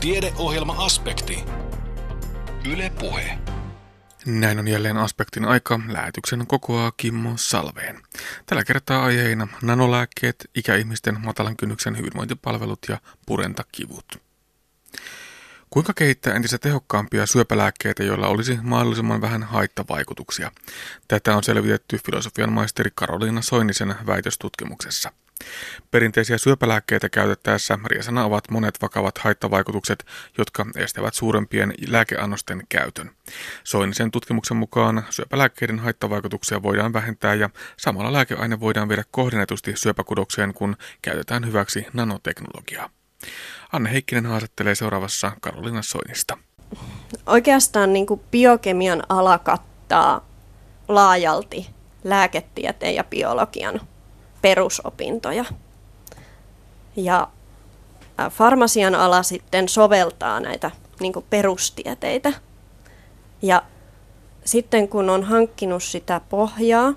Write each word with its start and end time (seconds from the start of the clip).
Tiedeohjelma-aspekti. 0.00 1.44
Yle 2.72 2.92
Puhe. 3.00 3.38
Näin 4.26 4.58
on 4.58 4.68
jälleen 4.68 4.96
aspektin 4.96 5.44
aika. 5.44 5.80
Lähetyksen 5.88 6.46
kokoaa 6.46 6.92
Kimmo 6.96 7.32
Salveen. 7.36 8.02
Tällä 8.46 8.64
kertaa 8.64 9.04
aiheina 9.04 9.48
nanolääkkeet, 9.62 10.50
ikäihmisten 10.54 11.20
matalan 11.20 11.56
kynnyksen 11.56 11.98
hyvinvointipalvelut 11.98 12.78
ja 12.88 12.98
purentakivut. 13.26 14.22
Kuinka 15.70 15.92
kehittää 15.94 16.34
entistä 16.34 16.58
tehokkaampia 16.58 17.26
syöpälääkkeitä, 17.26 18.02
joilla 18.02 18.28
olisi 18.28 18.58
mahdollisimman 18.62 19.20
vähän 19.20 19.42
haittavaikutuksia? 19.42 20.52
Tätä 21.08 21.36
on 21.36 21.44
selvitetty 21.44 21.98
filosofian 22.06 22.52
maisteri 22.52 22.90
Karoliina 22.94 23.42
Soinisen 23.42 23.94
väitöstutkimuksessa. 24.06 25.12
Perinteisiä 25.90 26.38
syöpälääkkeitä 26.38 27.08
käytettäessä 27.08 27.78
riesana 27.86 28.24
ovat 28.24 28.50
monet 28.50 28.82
vakavat 28.82 29.18
haittavaikutukset, 29.18 30.04
jotka 30.38 30.66
estävät 30.76 31.14
suurempien 31.14 31.74
lääkeannosten 31.88 32.62
käytön. 32.68 33.10
Soinisen 33.64 34.10
tutkimuksen 34.10 34.56
mukaan 34.56 35.04
syöpälääkkeiden 35.10 35.78
haittavaikutuksia 35.78 36.62
voidaan 36.62 36.92
vähentää 36.92 37.34
ja 37.34 37.50
samalla 37.76 38.12
lääkeaine 38.12 38.60
voidaan 38.60 38.88
viedä 38.88 39.04
kohdennetusti 39.10 39.72
syöpäkudokseen, 39.76 40.54
kun 40.54 40.76
käytetään 41.02 41.46
hyväksi 41.46 41.86
nanoteknologiaa. 41.92 42.90
Anne 43.72 43.92
Heikkinen 43.92 44.26
haastattelee 44.26 44.74
seuraavassa 44.74 45.32
Karolina 45.40 45.82
Soinista. 45.82 46.38
Oikeastaan 47.26 47.92
niin 47.92 48.06
kuin 48.06 48.20
biokemian 48.30 49.02
ala 49.08 49.38
kattaa 49.38 50.28
laajalti 50.88 51.66
lääketieteen 52.04 52.94
ja 52.94 53.04
biologian 53.04 53.80
perusopintoja. 54.42 55.44
Ja 56.96 57.28
farmasian 58.30 58.94
ala 58.94 59.22
sitten 59.22 59.68
soveltaa 59.68 60.40
näitä 60.40 60.70
niin 61.00 61.12
perustieteitä. 61.30 62.32
Ja 63.42 63.62
sitten 64.44 64.88
kun 64.88 65.10
on 65.10 65.24
hankkinut 65.24 65.82
sitä 65.82 66.20
pohjaa, 66.28 66.92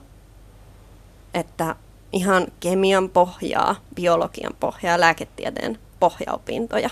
että 1.33 1.75
ihan 2.11 2.47
kemian 2.59 3.09
pohjaa, 3.09 3.75
biologian 3.95 4.53
pohjaa, 4.59 4.99
lääketieteen 4.99 5.79
pohjaopintoja, 5.99 6.89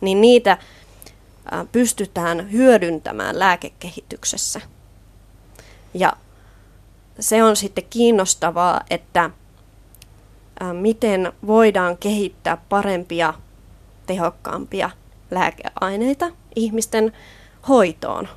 niin 0.00 0.20
niitä 0.20 0.58
pystytään 1.72 2.52
hyödyntämään 2.52 3.38
lääkekehityksessä. 3.38 4.60
Ja 5.94 6.12
se 7.20 7.42
on 7.42 7.56
sitten 7.56 7.84
kiinnostavaa, 7.90 8.80
että 8.90 9.30
miten 10.72 11.32
voidaan 11.46 11.96
kehittää 11.96 12.56
parempia, 12.68 13.34
tehokkaampia 14.06 14.90
lääkeaineita 15.30 16.30
ihmisten 16.56 17.12
hoitoon. 17.68 18.28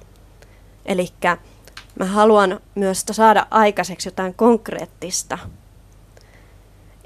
Eli 0.85 1.07
mä 1.99 2.05
haluan 2.05 2.59
myös 2.75 3.05
saada 3.11 3.47
aikaiseksi 3.51 4.07
jotain 4.07 4.33
konkreettista. 4.33 5.37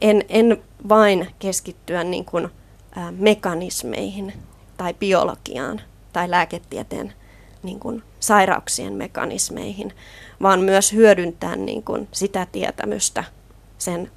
En, 0.01 0.25
en 0.29 0.63
vain 0.89 1.27
keskittyä 1.39 2.03
niin 2.03 2.25
kuin, 2.25 2.49
mekanismeihin 3.11 4.33
tai 4.77 4.93
biologiaan 4.93 5.81
tai 6.13 6.31
lääketieteen 6.31 7.13
niin 7.63 7.79
kuin, 7.79 8.03
sairauksien 8.19 8.93
mekanismeihin, 8.93 9.93
vaan 10.41 10.59
myös 10.59 10.93
hyödyntää 10.93 11.55
niin 11.55 11.83
kuin, 11.83 12.07
sitä 12.11 12.47
tietämystä 12.51 13.23
sen 13.77 14.11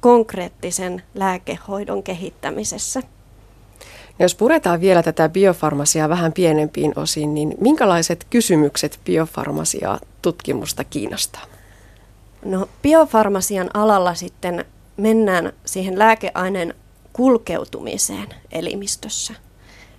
konkreettisen 0.00 1.02
lääkehoidon 1.14 2.02
kehittämisessä. 2.02 3.02
Jos 4.18 4.34
puretaan 4.34 4.80
vielä 4.80 5.02
tätä 5.02 5.28
biofarmasiaa 5.28 6.08
vähän 6.08 6.32
pienempiin 6.32 6.92
osiin, 6.96 7.34
niin 7.34 7.54
minkälaiset 7.60 8.26
kysymykset 8.30 9.00
biofarmasiaa 9.04 10.00
tutkimusta 10.22 10.84
kiinnostaa? 10.84 11.42
No 12.44 12.68
biofarmasian 12.82 13.70
alalla 13.74 14.14
sitten 14.14 14.64
mennään 14.96 15.52
siihen 15.64 15.98
lääkeaineen 15.98 16.74
kulkeutumiseen 17.12 18.28
elimistössä. 18.52 19.34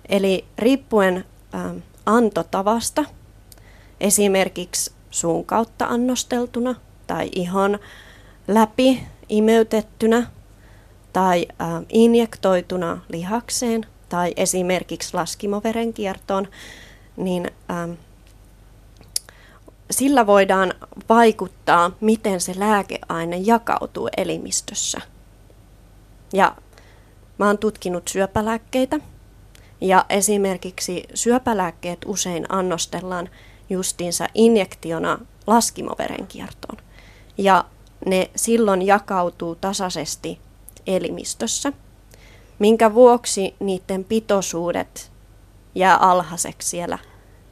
Eli 0.08 0.44
riippuen 0.58 1.24
ä, 1.54 1.74
antotavasta, 2.06 3.04
esimerkiksi 4.00 4.92
suun 5.10 5.44
kautta 5.44 5.86
annosteltuna 5.86 6.74
tai 7.06 7.28
ihon 7.34 7.78
läpi 8.48 9.02
imeytettynä 9.30 10.26
tai 11.12 11.46
äh, 11.60 11.68
injektoituna 11.88 12.98
lihakseen 13.08 13.86
tai 14.08 14.32
esimerkiksi 14.36 15.14
laskimoverenkiertoon, 15.14 16.48
niin 17.16 17.50
ähm, 17.70 17.90
sillä 19.90 20.26
voidaan 20.26 20.74
vaikuttaa, 21.08 21.90
miten 22.00 22.40
se 22.40 22.54
lääkeaine 22.58 23.36
jakautuu 23.36 24.08
elimistössä. 24.16 25.00
Ja 26.32 26.56
mä 27.38 27.46
oon 27.46 27.58
tutkinut 27.58 28.08
syöpälääkkeitä 28.08 29.00
ja 29.80 30.04
esimerkiksi 30.08 31.04
syöpälääkkeet 31.14 31.98
usein 32.06 32.46
annostellaan 32.48 33.28
justiinsa 33.70 34.26
injektiona 34.34 35.18
laskimoverenkiertoon. 35.46 36.76
Ja 37.38 37.64
ne 38.06 38.30
silloin 38.36 38.82
jakautuu 38.82 39.54
tasaisesti 39.54 40.40
elimistössä, 40.86 41.72
minkä 42.58 42.94
vuoksi 42.94 43.54
niiden 43.60 44.04
pitoisuudet 44.04 45.12
jää 45.74 45.96
alhaiseksi 45.96 46.68
siellä 46.68 46.98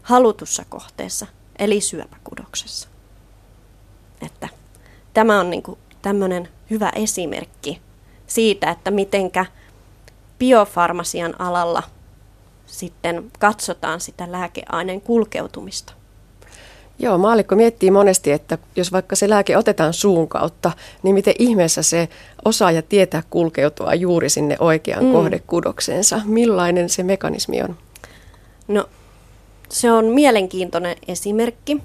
halutussa 0.02 0.64
kohteessa, 0.68 1.26
eli 1.58 1.80
syöpäkudoksessa. 1.80 2.88
Että 4.26 4.48
tämä 5.14 5.40
on 5.40 5.50
niin 5.50 5.62
tämmöinen 6.02 6.48
hyvä 6.70 6.92
esimerkki 6.94 7.80
siitä, 8.26 8.70
että 8.70 8.90
mitenkä 8.90 9.46
biofarmasian 10.38 11.40
alalla 11.40 11.82
sitten 12.66 13.32
katsotaan 13.38 14.00
sitä 14.00 14.32
lääkeaineen 14.32 15.00
kulkeutumista. 15.00 15.97
Joo, 16.98 17.18
maalikko 17.18 17.56
miettii 17.56 17.90
monesti, 17.90 18.32
että 18.32 18.58
jos 18.76 18.92
vaikka 18.92 19.16
se 19.16 19.28
lääke 19.28 19.56
otetaan 19.56 19.92
suun 19.92 20.28
kautta, 20.28 20.72
niin 21.02 21.14
miten 21.14 21.34
ihmeessä 21.38 21.82
se 21.82 22.08
osaa 22.44 22.72
ja 22.72 22.82
tietää 22.82 23.22
kulkeutua 23.30 23.94
juuri 23.94 24.28
sinne 24.28 24.56
oikeaan 24.60 25.04
mm. 25.04 25.12
kohdekudokseensa. 25.12 26.20
Millainen 26.24 26.88
se 26.88 27.02
mekanismi 27.02 27.62
on? 27.62 27.76
No, 28.68 28.88
se 29.68 29.92
on 29.92 30.04
mielenkiintoinen 30.04 30.96
esimerkki. 31.08 31.82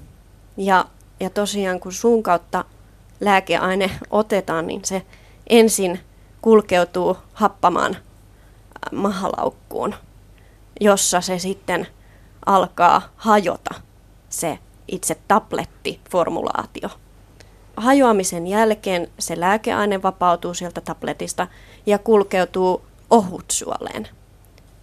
Ja, 0.56 0.84
ja 1.20 1.30
tosiaan 1.30 1.80
kun 1.80 1.92
suun 1.92 2.22
kautta 2.22 2.64
lääkeaine 3.20 3.90
otetaan, 4.10 4.66
niin 4.66 4.80
se 4.84 5.02
ensin 5.50 6.00
kulkeutuu 6.42 7.16
happamaan 7.32 7.96
mahalaukkuun, 8.92 9.94
jossa 10.80 11.20
se 11.20 11.38
sitten 11.38 11.86
alkaa 12.46 13.02
hajota 13.16 13.74
se 14.28 14.58
itse 14.88 15.16
tablettiformulaatio. 15.28 16.88
Hajoamisen 17.76 18.46
jälkeen 18.46 19.10
se 19.18 19.40
lääkeaine 19.40 20.02
vapautuu 20.02 20.54
sieltä 20.54 20.80
tabletista 20.80 21.46
ja 21.86 21.98
kulkeutuu 21.98 22.84
ohutsuoleen 23.10 24.08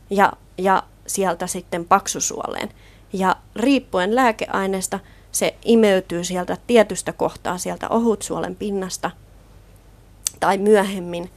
ja, 0.10 0.34
ja 0.58 0.84
sieltä 1.08 1.48
sitten 1.48 1.86
paksusuoleen. 1.86 2.70
Ja 3.14 3.36
riippuen 3.56 4.16
lääkeaineesta 4.16 5.00
se 5.32 5.56
imeytyy 5.66 6.24
sieltä 6.24 6.58
tietystä 6.68 7.14
kohtaa 7.14 7.58
sieltä 7.58 7.90
ohutsuolen 7.90 8.56
pinnasta 8.56 9.12
tai 10.40 10.58
myöhemmin 10.58 11.32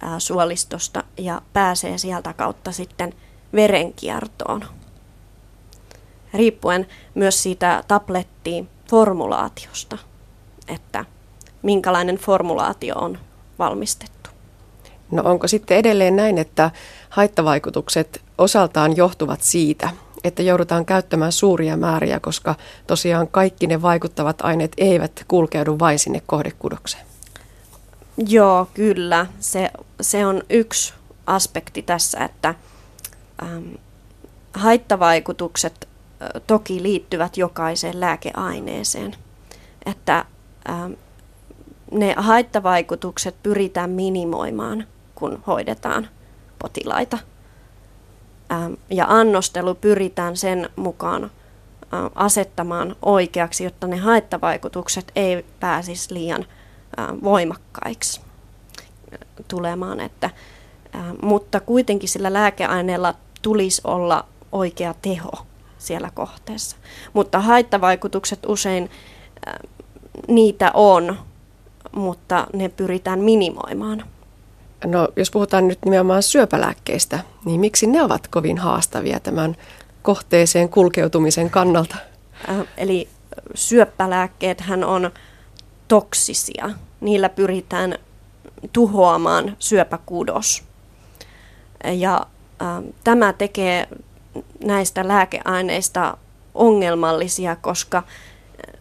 ää, 0.00 0.18
suolistosta 0.20 1.04
ja 1.18 1.42
pääsee 1.52 1.98
sieltä 1.98 2.32
kautta 2.32 2.72
sitten 2.72 3.14
verenkiertoon 3.52 4.64
riippuen 6.34 6.86
myös 7.14 7.42
siitä 7.42 7.84
tablettiformulaatiosta, 7.88 9.98
että 10.68 11.04
minkälainen 11.62 12.16
formulaatio 12.16 12.98
on 12.98 13.18
valmistettu. 13.58 14.30
No 15.10 15.22
onko 15.24 15.48
sitten 15.48 15.76
edelleen 15.76 16.16
näin, 16.16 16.38
että 16.38 16.70
haittavaikutukset 17.10 18.22
osaltaan 18.38 18.96
johtuvat 18.96 19.42
siitä, 19.42 19.90
että 20.24 20.42
joudutaan 20.42 20.84
käyttämään 20.84 21.32
suuria 21.32 21.76
määriä, 21.76 22.20
koska 22.20 22.54
tosiaan 22.86 23.28
kaikki 23.28 23.66
ne 23.66 23.82
vaikuttavat 23.82 24.40
aineet 24.40 24.72
eivät 24.78 25.24
kulkeudu 25.28 25.78
vain 25.78 25.98
sinne 25.98 26.22
kohdekudokseen? 26.26 27.06
Joo, 28.28 28.68
kyllä. 28.74 29.26
Se, 29.40 29.70
se 30.00 30.26
on 30.26 30.42
yksi 30.50 30.94
aspekti 31.26 31.82
tässä, 31.82 32.24
että 32.24 32.54
ähm, 33.42 33.68
haittavaikutukset 34.54 35.88
toki 36.46 36.82
liittyvät 36.82 37.36
jokaiseen 37.36 38.00
lääkeaineeseen. 38.00 39.16
Että 39.86 40.24
ne 41.90 42.14
haittavaikutukset 42.16 43.36
pyritään 43.42 43.90
minimoimaan, 43.90 44.86
kun 45.14 45.42
hoidetaan 45.46 46.08
potilaita. 46.58 47.18
ja 48.90 49.06
annostelu 49.08 49.74
pyritään 49.74 50.36
sen 50.36 50.68
mukaan 50.76 51.30
asettamaan 52.14 52.96
oikeaksi, 53.02 53.64
jotta 53.64 53.86
ne 53.86 53.96
haittavaikutukset 53.96 55.12
ei 55.16 55.44
pääsisi 55.60 56.14
liian 56.14 56.46
voimakkaiksi 57.22 58.20
tulemaan. 59.48 60.00
Että, 60.00 60.30
mutta 61.22 61.60
kuitenkin 61.60 62.08
sillä 62.08 62.32
lääkeaineella 62.32 63.14
tulisi 63.42 63.80
olla 63.84 64.26
oikea 64.52 64.94
teho 65.02 65.49
siellä 65.80 66.10
kohteessa. 66.14 66.76
Mutta 67.12 67.40
haittavaikutukset 67.40 68.46
usein 68.46 68.90
niitä 70.28 70.70
on, 70.74 71.18
mutta 71.92 72.46
ne 72.52 72.68
pyritään 72.68 73.20
minimoimaan. 73.20 74.04
No, 74.84 75.08
jos 75.16 75.30
puhutaan 75.30 75.68
nyt 75.68 75.78
nimenomaan 75.84 76.22
syöpälääkkeistä, 76.22 77.20
niin 77.44 77.60
miksi 77.60 77.86
ne 77.86 78.02
ovat 78.02 78.28
kovin 78.28 78.58
haastavia 78.58 79.20
tämän 79.20 79.56
kohteeseen 80.02 80.68
kulkeutumisen 80.68 81.50
kannalta? 81.50 81.96
Äh, 82.48 82.66
eli 82.76 83.08
syöppälääkkeethän 83.54 84.84
on 84.84 85.10
toksisia. 85.88 86.70
Niillä 87.00 87.28
pyritään 87.28 87.98
tuhoamaan 88.72 89.56
syöpäkudos. 89.58 90.64
Ja 91.84 92.26
äh, 92.62 92.82
tämä 93.04 93.32
tekee 93.32 93.88
näistä 94.64 95.08
lääkeaineista 95.08 96.16
ongelmallisia, 96.54 97.56
koska 97.56 98.02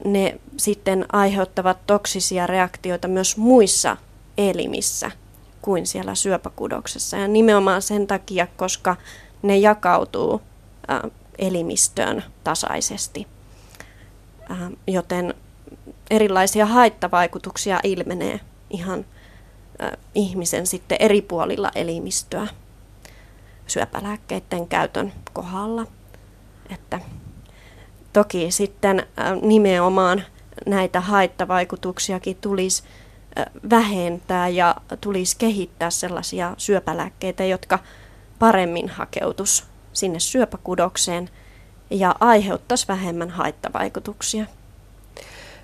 ne 0.05 0.39
sitten 0.57 1.05
aiheuttavat 1.11 1.77
toksisia 1.87 2.47
reaktioita 2.47 3.07
myös 3.07 3.37
muissa 3.37 3.97
elimissä 4.37 5.11
kuin 5.61 5.87
siellä 5.87 6.15
syöpäkudoksessa. 6.15 7.17
Ja 7.17 7.27
nimenomaan 7.27 7.81
sen 7.81 8.07
takia, 8.07 8.47
koska 8.57 8.95
ne 9.41 9.57
jakautuu 9.57 10.41
elimistöön 11.37 12.23
tasaisesti. 12.43 13.27
Joten 14.87 15.33
erilaisia 16.09 16.65
haittavaikutuksia 16.65 17.79
ilmenee 17.83 18.39
ihan 18.69 19.05
ihmisen 20.15 20.67
sitten 20.67 20.97
eri 21.01 21.21
puolilla 21.21 21.71
elimistöä 21.75 22.47
syöpälääkkeiden 23.69 24.67
käytön 24.67 25.13
kohdalla. 25.33 25.85
Että 26.69 26.99
toki 28.13 28.51
sitten 28.51 29.07
nimenomaan 29.41 30.23
näitä 30.65 31.01
haittavaikutuksiakin 31.01 32.35
tulisi 32.35 32.83
vähentää 33.69 34.47
ja 34.47 34.75
tulisi 35.01 35.37
kehittää 35.37 35.89
sellaisia 35.89 36.53
syöpälääkkeitä, 36.57 37.45
jotka 37.45 37.79
paremmin 38.39 38.89
hakeutus 38.89 39.65
sinne 39.93 40.19
syöpäkudokseen 40.19 41.29
ja 41.89 42.15
aiheuttaisi 42.19 42.87
vähemmän 42.87 43.29
haittavaikutuksia. 43.29 44.45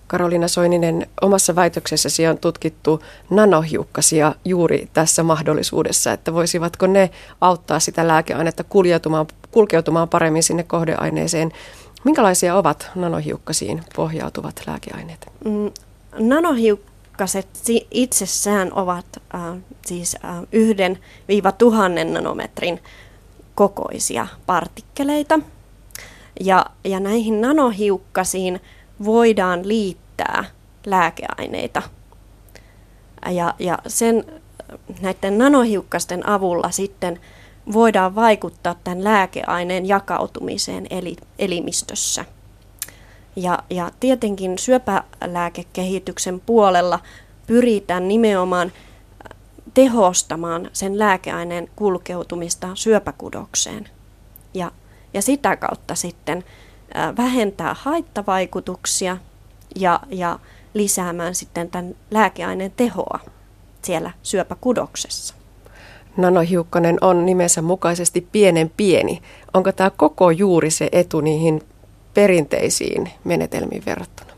Karolina 0.07 0.48
Soininen, 0.48 1.07
omassa 1.22 1.56
väitöksessäsi 1.56 2.28
on 2.28 2.38
tutkittu 2.38 3.04
nanohiukkasia 3.30 4.36
juuri 4.46 4.90
tässä 4.94 5.24
mahdollisuudessa, 5.24 6.12
että 6.12 6.34
voisivatko 6.34 6.88
ne 6.88 7.10
auttaa 7.42 7.80
sitä 7.80 8.07
lääkeainetta 8.07 8.63
kulkeutumaan, 8.63 9.28
kulkeutumaan 9.52 10.10
paremmin 10.10 10.44
sinne 10.44 10.63
kohdeaineeseen. 10.63 11.52
Minkälaisia 12.04 12.56
ovat 12.56 12.92
nanohiukkasiin 12.96 13.84
pohjautuvat 13.96 14.62
lääkeaineet? 14.68 15.25
Mm, 15.46 15.72
nanohiukkaset 16.19 17.48
itsessään 17.92 18.74
ovat 18.74 19.06
äh, 19.36 19.42
siis 19.86 20.18
äh, 20.25 20.36
yhden 20.52 21.00
viiva 21.28 21.52
tuhannen 21.52 22.13
nanometrin 22.13 22.80
kokoisia 23.56 24.28
partikkeleita. 24.46 25.40
Ja, 26.40 26.66
ja 26.84 27.00
näihin 27.00 27.42
nanohiukkasiin 27.42 28.62
voidaan 29.03 29.68
liittää 29.68 30.44
lääkeaineita. 30.86 31.81
Ja, 33.30 33.53
ja 33.59 33.80
sen, 33.88 34.25
näiden 35.01 35.38
nanohiukkasten 35.38 36.30
avulla 36.30 36.71
sitten 36.71 37.19
voidaan 37.74 38.15
vaikuttaa 38.15 38.75
tämän 38.83 39.03
lääkeaineen 39.03 39.88
jakautumiseen 39.88 40.88
eli, 40.89 41.15
elimistössä. 41.39 42.25
Ja, 43.36 43.59
ja 43.69 43.92
tietenkin 44.00 44.59
syöpälääkekehityksen 44.59 46.39
puolella 46.39 47.00
pyritään 47.47 48.07
nimenomaan 48.07 48.71
tehostamaan 49.74 50.69
sen 50.74 51.00
lääkeaineen 51.00 51.69
kulkeutumista 51.75 52.69
syöpäkudokseen 52.74 53.89
ja, 54.53 54.71
ja 55.13 55.21
sitä 55.21 55.56
kautta 55.56 55.95
sitten 55.95 56.44
vähentää 57.18 57.75
haittavaikutuksia 57.80 59.18
ja, 59.75 60.00
ja 60.09 60.39
lisäämään 60.74 61.36
sitten 61.36 61.69
tämän 61.69 61.95
lääkeaineen 62.12 62.71
tehoa 62.77 63.19
siellä 63.81 64.12
syöpäkudoksessa. 64.24 65.36
Nanohiukkanen 66.18 66.97
on 67.01 67.25
nimensä 67.25 67.62
mukaisesti 67.62 68.27
pienen 68.31 68.71
pieni. 68.77 69.21
Onko 69.53 69.71
tämä 69.71 69.89
koko 69.89 70.31
juuri 70.31 70.71
se 70.71 70.89
etu 70.92 71.21
niihin 71.21 71.62
perinteisiin 72.13 73.12
menetelmiin 73.24 73.86
verrattuna? 73.86 74.33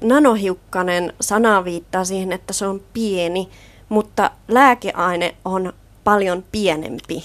Nanohiukkanen 0.00 1.12
sana 1.20 1.64
viittaa 1.64 2.04
siihen, 2.04 2.32
että 2.32 2.52
se 2.52 2.66
on 2.66 2.80
pieni, 2.92 3.48
mutta 3.88 4.30
lääkeaine 4.48 5.34
on 5.44 5.72
paljon 6.04 6.44
pienempi. 6.52 7.24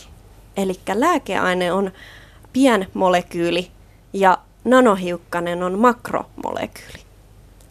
Eli 0.57 0.79
lääkeaine 0.93 1.73
on 1.73 1.91
pienmolekyyli 2.53 3.71
ja 4.13 4.37
nanohiukkanen 4.63 5.63
on 5.63 5.79
makromolekyyli. 5.79 6.99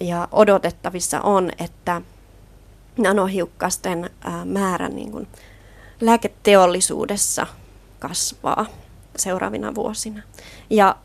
ja 0.01 0.27
odotettavissa 0.31 1.21
on, 1.21 1.51
että 1.57 2.01
nanohiukkasten 2.97 4.09
määrä 4.45 4.89
niin 4.89 5.11
kuin 5.11 5.27
lääketeollisuudessa 6.01 7.47
kasvaa 7.99 8.65
seuraavina 9.15 9.75
vuosina. 9.75 10.21
Ja 10.69 10.95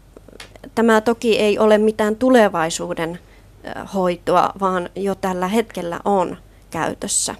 tämä 0.75 1.01
toki 1.01 1.39
ei 1.39 1.59
ole 1.59 1.79
mitään 1.79 2.17
tulevaisuuden 2.17 3.19
hoitoa, 3.95 4.53
vaan 4.61 4.89
jo 4.97 5.15
tällä 5.15 5.49
hetkellä 5.49 6.01
on 6.05 6.37
käytössä 6.71 7.35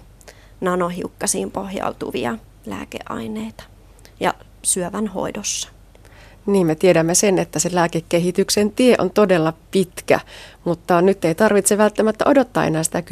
nanohiukkasiin 0.61 1.51
pohjautuvia 1.51 2.37
lääkeaineita 2.65 3.63
ja 4.19 4.33
syövän 4.63 5.07
hoidossa. 5.07 5.69
Niin, 6.45 6.67
me 6.67 6.75
tiedämme 6.75 7.15
sen, 7.15 7.39
että 7.39 7.59
se 7.59 7.69
lääkekehityksen 7.73 8.71
tie 8.71 8.95
on 8.97 9.09
todella 9.09 9.53
pitkä, 9.71 10.19
mutta 10.63 11.01
nyt 11.01 11.25
ei 11.25 11.35
tarvitse 11.35 11.77
välttämättä 11.77 12.25
odottaa 12.27 12.65
enää 12.65 12.83
sitä 12.83 13.03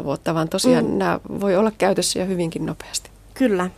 10-20 0.00 0.04
vuotta, 0.04 0.34
vaan 0.34 0.48
tosiaan 0.48 0.84
mm. 0.84 0.98
nämä 0.98 1.20
voi 1.40 1.56
olla 1.56 1.72
käytössä 1.78 2.18
jo 2.18 2.26
hyvinkin 2.26 2.66
nopeasti. 2.66 3.10
Kyllä. 3.34 3.70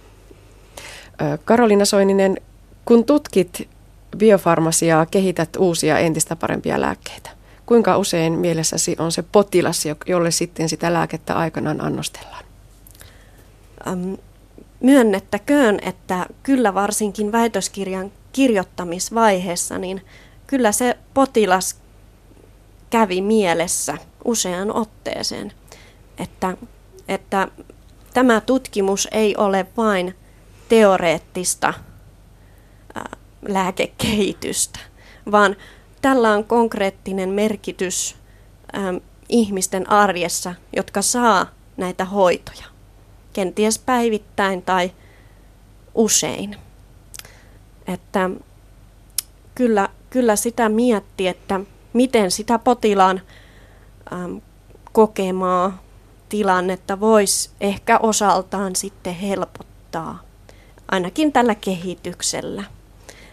Karolina 1.45 1.85
Soininen, 1.85 2.37
kun 2.85 3.05
tutkit 3.05 3.69
biofarmasiaa, 4.17 5.07
kehität 5.07 5.57
uusia 5.57 5.99
entistä 5.99 6.37
parempia 6.37 6.81
lääkkeitä. 6.81 7.31
Kuinka 7.67 7.99
usein 7.99 8.33
mielessäsi 8.33 8.97
on 8.99 9.13
se 9.13 9.25
potilas, 9.33 9.85
jolle 10.07 10.31
sitten 10.31 10.69
sitä 10.69 10.93
lääkettä 10.93 11.35
aikanaan 11.35 11.81
annostellaan? 11.81 12.45
Ähm, 13.87 14.13
myönnettäköön, 14.81 15.79
että 15.83 16.27
kyllä 16.43 16.75
varsinkin 16.75 17.33
väitöskirjan 17.33 18.13
kirjoittamisvaiheessa, 18.35 19.79
niin 19.79 20.03
kyllä 20.47 20.73
se 20.73 20.97
potilas 21.15 21.81
kävi 22.91 23.21
mielessä 23.21 23.99
usean 24.25 24.75
otteeseen, 24.75 25.53
että, 26.19 26.57
että 27.09 27.49
tämä 28.15 28.41
tutkimus 28.41 29.09
ei 29.13 29.37
ole 29.37 29.67
vain 29.77 30.15
teoreettista 30.69 31.75
ää, 32.95 33.17
lääkekehitystä, 33.49 34.79
vaan 35.33 35.57
tällä 36.03 36.33
on 36.33 36.45
konkreettinen 36.45 37.29
merkitys 37.29 38.17
ää, 38.73 38.95
ihmisten 39.29 39.91
arjessa, 39.91 40.55
jotka 40.77 41.03
saa 41.03 41.47
näitä 41.77 42.05
hoitoja, 42.05 42.67
kenties 43.33 43.79
päivittäin 43.79 44.63
tai 44.63 44.93
usein. 45.95 46.57
Että 47.87 48.31
kyllä, 49.55 49.89
kyllä 50.11 50.37
sitä 50.37 50.69
mietti, 50.69 51.29
että 51.29 51.61
miten 51.93 52.31
sitä 52.31 52.59
potilaan 52.59 53.21
äm, 54.13 54.41
kokemaa 54.93 55.83
tilannetta 56.29 57.01
voisi 57.01 57.51
ehkä 57.61 57.99
osaltaan 57.99 58.77
sitten 58.77 59.15
helpottaa, 59.15 60.23
ainakin 60.91 61.33
tällä 61.33 61.55
kehityksellä. 61.55 62.65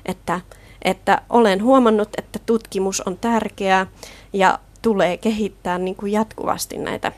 Että, 0.06 0.42
että 0.82 1.22
olen 1.30 1.64
huomannut, 1.64 2.10
että 2.18 2.40
tutkimus 2.46 3.02
on 3.02 3.18
tärkeää 3.18 3.88
ja 4.34 4.60
tulee 4.82 5.18
kehittää 5.18 5.78
niin 5.78 5.96
kuin 5.96 6.12
jatkuvasti 6.12 6.78
näitä 6.78 7.12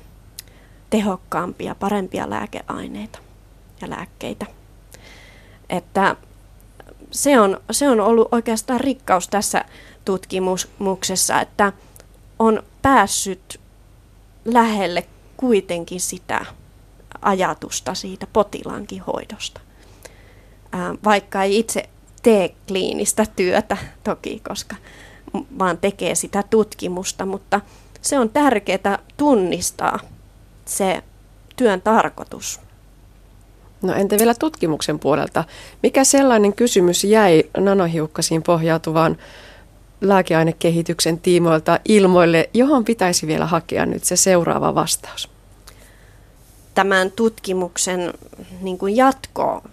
tehokkaampia, 0.89 1.75
parempia 1.75 2.29
lääkeaineita 2.29 3.19
ja 3.81 3.89
lääkkeitä. 3.89 4.45
Että 5.69 6.15
se 7.13 7.39
on, 7.39 7.61
se 7.71 7.89
on 7.89 7.99
ollut 7.99 8.27
oikeastaan 8.31 8.79
rikkaus 8.79 9.27
tässä 9.27 9.65
tutkimuksessa, 10.05 11.41
että 11.41 11.73
on 12.39 12.63
päässyt 12.81 13.59
lähelle 14.45 15.07
kuitenkin 15.37 15.99
sitä 16.01 16.45
ajatusta 17.21 17.93
siitä 17.93 18.27
potilaankin 18.33 19.01
hoidosta. 19.01 19.61
Vaikka 21.03 21.43
ei 21.43 21.59
itse 21.59 21.89
tee 22.23 22.55
kliinistä 22.67 23.25
työtä 23.35 23.77
toki, 24.03 24.41
koska 24.47 24.75
vaan 25.59 25.77
tekee 25.77 26.15
sitä 26.15 26.43
tutkimusta, 26.43 27.25
mutta 27.25 27.61
se 28.01 28.19
on 28.19 28.29
tärkeää 28.29 28.99
tunnistaa 29.17 29.99
se 30.65 31.03
työn 31.55 31.81
tarkoitus. 31.81 32.59
No 33.83 33.93
entä 33.93 34.17
vielä 34.17 34.33
tutkimuksen 34.33 34.99
puolelta? 34.99 35.43
Mikä 35.83 36.03
sellainen 36.03 36.53
kysymys 36.53 37.03
jäi 37.03 37.43
nanohiukkasiin 37.57 38.43
pohjautuvaan 38.43 39.17
lääkeainekehityksen 40.01 41.19
tiimoilta 41.19 41.79
ilmoille, 41.85 42.49
johon 42.53 42.85
pitäisi 42.85 43.27
vielä 43.27 43.45
hakea 43.45 43.85
nyt 43.85 44.03
se 44.03 44.15
seuraava 44.15 44.75
vastaus? 44.75 45.29
Tämän 46.75 47.11
tutkimuksen 47.11 48.13
niin 48.61 48.77
kuin 48.77 48.95
jatko, 48.95 49.63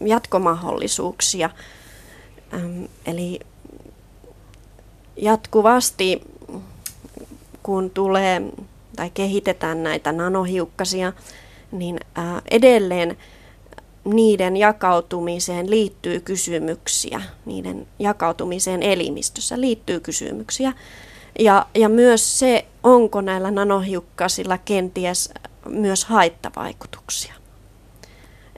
jatkomahdollisuuksia. 0.00 1.50
Eli 3.06 3.40
jatkuvasti, 5.16 6.22
kun 7.62 7.90
tulee 7.90 8.42
tai 8.96 9.10
kehitetään 9.14 9.82
näitä 9.82 10.12
nanohiukkasia, 10.12 11.12
niin 11.72 12.00
edelleen 12.50 13.16
niiden 14.04 14.56
jakautumiseen 14.56 15.70
liittyy 15.70 16.20
kysymyksiä, 16.20 17.22
niiden 17.46 17.86
jakautumiseen 17.98 18.82
elimistössä 18.82 19.60
liittyy 19.60 20.00
kysymyksiä. 20.00 20.72
Ja, 21.38 21.66
ja 21.74 21.88
myös 21.88 22.38
se, 22.38 22.64
onko 22.82 23.20
näillä 23.20 23.50
nanohiukkasilla 23.50 24.58
kenties 24.58 25.30
myös 25.68 26.04
haittavaikutuksia. 26.04 27.34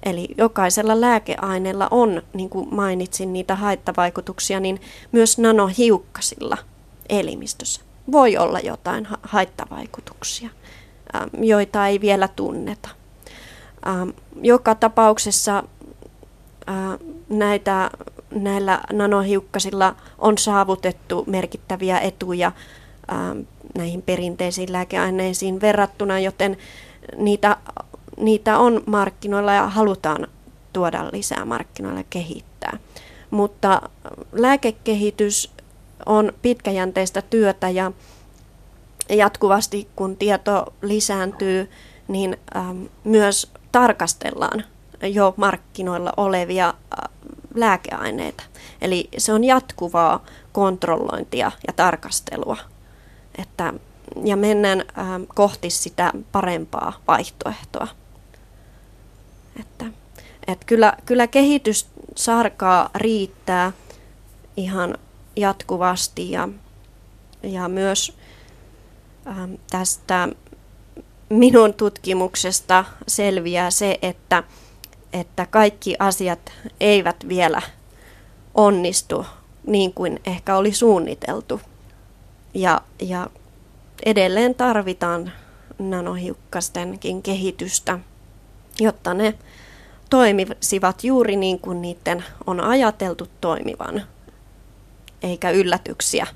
Eli 0.02 0.28
jokaisella 0.38 1.00
lääkeaineella 1.00 1.88
on, 1.90 2.22
niin 2.34 2.50
kuin 2.50 2.74
mainitsin, 2.74 3.32
niitä 3.32 3.54
haittavaikutuksia, 3.54 4.60
niin 4.60 4.80
myös 5.12 5.38
nanohiukkasilla 5.38 6.58
elimistössä 7.08 7.80
voi 8.12 8.36
olla 8.36 8.60
jotain 8.60 9.08
haittavaikutuksia, 9.22 10.48
joita 11.40 11.86
ei 11.86 12.00
vielä 12.00 12.28
tunneta. 12.28 12.99
Ähm, 13.86 14.08
joka 14.42 14.74
tapauksessa 14.74 15.58
äh, 15.58 16.74
näitä, 17.28 17.90
näillä 18.30 18.80
nanohiukkasilla 18.92 19.96
on 20.18 20.38
saavutettu 20.38 21.24
merkittäviä 21.26 21.98
etuja 22.00 22.52
ähm, 23.12 23.38
näihin 23.74 24.02
perinteisiin 24.02 24.72
lääkeaineisiin 24.72 25.60
verrattuna, 25.60 26.18
joten 26.18 26.56
niitä, 27.16 27.56
niitä 28.16 28.58
on 28.58 28.82
markkinoilla 28.86 29.52
ja 29.52 29.66
halutaan 29.66 30.26
tuoda 30.72 31.08
lisää 31.12 31.44
markkinoille 31.44 32.04
kehittää. 32.10 32.78
Mutta 33.30 33.82
lääkekehitys 34.32 35.52
on 36.06 36.32
pitkäjänteistä 36.42 37.22
työtä 37.22 37.68
ja 37.68 37.92
jatkuvasti 39.08 39.88
kun 39.96 40.16
tieto 40.16 40.74
lisääntyy, 40.82 41.70
niin 42.08 42.36
ähm, 42.56 42.82
myös 43.04 43.52
tarkastellaan 43.72 44.64
jo 45.02 45.34
markkinoilla 45.36 46.12
olevia 46.16 46.68
äh, 46.68 47.10
lääkeaineita. 47.54 48.42
Eli 48.80 49.08
se 49.18 49.32
on 49.32 49.44
jatkuvaa 49.44 50.24
kontrollointia 50.52 51.52
ja 51.66 51.72
tarkastelua. 51.72 52.56
Että, 53.38 53.74
ja 54.24 54.36
mennään 54.36 54.80
äh, 54.80 55.06
kohti 55.34 55.70
sitä 55.70 56.12
parempaa 56.32 56.92
vaihtoehtoa. 57.08 57.88
Että, 59.60 59.84
et 60.46 60.64
kyllä, 60.64 60.96
kyllä 61.06 61.26
kehityssarkaa 61.26 62.90
riittää 62.94 63.72
ihan 64.56 64.98
jatkuvasti 65.36 66.30
ja, 66.30 66.48
ja 67.42 67.68
myös 67.68 68.16
äh, 69.26 69.36
tästä 69.70 70.28
minun 71.30 71.74
tutkimuksesta 71.74 72.84
selviää 73.08 73.70
se, 73.70 73.98
että, 74.02 74.42
että 75.12 75.46
kaikki 75.46 75.96
asiat 75.98 76.52
eivät 76.80 77.16
vielä 77.28 77.62
onnistu 78.54 79.26
niin 79.66 79.94
kuin 79.94 80.20
ehkä 80.26 80.56
oli 80.56 80.72
suunniteltu. 80.72 81.60
Ja, 82.54 82.80
ja 83.02 83.30
edelleen 84.06 84.54
tarvitaan 84.54 85.32
nanohiukkastenkin 85.78 87.22
kehitystä, 87.22 87.98
jotta 88.80 89.14
ne 89.14 89.34
toimisivat 90.10 91.04
juuri 91.04 91.36
niin 91.36 91.60
kuin 91.60 91.82
niiden 91.82 92.24
on 92.46 92.60
ajateltu 92.60 93.28
toimivan, 93.40 94.02
eikä 95.22 95.50
yllätyksiä 95.50 96.26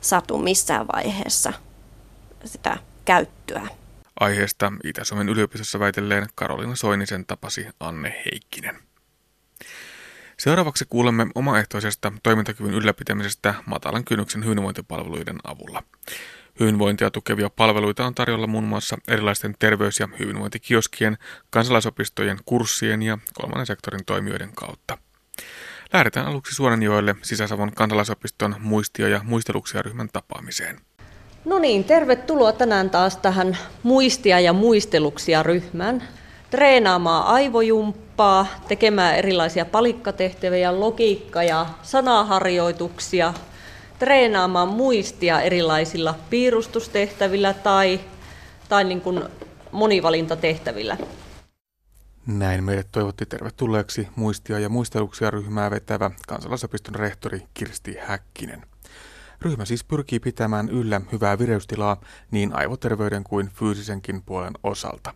satu 0.00 0.38
missään 0.38 0.86
vaiheessa 0.94 1.52
sitä 2.44 2.78
käyttöä. 3.04 3.68
Aiheesta 4.20 4.72
Itä-Suomen 4.84 5.28
yliopistossa 5.28 5.78
väitelleen 5.78 6.26
Karolina 6.34 6.76
Soinisen 6.76 7.26
tapasi 7.26 7.66
Anne 7.80 8.22
Heikkinen. 8.24 8.78
Seuraavaksi 10.38 10.84
kuulemme 10.88 11.26
omaehtoisesta 11.34 12.12
toimintakyvyn 12.22 12.74
ylläpitämisestä 12.74 13.54
matalan 13.66 14.04
kynnyksen 14.04 14.44
hyvinvointipalveluiden 14.44 15.38
avulla. 15.44 15.82
Hyvinvointia 16.60 17.10
tukevia 17.10 17.50
palveluita 17.50 18.06
on 18.06 18.14
tarjolla 18.14 18.46
muun 18.46 18.64
muassa 18.64 18.98
erilaisten 19.08 19.54
terveys- 19.58 20.00
ja 20.00 20.08
hyvinvointikioskien, 20.18 21.18
kansalaisopistojen, 21.50 22.38
kurssien 22.44 23.02
ja 23.02 23.18
kolmannen 23.34 23.66
sektorin 23.66 24.04
toimijoiden 24.04 24.52
kautta. 24.54 24.98
Lähdetään 25.92 26.26
aluksi 26.26 26.54
Suonenjoelle 26.54 27.16
Sisäsavon 27.22 27.72
kansalaisopiston 27.74 28.56
muistia- 28.58 29.08
ja 29.08 29.20
muisteluksia 29.24 29.82
ryhmän 29.82 30.08
tapaamiseen. 30.12 30.80
No 31.46 31.58
niin, 31.58 31.84
tervetuloa 31.84 32.52
tänään 32.52 32.90
taas 32.90 33.16
tähän 33.16 33.58
muistia 33.82 34.40
ja 34.40 34.52
muisteluksia 34.52 35.42
ryhmään. 35.42 36.02
Treenaamaan 36.50 37.26
aivojumppaa, 37.26 38.46
tekemään 38.68 39.16
erilaisia 39.16 39.64
palikkatehtäviä, 39.64 40.80
logiikka- 40.80 41.42
ja 41.42 41.66
sanaharjoituksia, 41.82 43.34
treenaamaan 43.98 44.68
muistia 44.68 45.40
erilaisilla 45.40 46.14
piirustustehtävillä 46.30 47.54
tai, 47.54 48.00
tai 48.68 48.84
niin 48.84 49.00
kuin 49.00 49.22
monivalintatehtävillä. 49.72 50.96
Näin 52.26 52.64
meidät 52.64 52.86
toivotti 52.92 53.26
tervetulleeksi 53.26 54.08
muistia 54.16 54.58
ja 54.58 54.68
muisteluksia 54.68 55.30
ryhmää 55.30 55.70
vetävä 55.70 56.10
kansalaisopiston 56.28 56.94
rehtori 56.94 57.42
Kirsti 57.54 57.96
Häkkinen. 58.00 58.62
Ryhmä 59.42 59.64
siis 59.64 59.84
pyrkii 59.84 60.20
pitämään 60.20 60.68
yllä 60.68 61.00
hyvää 61.12 61.38
vireystilaa 61.38 62.00
niin 62.30 62.54
aivoterveyden 62.54 63.24
kuin 63.24 63.50
fyysisenkin 63.54 64.22
puolen 64.22 64.52
osalta. 64.62 65.14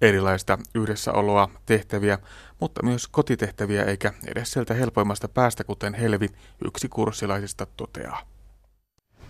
Erilaista 0.00 0.58
yhdessäoloa, 0.74 1.48
tehtäviä, 1.66 2.18
mutta 2.60 2.82
myös 2.82 3.08
kotitehtäviä 3.08 3.84
eikä 3.84 4.12
edes 4.26 4.52
sieltä 4.52 4.74
helpoimmasta 4.74 5.28
päästä, 5.28 5.64
kuten 5.64 5.94
Helvi 5.94 6.28
yksi 6.64 6.88
kurssilaisista 6.88 7.66
toteaa. 7.76 8.20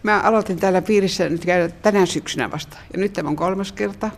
Mä 0.03 0.21
aloitin 0.21 0.59
täällä 0.59 0.83
piirissä 0.83 1.29
nyt 1.29 1.45
käydä 1.45 1.69
tänä 1.69 2.07
syksynä 2.07 2.51
vasta. 2.51 2.77
Ja 2.93 2.99
nyt 2.99 3.13
tämä 3.13 3.29
on 3.29 3.37
kolmas 3.37 3.73
kerta. 3.73 4.11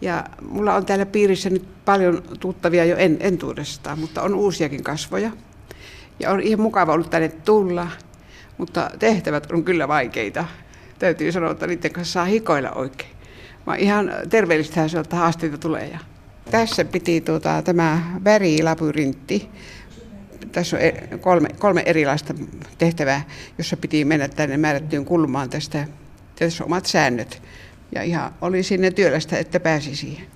Ja 0.00 0.24
mulla 0.48 0.74
on 0.74 0.86
täällä 0.86 1.06
piirissä 1.06 1.50
nyt 1.50 1.84
paljon 1.84 2.22
tuttavia 2.40 2.84
jo 2.84 2.96
en, 2.96 3.16
entuudestaan, 3.20 3.98
mutta 3.98 4.22
on 4.22 4.34
uusiakin 4.34 4.84
kasvoja. 4.84 5.30
Ja 6.20 6.30
on 6.30 6.40
ihan 6.40 6.60
mukava 6.60 6.92
ollut 6.92 7.10
tänne 7.10 7.28
tulla, 7.28 7.88
mutta 8.58 8.90
tehtävät 8.98 9.52
on 9.52 9.64
kyllä 9.64 9.88
vaikeita. 9.88 10.44
Täytyy 10.98 11.32
sanoa, 11.32 11.50
että 11.50 11.66
niiden 11.66 11.92
kanssa 11.92 12.12
saa 12.12 12.24
hikoilla 12.24 12.70
oikein. 12.70 13.10
Mä 13.66 13.76
ihan 13.76 14.12
terveellistähän 14.30 14.90
se, 14.90 14.98
että 14.98 15.16
haasteita 15.16 15.58
tulee. 15.58 15.86
Ja 15.86 15.98
tässä 16.50 16.84
piti 16.84 17.20
tuota, 17.20 17.62
tämä 17.62 18.18
värilabyrintti. 18.24 19.50
Tässä 20.52 20.76
on 20.76 20.82
e- 20.82 21.18
kolme, 21.20 21.48
kolme 21.58 21.82
erilaista 21.86 22.34
tehtävää, 22.78 23.24
jossa 23.58 23.76
piti 23.76 24.04
mennä 24.04 24.28
tänne 24.28 24.56
määrättyyn 24.56 25.04
kulmaan 25.04 25.50
tästä. 25.50 25.86
Tässä 26.36 26.64
on 26.64 26.68
omat 26.68 26.86
säännöt. 26.86 27.42
Ja 27.92 28.02
ihan 28.02 28.34
oli 28.40 28.62
sinne 28.62 28.90
työlästä, 28.90 29.38
että 29.38 29.60
pääsi 29.60 29.96
siihen. 29.96 30.26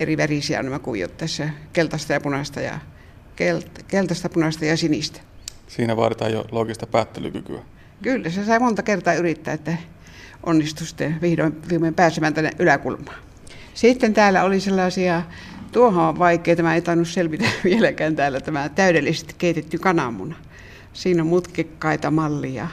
Eri 0.00 0.16
värisiä 0.16 0.58
on 0.58 0.64
nämä 0.64 0.78
kuviot 0.78 1.16
tässä, 1.16 1.48
keltaista 1.72 2.12
ja 2.12 2.20
punaista 2.20 2.60
ja 2.60 2.78
kelt, 3.36 3.84
keltaista, 3.88 4.28
punaista 4.28 4.64
ja 4.64 4.76
sinistä. 4.76 5.20
Siinä 5.76 5.96
vaaditaan 5.96 6.32
jo 6.32 6.44
logista 6.50 6.86
päättelykykyä. 6.86 7.60
Kyllä, 8.02 8.30
se 8.30 8.44
sai 8.44 8.58
monta 8.58 8.82
kertaa 8.82 9.14
yrittää, 9.14 9.54
että 9.54 9.76
onnistui 10.42 10.86
sitten 10.86 11.18
vihdoin 11.22 11.68
viimein 11.68 11.94
pääsemään 11.94 12.34
tänne 12.34 12.50
yläkulmaan. 12.58 13.16
Sitten 13.74 14.14
täällä 14.14 14.44
oli 14.44 14.60
sellaisia, 14.60 15.22
tuohon 15.72 16.04
on 16.04 16.18
vaikea, 16.18 16.56
tämä 16.56 16.74
ei 16.74 16.82
tainnut 16.82 17.08
selvitä 17.08 17.44
vieläkään 17.64 18.16
täällä, 18.16 18.40
tämä 18.40 18.68
täydellisesti 18.68 19.34
keitetty 19.38 19.78
kananmuna. 19.78 20.36
Siinä 20.92 21.22
on 21.22 21.28
mutkikkaita 21.28 22.10
mallia. 22.10 22.68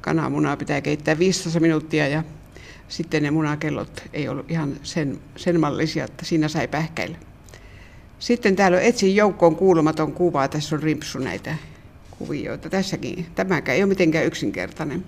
Kananmunaa 0.00 0.56
pitää 0.56 0.80
keittää 0.80 1.18
15 1.18 1.60
minuuttia 1.60 2.08
ja 2.08 2.22
sitten 2.88 3.22
ne 3.22 3.30
munakellot 3.30 4.02
ei 4.12 4.28
ollut 4.28 4.50
ihan 4.50 4.76
sen, 4.82 5.18
sen 5.36 5.60
mallisia, 5.60 6.04
että 6.04 6.24
siinä 6.24 6.48
sai 6.48 6.68
pähkäillä. 6.68 7.18
Sitten 8.18 8.56
täällä 8.56 8.76
on 8.76 8.84
etsin 8.84 9.16
joukkoon 9.16 9.56
kuulumaton 9.56 10.12
kuva, 10.12 10.48
tässä 10.48 10.76
on 10.76 10.82
rimpsu 10.82 11.18
näitä 11.18 11.54
kuvioita. 12.18 12.70
Tässäkin, 12.70 13.26
tämäkään 13.34 13.76
ei 13.76 13.82
ole 13.82 13.88
mitenkään 13.88 14.26
yksinkertainen. 14.26 15.04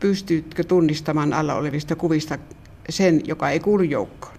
Pystytkö 0.00 0.64
tunnistamaan 0.64 1.32
alla 1.32 1.54
olevista 1.54 1.96
kuvista 1.96 2.38
sen, 2.88 3.26
joka 3.26 3.50
ei 3.50 3.60
kuulu 3.60 3.82
joukkoon? 3.82 4.34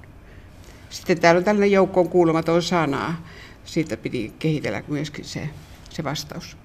Sitten 0.90 1.20
täällä 1.20 1.40
on 1.40 1.44
tällainen 1.44 1.72
joukkoon 1.72 2.10
kuulumaton 2.10 2.64
sana. 2.64 3.16
Siitä 3.66 3.98
piti 3.98 4.34
kehitellä 4.40 4.84
myöskin 4.88 5.26
se, 5.26 5.50
se 5.90 6.04
vastaus. 6.04 6.58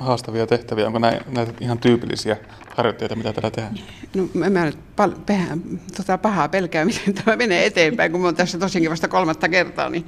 Haastavia 0.00 0.46
tehtäviä. 0.46 0.86
Onko 0.86 0.98
näin, 0.98 1.20
näitä 1.28 1.52
ihan 1.60 1.78
tyypillisiä 1.78 2.36
harjoitteita, 2.76 3.16
mitä 3.16 3.32
täällä 3.32 3.50
tehdään? 3.50 3.78
No 4.14 4.50
mä 4.50 4.64
nyt 4.64 4.78
pal- 4.96 5.18
pehä, 5.26 5.56
tota 5.96 6.18
pahaa 6.18 6.48
pelkää, 6.48 6.84
miten 6.92 7.14
tämä 7.14 7.36
menee 7.36 7.66
eteenpäin, 7.66 8.12
kun 8.12 8.20
mä 8.20 8.26
oon 8.26 8.36
tässä 8.36 8.58
tosiaankin 8.58 8.90
vasta 8.90 9.08
kolmatta 9.08 9.48
kertaa, 9.48 9.90
niin 9.90 10.06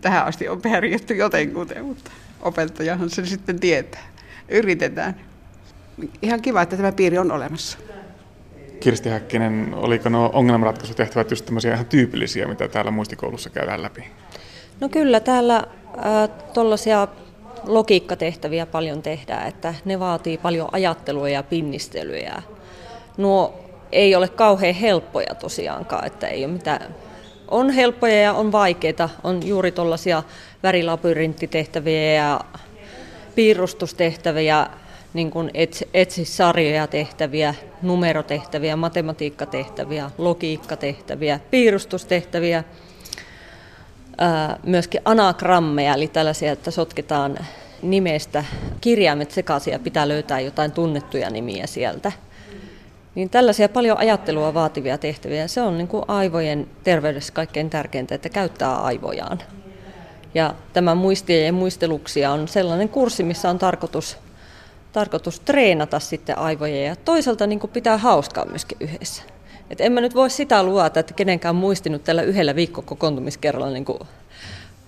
tähän 0.00 0.26
asti 0.26 0.48
on 0.48 0.62
pärjätty 0.62 1.14
jotenkuten, 1.14 1.84
mutta 1.84 2.10
opettajahan 2.42 3.10
se 3.10 3.26
sitten 3.26 3.60
tietää. 3.60 4.06
Yritetään. 4.48 5.20
Ihan 6.22 6.42
kiva, 6.42 6.62
että 6.62 6.76
tämä 6.76 6.92
piiri 6.92 7.18
on 7.18 7.32
olemassa. 7.32 7.78
Kirsti 8.80 9.08
Häkkinen, 9.08 9.74
oliko 9.74 10.08
nuo 10.08 10.30
ongelmanratkaisutehtävät 10.32 11.30
just 11.30 11.44
tämmöisiä 11.44 11.74
ihan 11.74 11.86
tyypillisiä, 11.86 12.48
mitä 12.48 12.68
täällä 12.68 12.90
muistikoulussa 12.90 13.50
käydään 13.50 13.82
läpi? 13.82 14.04
No 14.80 14.88
kyllä 14.88 15.20
täällä 15.20 15.56
äh, 15.56 16.30
tuollaisia 16.54 17.08
logiikkatehtäviä 17.66 18.66
paljon 18.66 19.02
tehdään, 19.02 19.48
että 19.48 19.74
ne 19.84 20.00
vaatii 20.00 20.38
paljon 20.38 20.68
ajattelua 20.72 21.28
ja 21.28 21.42
pinnistelyä. 21.42 22.42
Nuo 23.16 23.64
ei 23.92 24.14
ole 24.14 24.28
kauhean 24.28 24.74
helppoja 24.74 25.34
tosiaankaan, 25.34 26.06
että 26.06 26.28
ei 26.28 26.44
ole 26.44 26.52
mitään 26.52 26.94
on 27.48 27.70
helppoja 27.70 28.22
ja 28.22 28.32
on 28.32 28.52
vaikeita. 28.52 29.08
On 29.24 29.46
juuri 29.46 29.72
tuollaisia 29.72 30.22
värilabyrinttitehtäviä 30.62 32.12
ja 32.12 32.40
piirustustehtäviä, 33.34 34.66
niin 35.14 35.30
kuin 35.30 35.50
etsi 35.94 36.24
sarjoja 36.24 36.86
tehtäviä, 36.86 37.54
numerotehtäviä, 37.82 38.76
matematiikkatehtäviä, 38.76 40.10
logiikkatehtäviä, 40.18 41.40
piirustustehtäviä, 41.50 42.64
myöskin 44.62 45.00
anagrammeja, 45.04 45.94
eli 45.94 46.08
tällaisia, 46.08 46.52
että 46.52 46.70
sotketaan 46.70 47.38
nimestä 47.82 48.44
kirjaimet 48.80 49.30
sekaisin 49.30 49.72
ja 49.72 49.78
pitää 49.78 50.08
löytää 50.08 50.40
jotain 50.40 50.72
tunnettuja 50.72 51.30
nimiä 51.30 51.66
sieltä. 51.66 52.12
Niin 53.16 53.30
tällaisia 53.30 53.68
paljon 53.68 53.98
ajattelua 53.98 54.54
vaativia 54.54 54.98
tehtäviä, 54.98 55.48
se 55.48 55.62
on 55.62 55.78
niin 55.78 55.88
kuin 55.88 56.04
aivojen 56.08 56.66
terveydessä 56.84 57.32
kaikkein 57.32 57.70
tärkeintä, 57.70 58.14
että 58.14 58.28
käyttää 58.28 58.76
aivojaan. 58.76 59.38
Ja 60.34 60.54
tämä 60.72 60.94
muistia 60.94 61.44
ja 61.44 61.52
muisteluksia 61.52 62.32
on 62.32 62.48
sellainen 62.48 62.88
kurssi, 62.88 63.22
missä 63.22 63.50
on 63.50 63.58
tarkoitus, 63.58 64.16
tarkoitus 64.92 65.40
treenata 65.40 66.00
sitten 66.00 66.38
aivoja 66.38 66.84
ja 66.84 66.96
toisaalta 66.96 67.46
niin 67.46 67.60
kuin 67.60 67.70
pitää 67.70 67.98
hauskaa 67.98 68.44
myöskin 68.44 68.78
yhdessä. 68.80 69.22
Et 69.70 69.80
en 69.80 69.92
mä 69.92 70.00
nyt 70.00 70.14
voi 70.14 70.30
sitä 70.30 70.62
luota, 70.62 71.00
että 71.00 71.14
kenenkään 71.14 71.56
muistinut 71.56 72.04
tällä 72.04 72.22
yhdellä 72.22 72.56
viikkokokoontumiskerralla 72.56 73.70
niin 73.70 73.84
kuin 73.84 73.98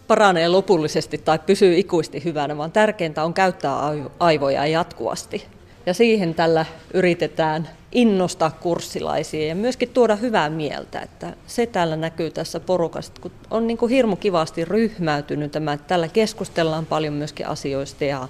paranee 0.07 0.49
lopullisesti 0.49 1.19
tai 1.19 1.38
pysyy 1.38 1.79
ikuisesti 1.79 2.25
hyvänä, 2.25 2.57
vaan 2.57 2.73
tärkeintä 2.73 3.25
on 3.25 3.35
käyttää 3.35 3.77
aivoja 4.21 4.67
jatkuvasti. 4.67 5.47
Ja 5.87 5.95
siihen 5.95 6.35
tällä 6.35 6.67
yritetään 6.95 7.69
innostaa 7.92 8.51
kurssilaisia 8.51 9.46
ja 9.46 9.55
myöskin 9.55 9.88
tuoda 9.88 10.16
hyvää 10.16 10.51
mieltä. 10.51 11.01
Että 11.01 11.37
se 11.46 11.66
täällä 11.66 11.96
näkyy 11.96 12.31
tässä 12.31 12.61
porukassa, 12.61 13.12
kun 13.20 13.31
on 13.51 13.66
niin 13.66 13.79
kuin 13.79 13.90
hirmu 13.90 14.16
kivasti 14.16 14.64
ryhmäytynyt 14.64 15.53
tämä, 15.53 15.72
että 15.72 15.87
tällä 15.88 16.09
keskustellaan 16.09 16.87
paljon 16.87 17.14
myöskin 17.14 17.46
asioista 17.46 18.05
ja 18.05 18.29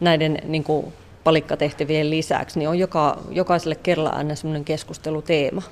näiden 0.00 0.38
niin 0.44 0.64
kuin 0.64 0.92
palikkatehtävien 1.24 2.10
lisäksi, 2.10 2.58
niin 2.58 2.68
on 2.68 2.78
joka, 2.78 3.22
jokaiselle 3.30 3.74
kerralla 3.74 4.10
aina 4.10 4.34
semmoinen 4.34 4.64
keskusteluteema, 4.64 5.62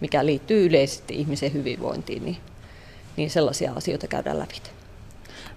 mikä 0.00 0.26
liittyy 0.26 0.66
yleisesti 0.66 1.14
ihmisen 1.14 1.52
hyvinvointiin, 1.52 2.24
niin, 2.24 2.36
niin 3.16 3.30
sellaisia 3.30 3.72
asioita 3.72 4.06
käydään 4.06 4.38
läpi 4.38 4.54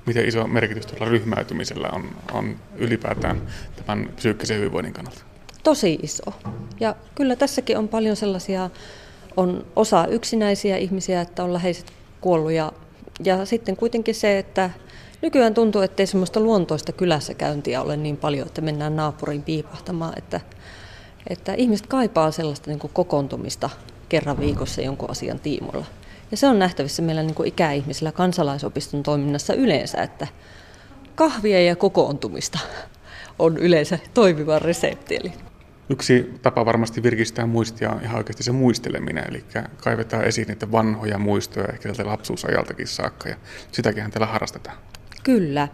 miten 0.05 0.27
iso 0.27 0.47
merkitys 0.47 0.86
tuolla 0.86 1.05
ryhmäytymisellä 1.05 1.89
on, 1.89 2.15
on 2.31 2.55
ylipäätään 2.75 3.41
tämän 3.86 4.09
psyykkisen 4.15 4.57
hyvinvoinnin 4.57 4.93
kannalta? 4.93 5.32
Tosi 5.63 5.99
iso. 6.04 6.34
Ja 6.80 6.95
kyllä 7.15 7.36
tässäkin 7.36 7.78
on 7.78 7.88
paljon 7.88 8.15
sellaisia, 8.15 8.69
on 9.38 9.65
osa 9.76 10.08
yksinäisiä 10.08 10.78
ihmisiä, 10.78 11.21
että 11.21 11.43
on 11.43 11.54
läheiset 11.54 11.93
kuollut 12.21 12.52
ja, 12.52 12.71
ja 13.23 13.45
sitten 13.45 13.76
kuitenkin 13.76 14.15
se, 14.15 14.39
että 14.39 14.69
nykyään 15.21 15.54
tuntuu, 15.54 15.82
että 15.82 16.04
ei 16.04 16.08
semmoista 16.08 16.39
luontoista 16.39 16.91
kylässä 16.91 17.34
käyntiä 17.34 17.82
ole 17.82 17.97
niin 17.97 18.17
paljon, 18.17 18.47
että 18.47 18.62
mennään 18.62 18.95
naapuriin 18.95 19.43
piipahtamaan, 19.43 20.13
että, 20.17 20.41
että 21.30 21.54
ihmiset 21.54 21.88
kaipaa 21.88 22.32
sellaista 22.32 22.69
niin 22.71 22.80
kokoontumista 22.93 23.69
kerran 24.10 24.39
viikossa 24.39 24.82
jonkun 24.82 25.10
asian 25.10 25.39
tiimoilla. 25.39 25.86
Ja 26.32 26.38
se 26.38 26.47
on 26.47 26.60
nähtävissä 26.60 27.02
meillä 27.02 27.23
niin 27.23 27.36
kuin 27.36 27.47
ikäihmisillä 27.47 28.12
kansalaisopiston 28.12 29.04
toiminnassa 29.04 29.54
yleensä, 29.54 30.02
että 30.02 30.28
kahvia 31.15 31.62
ja 31.62 31.76
kokoontumista 31.76 32.60
on 33.39 33.58
yleensä 33.58 33.99
toimiva 34.13 34.60
resepti. 34.60 35.15
Eli 35.15 35.34
Yksi 35.89 36.33
tapa 36.41 36.65
varmasti 36.65 37.03
virkistää 37.03 37.45
muistia 37.45 37.91
on 37.91 38.01
ihan 38.03 38.17
oikeasti 38.17 38.43
se 38.43 38.51
muisteleminen, 38.51 39.23
eli 39.29 39.43
kaivetaan 39.77 40.23
esiin 40.25 40.47
niitä 40.47 40.71
vanhoja 40.71 41.17
muistoja, 41.17 41.67
ehkä 41.67 41.93
sieltä 41.93 42.11
lapsuusajaltakin 42.11 42.87
saakka, 42.87 43.29
ja 43.29 43.35
sitäkin 43.71 44.11
teillä 44.11 44.27
harrastetaan. 44.27 44.77
Kyllä. 45.23 45.67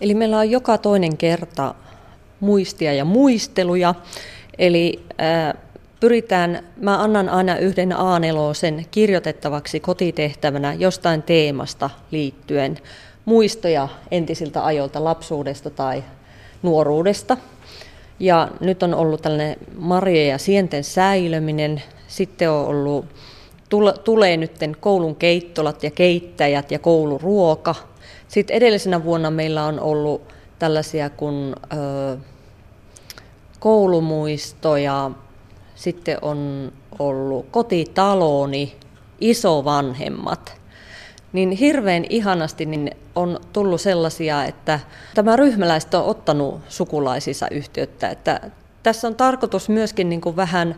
Eli 0.00 0.14
meillä 0.14 0.38
on 0.38 0.50
joka 0.50 0.78
toinen 0.78 1.16
kerta 1.16 1.74
muistia 2.40 2.92
ja 2.92 3.04
muisteluja, 3.04 3.94
eli 4.58 5.06
äh, 5.20 5.54
pyritään, 6.00 6.64
mä 6.76 7.02
annan 7.02 7.28
aina 7.28 7.56
yhden 7.56 7.92
a 7.92 8.20
sen 8.54 8.86
kirjoitettavaksi 8.90 9.80
kotitehtävänä 9.80 10.74
jostain 10.74 11.22
teemasta 11.22 11.90
liittyen 12.10 12.78
muistoja 13.24 13.88
entisiltä 14.10 14.64
ajoilta 14.64 15.04
lapsuudesta 15.04 15.70
tai 15.70 16.04
nuoruudesta. 16.62 17.36
Ja 18.20 18.48
nyt 18.60 18.82
on 18.82 18.94
ollut 18.94 19.22
tällainen 19.22 19.56
marjojen 19.76 20.28
ja 20.28 20.38
sienten 20.38 20.84
säilöminen, 20.84 21.82
sitten 22.08 22.50
on 22.50 22.66
ollut, 22.66 23.04
tulee 24.04 24.36
nyt 24.36 24.52
koulun 24.80 25.16
keittolat 25.16 25.82
ja 25.82 25.90
keittäjät 25.90 26.70
ja 26.70 26.78
kouluruoka. 26.78 27.74
Sitten 28.28 28.56
edellisenä 28.56 29.04
vuonna 29.04 29.30
meillä 29.30 29.64
on 29.64 29.80
ollut 29.80 30.22
tällaisia 30.58 31.10
kuin 31.10 31.54
ö, 31.72 32.16
koulumuistoja, 33.60 35.10
sitten 35.74 36.18
on 36.22 36.72
ollut 36.98 37.46
kotitaloni, 37.50 38.76
isovanhemmat. 39.20 40.59
Niin 41.32 41.50
hirveän 41.50 42.04
ihanasti 42.08 42.66
niin 42.66 42.90
on 43.14 43.40
tullut 43.52 43.80
sellaisia, 43.80 44.44
että 44.44 44.80
tämä 45.14 45.36
ryhmäläistä 45.36 45.98
on 45.98 46.04
ottanut 46.04 46.60
sukulaisissa 46.68 47.48
yhteyttä. 47.50 48.08
Että 48.08 48.40
tässä 48.82 49.08
on 49.08 49.14
tarkoitus 49.14 49.68
myöskin 49.68 50.08
niin 50.08 50.20
kuin 50.20 50.36
vähän 50.36 50.76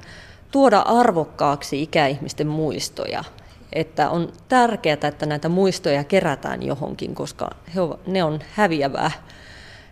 tuoda 0.50 0.80
arvokkaaksi 0.80 1.82
ikäihmisten 1.82 2.46
muistoja. 2.46 3.24
Että 3.72 4.10
on 4.10 4.32
tärkeää, 4.48 4.98
että 5.02 5.26
näitä 5.26 5.48
muistoja 5.48 6.04
kerätään 6.04 6.62
johonkin, 6.62 7.14
koska 7.14 7.50
ne 8.06 8.24
on 8.24 8.40
häviävää 8.52 9.10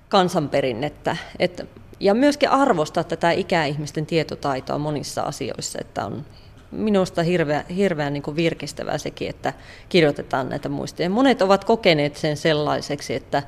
kansanperinnettä. 0.08 1.16
Että 1.38 1.64
ja 2.00 2.14
myöskin 2.14 2.50
arvostaa 2.50 3.04
tätä 3.04 3.30
ikäihmisten 3.30 4.06
tietotaitoa 4.06 4.78
monissa 4.78 5.22
asioissa, 5.22 5.78
että 5.80 6.06
on 6.06 6.24
minusta 6.70 7.22
hirveän, 7.22 7.66
hirveän 7.66 8.12
niin 8.12 8.36
virkistävää 8.36 8.98
sekin, 8.98 9.30
että 9.30 9.52
kirjoitetaan 9.88 10.48
näitä 10.48 10.68
muistoja. 10.68 11.10
Monet 11.10 11.42
ovat 11.42 11.64
kokeneet 11.64 12.16
sen 12.16 12.36
sellaiseksi, 12.36 13.14
että, 13.14 13.42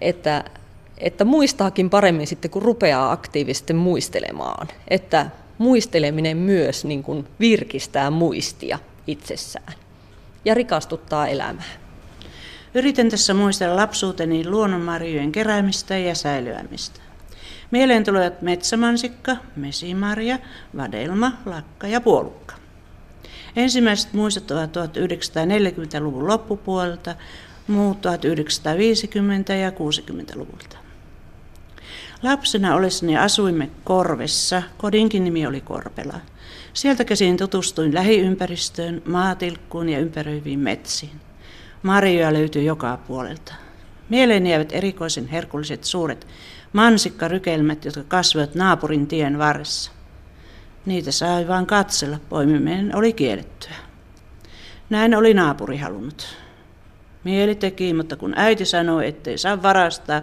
että, 0.00 0.44
että 0.98 1.24
muistaakin 1.24 1.90
paremmin 1.90 2.26
sitten, 2.26 2.50
kun 2.50 2.62
rupeaa 2.62 3.12
aktiivisesti 3.12 3.72
muistelemaan. 3.72 4.68
Että 4.88 5.26
muisteleminen 5.58 6.36
myös 6.36 6.84
niin 6.84 7.02
kuin 7.02 7.26
virkistää 7.40 8.10
muistia 8.10 8.78
itsessään 9.06 9.74
ja 10.44 10.54
rikastuttaa 10.54 11.28
elämää. 11.28 11.84
Yritän 12.74 13.08
tässä 13.08 13.34
muistella 13.34 13.76
lapsuuteni 13.76 14.48
luonnonmarjojen 14.48 15.32
keräämistä 15.32 15.98
ja 15.98 16.14
säilyämistä. 16.14 17.03
Mieleen 17.74 18.04
tulevat 18.04 18.42
metsämansikka, 18.42 19.36
mesimarja, 19.56 20.38
vadelma, 20.76 21.32
lakka 21.46 21.86
ja 21.86 22.00
puolukka. 22.00 22.54
Ensimmäiset 23.56 24.12
muistot 24.12 24.50
ovat 24.50 24.70
1940-luvun 24.76 26.28
loppupuolelta, 26.28 27.14
muut 27.68 27.98
1950- 27.98 29.52
ja 29.52 29.70
60-luvulta. 29.70 30.76
Lapsena 32.22 32.74
ollessani 32.74 33.16
asuimme 33.16 33.70
Korvessa, 33.84 34.62
kodinkin 34.78 35.24
nimi 35.24 35.46
oli 35.46 35.60
Korpela. 35.60 36.20
Sieltä 36.72 37.04
käsin 37.04 37.36
tutustuin 37.36 37.94
lähiympäristöön, 37.94 39.02
maatilkkuun 39.06 39.88
ja 39.88 39.98
ympäröiviin 39.98 40.60
metsiin. 40.60 41.20
Marjoja 41.82 42.32
löytyi 42.32 42.64
joka 42.64 42.98
puolelta. 43.06 43.54
Mieleen 44.08 44.46
jäävät 44.46 44.72
erikoisen 44.72 45.28
herkulliset 45.28 45.84
suuret 45.84 46.26
mansikkarykelmät, 46.74 47.84
jotka 47.84 48.02
kasvoivat 48.08 48.54
naapurin 48.54 49.06
tien 49.06 49.38
varressa. 49.38 49.92
Niitä 50.86 51.12
sai 51.12 51.48
vain 51.48 51.66
katsella, 51.66 52.18
poimiminen 52.28 52.96
oli 52.96 53.12
kiellettyä. 53.12 53.74
Näin 54.90 55.14
oli 55.14 55.34
naapuri 55.34 55.78
halunnut. 55.78 56.36
Mieli 57.24 57.54
teki, 57.54 57.94
mutta 57.94 58.16
kun 58.16 58.34
äiti 58.36 58.64
sanoi, 58.64 59.08
ettei 59.08 59.38
saa 59.38 59.62
varastaa, 59.62 60.22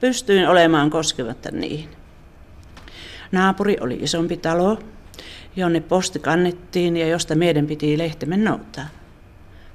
pystyin 0.00 0.48
olemaan 0.48 0.90
koskematta 0.90 1.50
niihin. 1.50 1.88
Naapuri 3.32 3.76
oli 3.80 3.98
isompi 4.02 4.36
talo, 4.36 4.78
jonne 5.56 5.80
posti 5.80 6.18
kannettiin 6.18 6.96
ja 6.96 7.06
josta 7.08 7.34
meidän 7.34 7.66
piti 7.66 7.98
lehtemme 7.98 8.36
noutaa. 8.36 8.86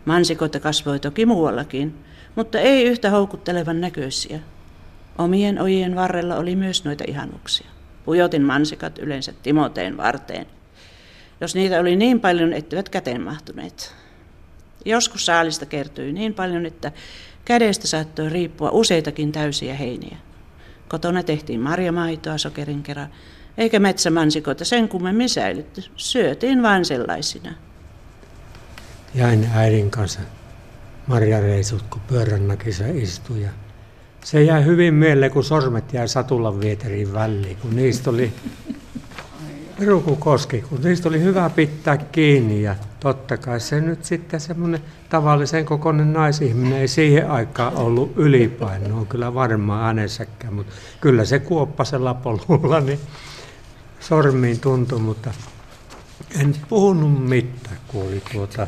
Mansikoita 0.06 0.60
kasvoi 0.60 1.00
toki 1.00 1.26
muuallakin, 1.26 1.96
mutta 2.36 2.60
ei 2.60 2.84
yhtä 2.84 3.10
houkuttelevan 3.10 3.82
näköisiä. 3.82 4.40
Omien 5.18 5.62
ojien 5.62 5.96
varrella 5.96 6.36
oli 6.36 6.56
myös 6.56 6.86
noita 6.86 7.04
ihanuksia. 7.08 7.68
Pujotin 8.06 8.42
mansikat 8.42 9.00
yleensä 9.00 9.34
Timoteen 9.44 9.98
varteen, 9.98 10.46
jos 11.42 11.56
niitä 11.56 11.80
oli 11.80 11.96
niin 11.96 12.20
paljon, 12.20 12.54
etteivät 12.54 12.90
käteen 12.90 13.22
mahtuneet. 13.22 13.96
Joskus 14.86 15.26
saalista 15.26 15.66
kertyi 15.66 16.14
niin 16.14 16.34
paljon, 16.34 16.66
että 16.66 16.92
kädestä 17.46 17.88
saattoi 17.88 18.30
riippua 18.30 18.72
useitakin 18.72 19.32
täysiä 19.32 19.76
heiniä. 19.76 20.18
Kotona 20.90 21.24
tehtiin 21.24 21.60
marjamaitoa 21.60 22.38
sokerin 22.38 22.84
kerran, 22.84 23.10
eikä 23.58 23.80
metsämansikoita 23.80 24.66
sen 24.66 24.90
kummemmin 24.90 25.30
säilytty. 25.30 25.84
Syötiin 25.96 26.64
vain 26.64 26.86
sellaisina. 26.86 27.54
Jäin 29.16 29.50
äidin 29.54 29.92
kanssa 29.92 30.20
marjareisut, 31.08 31.82
kun 31.82 32.02
pyöränäkissä 32.08 32.88
istui 32.88 33.42
ja 33.42 33.50
se 34.24 34.44
jäi 34.44 34.66
hyvin 34.66 34.94
mieleen, 34.94 35.32
kun 35.32 35.44
sormet 35.44 35.94
jäi 35.94 36.08
satulan 36.08 36.60
vieteriin 36.60 37.14
väliin, 37.14 37.58
kun 37.58 37.76
niistä 37.76 38.10
oli 38.10 38.34
rukukoski, 39.86 40.62
kun 40.62 40.82
niistä 40.84 41.10
oli 41.10 41.22
hyvä 41.22 41.50
pitää 41.50 41.98
kiinni 41.98 42.62
ja 42.62 42.76
totta 43.00 43.38
kai 43.38 43.60
se 43.60 43.82
nyt 43.82 44.06
sitten 44.06 44.40
semmoinen 44.40 44.82
tavallisen 45.10 45.66
kokoinen 45.66 46.14
naisihminen 46.14 46.80
ei 46.80 46.88
siihen 46.88 47.32
aikaan 47.32 47.76
ollut 47.76 48.14
ylipaino, 48.16 48.98
on 48.98 49.08
kyllä 49.08 49.34
varmaan 49.34 49.86
äänensäkään, 49.86 50.54
mutta 50.54 50.74
kyllä 51.02 51.26
se 51.26 51.40
kuoppasella 51.40 52.14
polulla 52.14 52.80
niin 52.80 53.00
sormiin 54.00 54.60
tuntui, 54.60 55.00
mutta 55.00 55.34
en 56.40 56.56
puhunut 56.70 57.30
mitään, 57.30 57.78
kun 57.88 58.08
oli 58.08 58.24
tuota 58.32 58.68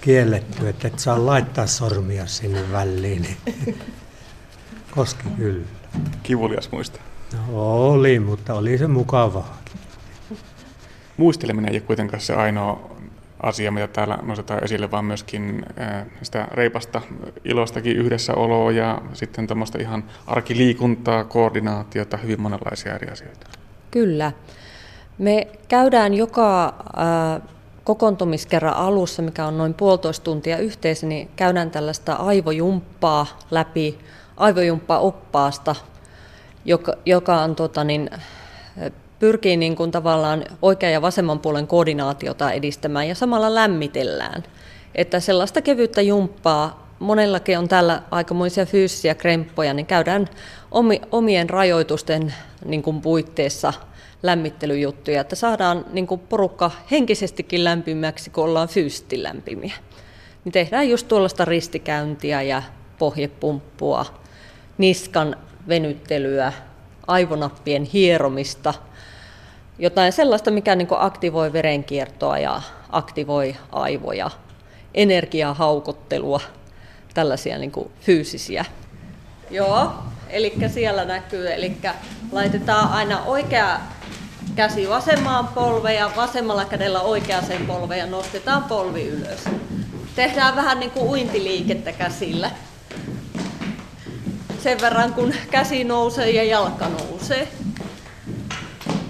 kielletty, 0.00 0.68
että 0.68 0.88
et 0.88 0.98
saa 0.98 1.26
laittaa 1.26 1.66
sormia 1.66 2.26
sinne 2.26 2.72
väliin. 2.72 3.22
Niin 3.22 3.78
Koski 4.94 5.24
kyllä. 5.36 5.66
Kivulias 6.22 6.72
muista. 6.72 7.00
No, 7.32 7.90
oli, 7.90 8.20
mutta 8.20 8.54
oli 8.54 8.78
se 8.78 8.86
mukavaa. 8.86 9.58
Muisteleminen 11.16 11.70
ei 11.70 11.76
ole 11.76 11.86
kuitenkaan 11.86 12.20
se 12.20 12.34
ainoa 12.34 12.90
asia, 13.42 13.70
mitä 13.70 13.86
täällä 13.86 14.18
nostetaan 14.22 14.64
esille, 14.64 14.90
vaan 14.90 15.04
myöskin 15.04 15.66
sitä 16.22 16.48
reipasta 16.52 17.00
ilostakin 17.44 17.96
yhdessäoloa 17.96 18.72
ja 18.72 19.02
sitten 19.12 19.46
tämmöistä 19.46 19.78
ihan 19.78 20.04
arkiliikuntaa, 20.26 21.24
koordinaatiota, 21.24 22.16
hyvin 22.16 22.40
monenlaisia 22.40 22.94
eri 22.94 23.10
asioita. 23.10 23.46
Kyllä. 23.90 24.32
Me 25.18 25.48
käydään 25.68 26.14
joka 26.14 26.64
äh, 26.66 27.42
kokoontumiskerran 27.84 28.74
alussa, 28.74 29.22
mikä 29.22 29.46
on 29.46 29.58
noin 29.58 29.74
puolitoista 29.74 30.24
tuntia 30.24 30.58
yhteensä, 30.58 31.06
niin 31.06 31.28
käydään 31.36 31.70
tällaista 31.70 32.14
aivojumppaa 32.14 33.26
läpi 33.50 33.98
aivojumppa-oppaasta, 34.36 35.74
joka, 36.64 36.92
joka 37.06 37.40
on, 37.40 37.56
tota, 37.56 37.84
niin, 37.84 38.10
pyrkii 39.18 39.56
niin 39.56 39.76
kuin 39.76 39.90
tavallaan 39.90 40.44
oikean 40.62 40.92
ja 40.92 41.02
vasemman 41.02 41.38
puolen 41.38 41.66
koordinaatiota 41.66 42.52
edistämään 42.52 43.08
ja 43.08 43.14
samalla 43.14 43.54
lämmitellään. 43.54 44.42
Että 44.94 45.20
sellaista 45.20 45.62
kevyttä 45.62 46.02
jumppaa, 46.02 46.94
monellakin 46.98 47.58
on 47.58 47.68
täällä 47.68 48.02
aikamoisia 48.10 48.66
fyysisiä 48.66 49.14
kremppoja, 49.14 49.74
niin 49.74 49.86
käydään 49.86 50.28
omien 51.12 51.50
rajoitusten 51.50 52.34
niin 52.64 52.82
kuin 52.82 53.00
puitteissa 53.00 53.72
lämmittelyjuttuja, 54.22 55.20
että 55.20 55.36
saadaan 55.36 55.84
niin 55.92 56.06
kuin 56.06 56.20
porukka 56.20 56.70
henkisestikin 56.90 57.64
lämpimäksi, 57.64 58.30
kun 58.30 58.44
ollaan 58.44 58.68
fyysisesti 58.68 59.22
lämpimiä. 59.22 59.74
Niin 60.44 60.52
tehdään 60.52 60.88
just 60.88 61.08
tuollaista 61.08 61.44
ristikäyntiä 61.44 62.42
ja 62.42 62.62
pohjepumppua, 62.98 64.06
niskan 64.78 65.36
venyttelyä, 65.68 66.52
aivonappien 67.06 67.84
hieromista, 67.84 68.74
jotain 69.78 70.12
sellaista, 70.12 70.50
mikä 70.50 70.76
niin 70.76 70.88
aktivoi 70.90 71.52
verenkiertoa 71.52 72.38
ja 72.38 72.62
aktivoi 72.90 73.56
aivoja, 73.72 74.30
energiahaukottelua, 74.94 76.40
tällaisia 77.14 77.58
niin 77.58 77.72
fyysisiä. 78.00 78.64
Joo, 79.50 79.92
eli 80.28 80.54
siellä 80.68 81.04
näkyy, 81.04 81.52
eli 81.52 81.76
laitetaan 82.32 82.88
aina 82.88 83.22
oikea 83.22 83.80
käsi 84.54 84.88
vasemmaan 84.88 85.48
polveen 85.48 85.96
ja 85.96 86.10
vasemmalla 86.16 86.64
kädellä 86.64 87.00
oikeaan 87.00 87.44
polveen 87.66 88.00
ja 88.00 88.06
nostetaan 88.06 88.64
polvi 88.64 89.08
ylös. 89.08 89.44
Tehdään 90.16 90.56
vähän 90.56 90.80
niin 90.80 90.90
kuin 90.90 91.06
uintiliikettä 91.06 91.92
käsillä. 91.92 92.50
Sen 94.64 94.80
verran 94.80 95.14
kun 95.14 95.34
käsi 95.50 95.84
nousee 95.84 96.30
ja 96.30 96.44
jalka 96.44 96.88
nousee. 96.88 97.48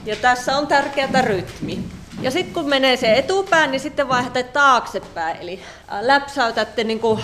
Ja 0.04 0.16
tässä 0.16 0.56
on 0.56 0.66
tärkeää 0.66 1.22
rytmi. 1.22 1.84
Ja 2.20 2.30
sitten 2.30 2.54
kun 2.54 2.68
menee 2.68 2.96
se 2.96 3.14
etupään, 3.14 3.70
niin 3.70 3.80
sitten 3.80 4.08
vaihdatte 4.08 4.42
taaksepäin. 4.42 5.36
Eli 5.36 5.62
läpsäytätte 6.00 6.84
niin 6.84 7.00
kuin 7.00 7.20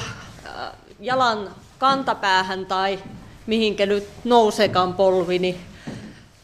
jalan 1.00 1.50
kantapäähän 1.78 2.66
tai 2.66 2.98
mihinkä 3.46 3.86
nyt 3.86 4.08
nouseekaan 4.24 4.94
polvi, 4.94 5.38
niin 5.38 5.60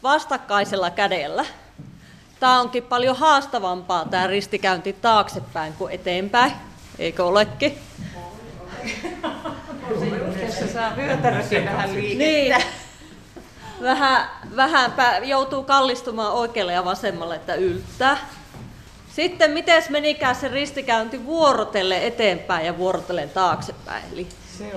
vastakkaisella 0.03 0.89
kädellä. 0.89 1.45
Tämä 2.39 2.61
onkin 2.61 2.83
paljon 2.83 3.15
haastavampaa 3.15 4.05
tämä 4.05 4.27
ristikäynti 4.27 4.93
taaksepäin 4.93 5.73
kuin 5.73 5.93
eteenpäin, 5.93 6.51
eikö 6.99 7.25
olekin? 7.25 7.77
Tässä 10.41 10.67
saa 10.73 10.95
vyötärökin 10.95 11.65
vähän 11.65 11.93
liikettä. 11.93 12.23
Niin. 12.23 12.55
Vähän, 13.81 14.29
vähän 14.55 14.93
joutuu 15.23 15.63
kallistumaan 15.63 16.33
oikealle 16.33 16.73
ja 16.73 16.85
vasemmalle, 16.85 17.35
että 17.35 17.55
yltää. 17.55 18.17
Sitten 19.15 19.51
miten 19.51 19.83
menikään 19.89 20.35
se 20.35 20.47
ristikäynti 20.47 21.25
vuorotelle 21.25 22.07
eteenpäin 22.07 22.65
ja 22.65 22.77
vuorotellen 22.77 23.29
taaksepäin. 23.29 24.03
Eli 24.13 24.27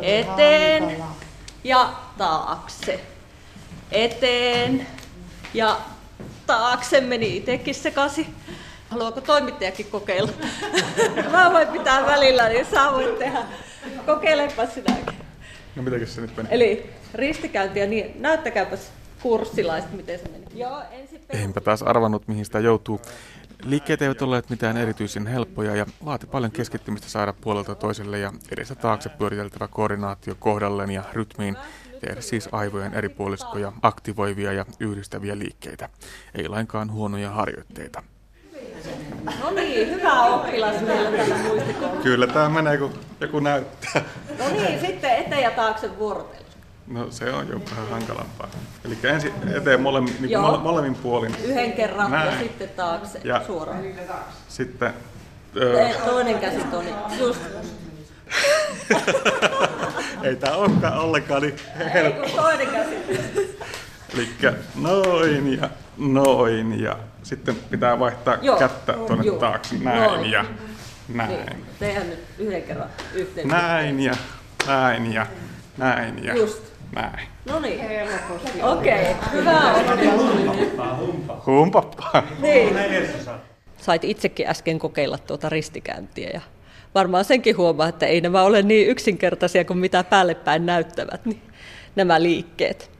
eteen 0.02 1.04
ja 1.64 1.92
taakse. 2.18 3.00
Eteen 3.92 4.86
ja 5.54 5.78
taakse 6.46 7.00
meni 7.00 7.36
itsekin 7.36 7.74
sekaisin. 7.74 8.34
Haluaako 8.90 9.20
toimittajakin 9.20 9.86
kokeilla? 9.86 10.32
Mä 11.32 11.52
voin 11.52 11.68
pitää 11.68 12.06
välillä, 12.06 12.48
niin 12.48 12.66
sä 12.66 12.92
voit 12.92 13.18
tehdä. 13.18 13.42
Kokeilepa 14.06 14.66
sinäkin. 14.66 15.14
No 15.76 15.82
mitäkös 15.82 16.14
se 16.14 16.20
nyt 16.20 16.36
meni? 16.36 16.48
Eli 16.52 16.90
ristikäyntiä, 17.14 17.86
niin 17.86 18.22
näyttäkääpäs 18.22 18.92
kurssilaiset, 19.22 19.92
miten 19.92 20.18
se 20.18 20.28
meni. 20.28 20.44
Joo, 20.54 20.82
ensin 20.90 21.20
Enpä 21.30 21.60
taas 21.60 21.82
arvannut, 21.82 22.28
mihin 22.28 22.44
sitä 22.44 22.60
joutuu. 22.60 23.00
Liikkeet 23.64 24.02
eivät 24.02 24.22
olleet 24.22 24.50
mitään 24.50 24.76
erityisen 24.76 25.26
helppoja 25.26 25.76
ja 25.76 25.86
vaati 26.04 26.26
paljon 26.26 26.52
keskittymistä 26.52 27.08
saada 27.08 27.32
puolelta 27.32 27.74
toiselle 27.74 28.18
ja 28.18 28.32
edessä 28.50 28.74
taakse 28.74 29.08
pyöriteltävä 29.08 29.68
koordinaatio 29.68 30.34
kohdalleen 30.38 30.90
ja 30.90 31.04
rytmiin 31.12 31.56
tehdä 32.00 32.20
siis 32.20 32.48
aivojen 32.52 32.94
eri 32.94 33.08
puoliskoja 33.08 33.72
aktivoivia 33.82 34.52
ja 34.52 34.66
yhdistäviä 34.80 35.38
liikkeitä. 35.38 35.88
Ei 36.34 36.48
lainkaan 36.48 36.92
huonoja 36.92 37.30
harjoitteita. 37.30 38.02
No 39.42 39.50
niin, 39.50 39.90
hyvä 39.90 40.22
oppilas 40.22 40.80
meillä 40.80 41.10
tällä 41.18 41.36
muistikoululla. 41.36 42.02
Kyllä 42.02 42.26
tämä 42.26 42.48
menee, 42.48 42.78
kun 42.78 42.92
joku 43.20 43.40
näyttää. 43.40 44.02
No 44.38 44.48
niin, 44.48 44.80
sitten 44.80 45.10
eteen 45.10 45.42
ja 45.42 45.50
taakse 45.50 45.98
vuorotella. 45.98 46.40
No 46.86 47.10
se 47.10 47.32
on 47.32 47.48
jo 47.48 47.60
vähän 47.70 47.88
hankalampaa. 47.88 48.48
Eli 48.84 48.98
ensin 49.02 49.32
eteen 49.56 49.80
molemmin, 49.80 50.16
niin 50.20 50.40
mole, 50.40 50.58
molemmin 50.58 50.94
puolin. 50.94 51.36
Yhden 51.44 51.72
kerran 51.72 52.10
Näin. 52.10 52.32
ja 52.32 52.38
sitten 52.38 52.68
taakse 52.68 53.20
ja 53.24 53.42
suoraan. 53.46 53.84
Sitten... 54.48 54.94
Öö... 55.56 55.88
Toinen 56.04 56.38
käsi 56.38 56.60
Toni, 56.70 56.94
just. 57.18 57.40
Ei 60.22 60.36
tää 60.36 60.56
olekaan 60.56 60.98
ollenkaan 60.98 61.42
niin 61.42 61.56
helppoa. 61.92 62.24
Ei 62.24 62.30
kun 62.30 62.40
toinen 62.42 62.66
käsi. 62.66 62.96
Eli 64.14 64.28
noin 64.74 65.58
ja 65.60 65.70
noin 65.98 66.80
ja 66.80 66.96
sitten 67.22 67.56
pitää 67.70 67.98
vaihtaa 67.98 68.36
Joo. 68.42 68.58
kättä 68.58 68.92
tuonne 68.92 69.24
Joo. 69.24 69.38
taakse. 69.38 69.74
Näin 69.74 70.02
noin. 70.02 70.30
ja 70.30 70.44
näin. 71.14 71.30
Niin. 71.30 71.66
Tehdään 71.78 72.10
nyt 72.10 72.24
yhden 72.38 72.62
kerran 72.62 72.88
yhteen. 73.14 73.48
Näin 73.48 74.00
ja 74.00 74.12
näin 74.66 75.12
ja 75.12 75.26
näin 75.78 76.24
ja 76.24 76.36
Just. 76.36 76.62
näin. 76.94 77.28
No 77.44 77.60
niin. 77.60 77.80
Okei, 78.62 79.12
okay. 79.12 79.32
hyvä 79.32 79.74
Humppa. 80.96 81.42
Humppa. 81.46 81.90
Niin. 82.38 82.76
Sait 83.76 84.04
itsekin 84.04 84.48
äsken 84.48 84.78
kokeilla 84.78 85.18
tuota 85.18 85.48
ristikäyntiä 85.48 86.30
ja 86.34 86.40
varmaan 86.94 87.24
senkin 87.24 87.56
huomaa, 87.56 87.88
että 87.88 88.06
ei 88.06 88.20
nämä 88.20 88.42
ole 88.42 88.62
niin 88.62 88.88
yksinkertaisia 88.88 89.64
kuin 89.64 89.78
mitä 89.78 90.04
päälle 90.04 90.34
päin 90.34 90.66
näyttävät, 90.66 91.26
niin 91.26 91.42
nämä 91.96 92.22
liikkeet. 92.22 92.90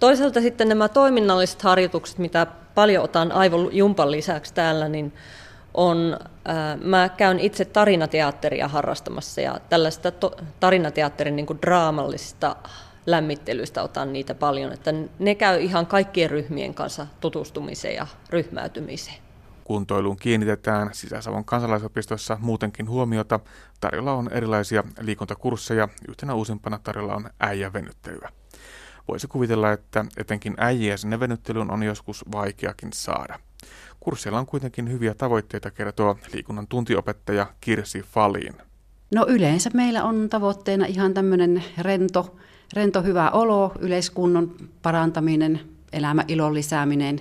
Toisaalta 0.00 0.40
sitten 0.40 0.68
nämä 0.68 0.88
toiminnalliset 0.88 1.62
harjoitukset, 1.62 2.18
mitä 2.18 2.46
paljon 2.76 3.04
otan 3.04 3.32
aivojumpan 3.32 4.10
lisäksi 4.10 4.54
täällä, 4.54 4.88
niin 4.88 5.12
on, 5.74 6.18
äh, 6.48 6.80
mä 6.80 7.08
käyn 7.08 7.40
itse 7.40 7.64
tarinateatteria 7.64 8.68
harrastamassa 8.68 9.40
ja 9.40 9.60
tällaista 9.68 10.10
to, 10.10 10.36
tarinateatterin 10.60 11.36
niin 11.36 11.46
kuin 11.46 11.58
draamallista 11.62 12.56
lämmittelystä 13.06 13.82
otan 13.82 14.12
niitä 14.12 14.34
paljon, 14.34 14.72
että 14.72 14.94
ne 15.18 15.34
käy 15.34 15.60
ihan 15.60 15.86
kaikkien 15.86 16.30
ryhmien 16.30 16.74
kanssa 16.74 17.06
tutustumiseen 17.20 17.94
ja 17.94 18.06
ryhmäytymiseen. 18.30 19.16
Kuntoiluun 19.64 20.16
kiinnitetään 20.16 20.90
Sisä-Savon 20.92 21.44
kansalaisopistossa 21.44 22.38
muutenkin 22.40 22.88
huomiota. 22.88 23.40
Tarjolla 23.80 24.12
on 24.12 24.32
erilaisia 24.32 24.84
liikuntakursseja, 25.00 25.88
yhtenä 26.08 26.34
uusimpana 26.34 26.78
tarjolla 26.78 27.14
on 27.14 27.30
äijävenyttelyä. 27.40 28.28
Voisi 29.08 29.26
kuvitella, 29.26 29.72
että 29.72 30.04
etenkin 30.16 30.54
äijiä 30.58 30.96
sinne 30.96 31.20
venyttelyyn 31.20 31.70
on 31.70 31.82
joskus 31.82 32.24
vaikeakin 32.32 32.92
saada. 32.92 33.38
Kurssilla 34.00 34.38
on 34.38 34.46
kuitenkin 34.46 34.90
hyviä 34.90 35.14
tavoitteita, 35.14 35.70
kertoo 35.70 36.18
liikunnan 36.32 36.66
tuntiopettaja 36.66 37.46
Kirsi 37.60 38.02
Falin. 38.02 38.54
No 39.14 39.26
yleensä 39.28 39.70
meillä 39.74 40.04
on 40.04 40.28
tavoitteena 40.28 40.86
ihan 40.86 41.14
tämmöinen 41.14 41.64
rento, 41.78 42.36
rento 42.72 43.02
hyvä 43.02 43.30
olo, 43.30 43.72
yleiskunnon 43.78 44.56
parantaminen, 44.82 45.60
elämäilon 45.92 46.54
lisääminen 46.54 47.20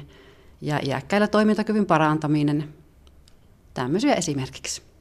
ja 0.62 0.80
iäkkäillä 0.84 1.28
toimintakyvyn 1.28 1.86
parantaminen. 1.86 2.74
Tämmöisiä 3.74 4.14
esimerkiksi. 4.14 4.95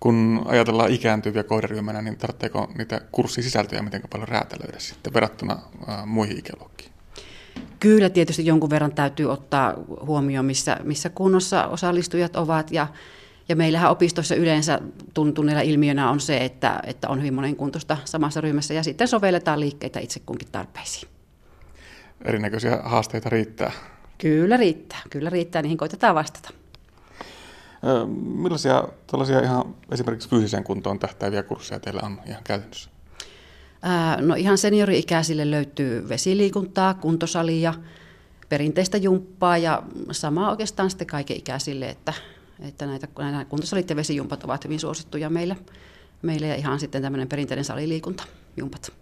Kun 0.00 0.42
ajatellaan 0.46 0.90
ikääntyviä 0.90 1.42
kohderyhmänä, 1.42 2.02
niin 2.02 2.18
tarvitseeko 2.18 2.70
niitä 2.78 3.00
kurssisisältöjä 3.12 3.82
miten 3.82 4.02
paljon 4.10 4.28
räätälöidä 4.28 4.78
sitten 4.78 5.14
verrattuna 5.14 5.58
muihin 6.06 6.38
ikäluokkiin? 6.38 6.92
Kyllä 7.80 8.10
tietysti 8.10 8.46
jonkun 8.46 8.70
verran 8.70 8.92
täytyy 8.92 9.30
ottaa 9.30 9.74
huomioon, 10.06 10.44
missä, 10.44 10.76
missä 10.84 11.10
kunnossa 11.10 11.66
osallistujat 11.66 12.36
ovat 12.36 12.70
ja, 12.70 12.86
ja 13.48 13.56
meillähän 13.56 13.90
opistossa 13.90 14.34
yleensä 14.34 14.80
tuntuneella 15.14 15.62
ilmiönä 15.62 16.10
on 16.10 16.20
se, 16.20 16.36
että, 16.44 16.80
että 16.86 17.08
on 17.08 17.18
hyvin 17.18 17.34
monen 17.34 17.56
kuntosta 17.56 17.96
samassa 18.04 18.40
ryhmässä 18.40 18.74
ja 18.74 18.82
sitten 18.82 19.08
sovelletaan 19.08 19.60
liikkeitä 19.60 20.00
itse 20.00 20.20
kunkin 20.26 20.48
tarpeisiin. 20.52 21.08
Erinäköisiä 22.24 22.78
haasteita 22.84 23.28
riittää? 23.28 23.72
Kyllä 24.18 24.56
riittää, 24.56 25.00
kyllä 25.10 25.30
riittää, 25.30 25.62
niihin 25.62 25.78
koitetaan 25.78 26.14
vastata. 26.14 26.50
Millaisia 28.34 28.84
tällaisia 29.06 29.40
ihan 29.40 29.74
esimerkiksi 29.92 30.28
fyysiseen 30.28 30.64
kuntoon 30.64 30.98
tähtääviä 30.98 31.42
kursseja 31.42 31.80
teillä 31.80 32.00
on 32.04 32.20
ihan 32.26 32.42
käytännössä? 32.44 32.90
No 34.20 34.34
ihan 34.34 34.58
seniori-ikäisille 34.58 35.50
löytyy 35.50 36.08
vesiliikuntaa, 36.08 36.94
kuntosalia, 36.94 37.74
perinteistä 38.48 38.96
jumppaa 38.96 39.58
ja 39.58 39.82
sama 40.10 40.50
oikeastaan 40.50 40.90
sitten 40.90 41.06
kaiken 41.06 41.36
ikäisille, 41.36 41.88
että, 41.88 42.12
että 42.60 42.86
näitä, 42.86 43.08
näitä 43.18 43.44
kuntosalit 43.44 43.90
ja 43.90 43.96
vesijumpat 43.96 44.44
ovat 44.44 44.64
hyvin 44.64 44.80
suosittuja 44.80 45.30
meillä, 45.30 45.56
meillä 46.22 46.46
ja 46.46 46.54
ihan 46.54 46.80
sitten 46.80 47.02
tämmöinen 47.02 47.28
perinteinen 47.28 47.64
saliliikunta, 47.64 48.24
jumpat. 48.56 48.92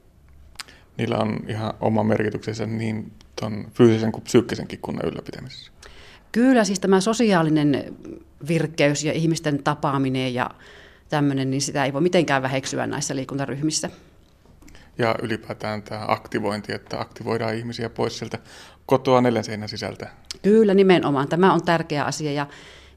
Niillä 0.96 1.18
on 1.18 1.38
ihan 1.48 1.74
oma 1.80 2.04
merkityksensä 2.04 2.66
niin 2.66 3.12
ton 3.40 3.68
fyysisen 3.74 4.12
kuin 4.12 4.24
psyykkisenkin 4.24 4.78
kunnan 4.82 5.08
ylläpitämisessä. 5.08 5.72
Kyllä, 6.32 6.64
siis 6.64 6.80
tämä 6.80 7.00
sosiaalinen 7.00 7.96
virkeys 8.48 9.04
ja 9.04 9.12
ihmisten 9.12 9.62
tapaaminen 9.62 10.34
ja 10.34 10.50
tämmöinen, 11.08 11.50
niin 11.50 11.62
sitä 11.62 11.84
ei 11.84 11.92
voi 11.92 12.00
mitenkään 12.00 12.42
väheksyä 12.42 12.86
näissä 12.86 13.16
liikuntaryhmissä 13.16 13.90
ja 14.98 15.14
ylipäätään 15.22 15.82
tämä 15.82 16.04
aktivointi, 16.08 16.72
että 16.72 17.00
aktivoidaan 17.00 17.54
ihmisiä 17.54 17.90
pois 17.90 18.18
sieltä 18.18 18.38
kotoa 18.86 19.20
neljän 19.20 19.44
seinän 19.44 19.68
sisältä. 19.68 20.08
Kyllä, 20.42 20.74
nimenomaan. 20.74 21.28
Tämä 21.28 21.52
on 21.52 21.62
tärkeä 21.62 22.04
asia 22.04 22.32
ja, 22.32 22.46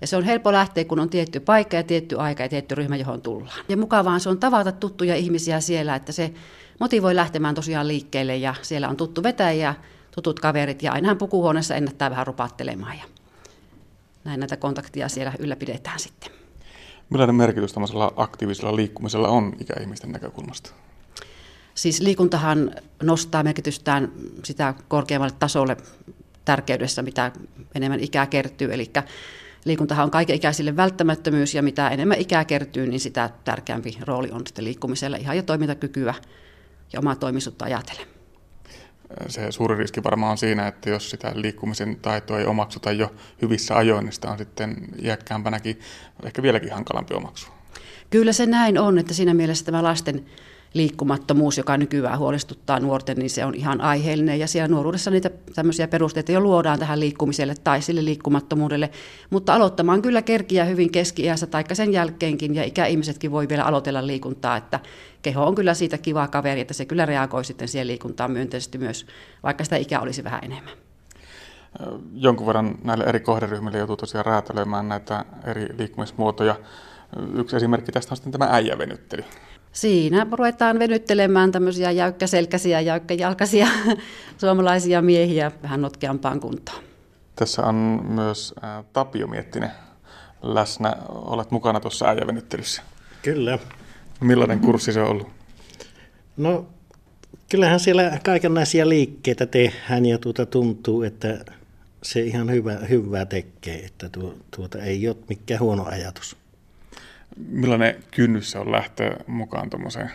ja 0.01 0.07
se 0.07 0.17
on 0.17 0.23
helppo 0.23 0.51
lähteä, 0.51 0.85
kun 0.85 0.99
on 0.99 1.09
tietty 1.09 1.39
paikka 1.39 1.77
ja 1.77 1.83
tietty 1.83 2.19
aika 2.19 2.43
ja 2.43 2.49
tietty 2.49 2.75
ryhmä, 2.75 2.95
johon 2.95 3.21
tullaan. 3.21 3.65
Ja 3.69 3.77
mukavaa 3.77 4.19
se 4.19 4.29
on 4.29 4.39
tavata 4.39 4.71
tuttuja 4.71 5.15
ihmisiä 5.15 5.59
siellä, 5.59 5.95
että 5.95 6.11
se 6.11 6.33
motivoi 6.79 7.15
lähtemään 7.15 7.55
tosiaan 7.55 7.87
liikkeelle 7.87 8.37
ja 8.37 8.55
siellä 8.61 8.89
on 8.89 8.97
tuttu 8.97 9.23
vetäjä, 9.23 9.75
tutut 10.15 10.39
kaverit 10.39 10.83
ja 10.83 10.91
ainahan 10.91 11.17
pukuhuoneessa 11.17 11.75
ennättää 11.75 12.09
vähän 12.09 12.27
rupattelemaan 12.27 12.97
ja 12.97 13.03
näin 14.23 14.39
näitä 14.39 14.57
kontaktia 14.57 15.09
siellä 15.09 15.33
ylläpidetään 15.39 15.99
sitten. 15.99 16.31
Millainen 17.09 17.35
merkitys 17.35 17.73
tämmöisellä 17.73 18.11
aktiivisella 18.15 18.75
liikkumisella 18.75 19.27
on 19.27 19.55
ikäihmisten 19.59 20.11
näkökulmasta? 20.11 20.71
Siis 21.75 22.01
liikuntahan 22.01 22.71
nostaa 23.03 23.43
merkitystään 23.43 24.11
sitä 24.43 24.73
korkeammalle 24.87 25.35
tasolle 25.39 25.77
tärkeydessä, 26.45 27.01
mitä 27.01 27.31
enemmän 27.75 27.99
ikää 27.99 28.27
kertyy. 28.27 28.73
Eli 28.73 28.91
liikuntahan 29.65 30.03
on 30.03 30.11
kaiken 30.11 30.35
ikäisille 30.35 30.75
välttämättömyys 30.75 31.55
ja 31.55 31.61
mitä 31.61 31.89
enemmän 31.89 32.17
ikää 32.17 32.45
kertyy, 32.45 32.87
niin 32.87 32.99
sitä 32.99 33.29
tärkeämpi 33.43 33.97
rooli 34.01 34.31
on 34.31 34.47
sitten 34.47 34.65
liikkumisella 34.65 35.17
ihan 35.17 35.37
jo 35.37 35.43
toimintakykyä 35.43 36.13
ja 36.93 36.99
omaa 36.99 37.15
toimisuutta 37.15 37.65
ajatellen. 37.65 38.18
Se 39.27 39.51
suuri 39.51 39.75
riski 39.75 40.03
varmaan 40.03 40.31
on 40.31 40.37
siinä, 40.37 40.67
että 40.67 40.89
jos 40.89 41.09
sitä 41.09 41.31
liikkumisen 41.35 41.95
taitoa 41.95 42.39
ei 42.39 42.45
omaksuta 42.45 42.91
jo 42.91 43.11
hyvissä 43.41 43.77
ajoin, 43.77 44.05
niin 44.05 44.13
sitä 44.13 44.31
on 44.31 44.37
sitten 44.37 44.75
iäkkäämpänäkin 45.03 45.79
ehkä 46.23 46.41
vieläkin 46.41 46.73
hankalampi 46.73 47.13
omaksua. 47.13 47.53
Kyllä 48.09 48.33
se 48.33 48.45
näin 48.45 48.77
on, 48.77 48.97
että 48.97 49.13
siinä 49.13 49.33
mielessä 49.33 49.65
tämä 49.65 49.83
lasten 49.83 50.25
liikkumattomuus, 50.73 51.57
joka 51.57 51.77
nykyään 51.77 52.19
huolestuttaa 52.19 52.79
nuorten, 52.79 53.17
niin 53.17 53.29
se 53.29 53.45
on 53.45 53.55
ihan 53.55 53.81
aiheellinen. 53.81 54.39
Ja 54.39 54.47
siellä 54.47 54.67
nuoruudessa 54.67 55.11
niitä 55.11 55.29
tämmöisiä 55.55 55.87
perusteita 55.87 56.31
jo 56.31 56.39
luodaan 56.39 56.79
tähän 56.79 56.99
liikkumiselle 56.99 57.55
tai 57.63 57.81
sille 57.81 58.05
liikkumattomuudelle. 58.05 58.89
Mutta 59.29 59.55
aloittamaan 59.55 60.01
kyllä 60.01 60.21
kerkiä 60.21 60.65
hyvin 60.65 60.91
keski-iässä 60.91 61.47
tai 61.47 61.63
sen 61.73 61.93
jälkeenkin, 61.93 62.55
ja 62.55 62.63
ikäihmisetkin 62.63 63.31
voi 63.31 63.49
vielä 63.49 63.63
aloitella 63.63 64.07
liikuntaa, 64.07 64.57
että 64.57 64.79
keho 65.21 65.47
on 65.47 65.55
kyllä 65.55 65.73
siitä 65.73 65.97
kiva 65.97 66.27
kaveri, 66.27 66.61
että 66.61 66.73
se 66.73 66.85
kyllä 66.85 67.05
reagoi 67.05 67.45
sitten 67.45 67.67
siihen 67.67 67.87
liikuntaan 67.87 68.31
myönteisesti 68.31 68.77
myös, 68.77 69.05
vaikka 69.43 69.63
sitä 69.63 69.75
ikä 69.75 69.99
olisi 69.99 70.23
vähän 70.23 70.43
enemmän. 70.43 70.73
Jonkun 72.13 72.47
verran 72.47 72.75
näille 72.83 73.03
eri 73.03 73.19
kohderyhmille 73.19 73.77
joutuu 73.77 73.97
tosiaan 73.97 74.25
räätälöimään 74.25 74.89
näitä 74.89 75.25
eri 75.43 75.67
liikkumismuotoja. 75.77 76.55
Yksi 77.35 77.55
esimerkki 77.55 77.91
tästä 77.91 78.13
on 78.13 78.17
sitten 78.17 78.31
tämä 78.31 78.47
äijävenyttely. 78.51 79.23
Siinä 79.71 80.27
ruvetaan 80.31 80.79
venyttelemään 80.79 81.51
tämmöisiä 81.51 81.91
jäykkäselkäisiä, 81.91 82.81
jäykkäjalkaisia 82.81 83.67
suomalaisia 84.41 85.01
miehiä 85.01 85.51
vähän 85.63 85.81
notkeampaan 85.81 86.39
kuntoon. 86.39 86.83
Tässä 87.35 87.61
on 87.61 87.75
myös 88.09 88.53
Tapio 88.93 89.27
Miettinen 89.27 89.71
läsnä. 90.41 90.95
Olet 91.09 91.51
mukana 91.51 91.79
tuossa 91.79 92.07
äijävenyttelyssä. 92.07 92.81
Kyllä. 93.21 93.59
Millainen 94.19 94.59
kurssi 94.59 94.93
se 94.93 95.01
on 95.01 95.09
ollut? 95.09 95.27
No, 96.37 96.65
kyllähän 97.49 97.79
siellä 97.79 98.19
kaikenlaisia 98.23 98.89
liikkeitä 98.89 99.45
tehdään 99.45 100.05
ja 100.05 100.17
tuota 100.17 100.45
tuntuu, 100.45 101.03
että 101.03 101.45
se 102.03 102.21
ihan 102.21 102.51
hyvä, 102.51 102.73
hyvää 102.73 103.25
tekee, 103.25 103.85
että 103.85 104.09
tuota 104.55 104.81
ei 104.81 105.07
ole 105.07 105.15
mikään 105.29 105.59
huono 105.59 105.85
ajatus. 105.85 106.37
Millainen 107.47 108.03
kynnys 108.11 108.51
se 108.51 108.59
on 108.59 108.71
lähteä 108.71 109.17
mukaan 109.27 109.69
tuommoiseen 109.69 110.11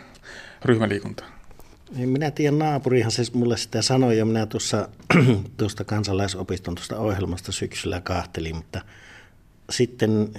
ryhmäliikuntaan? 0.65 1.31
En 1.97 2.09
minä 2.09 2.31
tiedä, 2.31 2.57
naapurihan 2.57 3.11
se 3.11 3.23
mulle 3.33 3.57
sitä 3.57 3.81
sanoi 3.81 4.17
ja 4.17 4.25
minä 4.25 4.45
tuossa, 4.45 4.89
tuosta 5.57 5.83
kansalaisopiston 5.83 6.75
tuosta 6.75 6.97
ohjelmasta 6.97 7.51
syksyllä 7.51 8.01
kahtelin, 8.01 8.55
mutta 8.55 8.81
sitten 9.69 10.33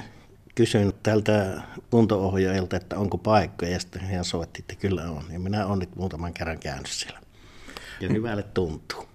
kysyin 0.55 0.93
tältä 1.03 1.61
kuntoohjaajalta, 1.91 2.77
että 2.77 2.99
onko 2.99 3.19
paikkoja 3.19 3.71
ja 3.71 3.81
sitten 3.81 4.03
hän 4.03 4.25
soitti, 4.25 4.61
että 4.61 4.75
kyllä 4.75 5.11
on. 5.11 5.25
Ja 5.31 5.39
minä 5.39 5.67
olen 5.67 5.79
nyt 5.79 5.97
muutaman 5.97 6.33
kerran 6.33 6.59
käynyt 6.59 6.87
siellä. 6.87 7.21
Ja 8.01 8.09
hyvälle 8.09 8.43
tuntuu. 8.43 9.09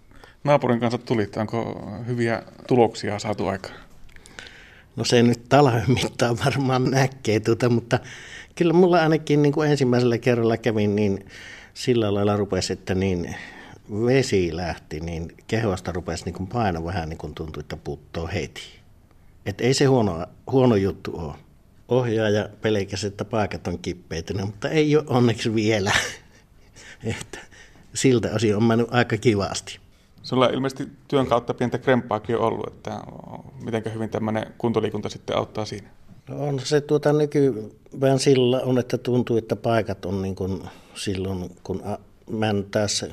Naapurin 0.44 0.80
kanssa 0.80 0.98
tuli, 0.98 1.30
onko 1.36 1.88
hyviä 2.08 2.44
tuloksia 2.68 3.20
saatu 3.20 3.48
aikaan? 3.48 3.76
No 5.02 5.06
se 5.06 5.24
nyt 5.24 5.50
talven 5.50 5.84
mittaan 5.88 6.38
varmaan 6.46 6.92
näkee, 6.92 7.40
tuota, 7.40 7.70
mutta 7.70 8.00
kyllä 8.56 8.74
mulla 8.74 9.02
ainakin 9.02 9.42
niin 9.42 9.54
kuin 9.54 9.72
ensimmäisellä 9.72 10.18
kerralla 10.18 10.58
kävin 10.58 10.96
niin 10.96 11.26
sillä 11.74 12.14
lailla 12.14 12.36
rupesi, 12.36 12.74
että 12.74 12.96
niin 12.96 13.36
vesi 14.06 14.56
lähti, 14.56 15.00
niin 15.00 15.32
kehosta 15.48 15.92
rupesi 15.92 16.26
niin 16.26 16.34
kuin 16.34 16.48
paino 16.48 16.86
vähän 16.86 17.10
niin 17.10 17.18
kuin 17.18 17.36
tuntui, 17.36 17.62
että 17.62 17.78
puttoo 17.78 18.30
heti. 18.34 18.62
Et 19.46 19.62
ei 19.62 19.74
se 19.74 19.86
huono, 19.86 20.26
huono 20.52 20.76
juttu 20.76 21.12
ole. 21.16 21.34
Ohjaaja 21.88 22.50
pelkäsi, 22.62 23.08
että 23.08 23.26
paikat 23.26 23.68
on 23.68 23.80
kippeitä, 23.80 24.46
mutta 24.46 24.70
ei 24.70 24.98
ole 24.98 25.06
onneksi 25.08 25.56
vielä. 25.56 25.92
että 27.04 27.40
siltä 27.94 28.30
osin 28.36 28.56
on 28.56 28.64
mennyt 28.64 28.88
aika 28.92 29.18
kivasti. 29.18 29.81
Sulla 30.24 30.48
ilmeisesti 30.48 30.88
työn 31.08 31.28
kautta 31.28 31.54
pientä 31.54 31.78
krempaakin 31.78 32.38
on 32.38 32.44
ollut, 32.44 32.68
että 32.68 33.02
miten 33.64 33.94
hyvin 33.94 34.10
tämmöinen 34.10 34.54
kuntoliikunta 34.58 35.10
sitten 35.10 35.38
auttaa 35.38 35.66
siinä? 35.66 35.90
No 36.30 36.48
on 36.48 36.60
se 36.60 36.82
tuota 36.82 37.14
nykyään 37.14 38.20
sillä 38.20 38.62
on, 38.62 38.78
että 38.78 38.98
tuntuu, 38.98 39.38
että 39.38 39.56
paikat 39.56 40.06
on 40.06 40.22
niin 40.22 40.36
kuin 40.36 40.64
silloin, 40.96 41.56
kun 41.64 41.84
mä 42.30 42.48
tässä 42.72 43.08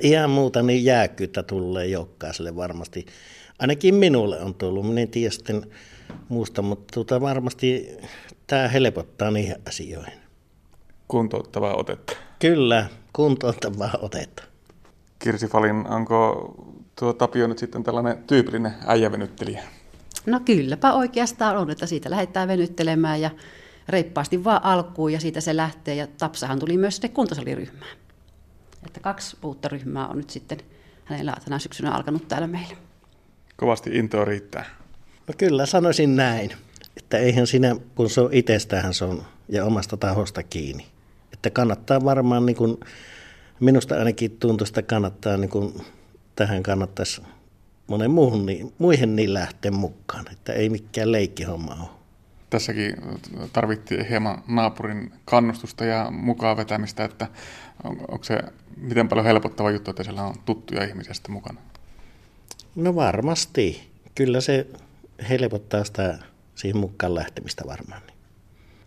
ihan 0.00 0.30
muuta, 0.30 0.62
niin 0.62 0.84
jääkkyyttä 0.84 1.42
tulee 1.42 1.86
jokaiselle 1.86 2.56
varmasti. 2.56 3.06
Ainakin 3.58 3.94
minulle 3.94 4.40
on 4.40 4.54
tullut, 4.54 4.88
minä 4.88 5.00
en 5.00 5.08
tiedä 5.08 5.30
sitten 5.30 5.66
muusta, 6.28 6.62
mutta 6.62 6.94
tuota 6.94 7.20
varmasti 7.20 7.96
tämä 8.46 8.68
helpottaa 8.68 9.30
niihin 9.30 9.56
asioihin. 9.68 10.14
Kuntouttavaa 11.08 11.74
otetta. 11.74 12.12
Kyllä, 12.38 12.86
kuntouttavaa 13.12 13.98
otetta. 14.02 14.51
Kirsi 15.22 15.46
Falin, 15.46 15.86
onko 15.86 16.54
tuo 16.98 17.12
Tapio 17.12 17.46
nyt 17.46 17.58
sitten 17.58 17.82
tällainen 17.82 18.24
tyypillinen 18.26 18.72
äijävenyttelijä? 18.86 19.62
No 20.26 20.40
kylläpä 20.40 20.92
oikeastaan 20.92 21.56
on, 21.56 21.70
että 21.70 21.86
siitä 21.86 22.10
lähdetään 22.10 22.48
venyttelemään 22.48 23.20
ja 23.20 23.30
reippaasti 23.88 24.44
vaan 24.44 24.64
alkuun 24.64 25.12
ja 25.12 25.20
siitä 25.20 25.40
se 25.40 25.56
lähtee. 25.56 25.94
Ja 25.94 26.06
Tapsahan 26.06 26.58
tuli 26.58 26.76
myös 26.76 26.96
sinne 26.96 27.08
kuntosaliryhmään. 27.08 27.96
Että 28.86 29.00
kaksi 29.00 29.36
uutta 29.42 29.68
ryhmää 29.68 30.08
on 30.08 30.16
nyt 30.16 30.30
sitten 30.30 30.58
hänellä 31.04 31.36
tänä 31.44 31.58
syksynä 31.58 31.92
alkanut 31.92 32.28
täällä 32.28 32.46
meillä. 32.46 32.76
Kovasti 33.56 33.90
intoa 33.98 34.24
riittää. 34.24 34.64
No 35.28 35.34
kyllä 35.38 35.66
sanoisin 35.66 36.16
näin, 36.16 36.52
että 36.96 37.18
eihän 37.18 37.46
siinä, 37.46 37.76
kun 37.94 38.10
se 38.10 38.20
on 38.20 38.32
itsestään 38.32 38.94
se 38.94 39.04
on 39.04 39.22
ja 39.48 39.64
omasta 39.64 39.96
tahosta 39.96 40.42
kiinni. 40.42 40.86
Että 41.32 41.50
kannattaa 41.50 42.04
varmaan 42.04 42.46
niin 42.46 42.56
kuin 42.56 42.78
minusta 43.62 43.94
ainakin 43.94 44.30
tuntuu, 44.30 44.66
että 44.66 44.82
kannattaa 44.82 45.36
niin 45.36 45.50
kuin, 45.50 45.74
tähän 46.36 46.62
kannattaisi 46.62 47.22
monen 47.86 48.10
muuhun, 48.10 48.46
niin, 48.46 48.72
muihin 48.78 49.16
niin 49.16 49.34
lähteä 49.34 49.70
mukaan, 49.70 50.24
että 50.32 50.52
ei 50.52 50.68
mikään 50.68 51.12
leikkihomma 51.12 51.76
ole. 51.80 51.88
Tässäkin 52.50 52.96
tarvittiin 53.52 54.06
hieman 54.08 54.42
naapurin 54.48 55.12
kannustusta 55.24 55.84
ja 55.84 56.10
mukaan 56.10 56.56
vetämistä, 56.56 57.04
että 57.04 57.26
on, 57.84 58.00
onko 58.00 58.24
se 58.24 58.38
miten 58.76 59.08
paljon 59.08 59.26
helpottava 59.26 59.70
juttu, 59.70 59.90
että 59.90 60.02
siellä 60.02 60.22
on 60.22 60.34
tuttuja 60.44 60.84
ihmisiä 60.84 61.14
sitten 61.14 61.32
mukana? 61.32 61.60
No 62.74 62.94
varmasti. 62.94 63.92
Kyllä 64.14 64.40
se 64.40 64.66
helpottaa 65.28 65.84
sitä 65.84 66.18
siihen 66.54 66.76
mukaan 66.76 67.14
lähtemistä 67.14 67.64
varmaan. 67.66 68.02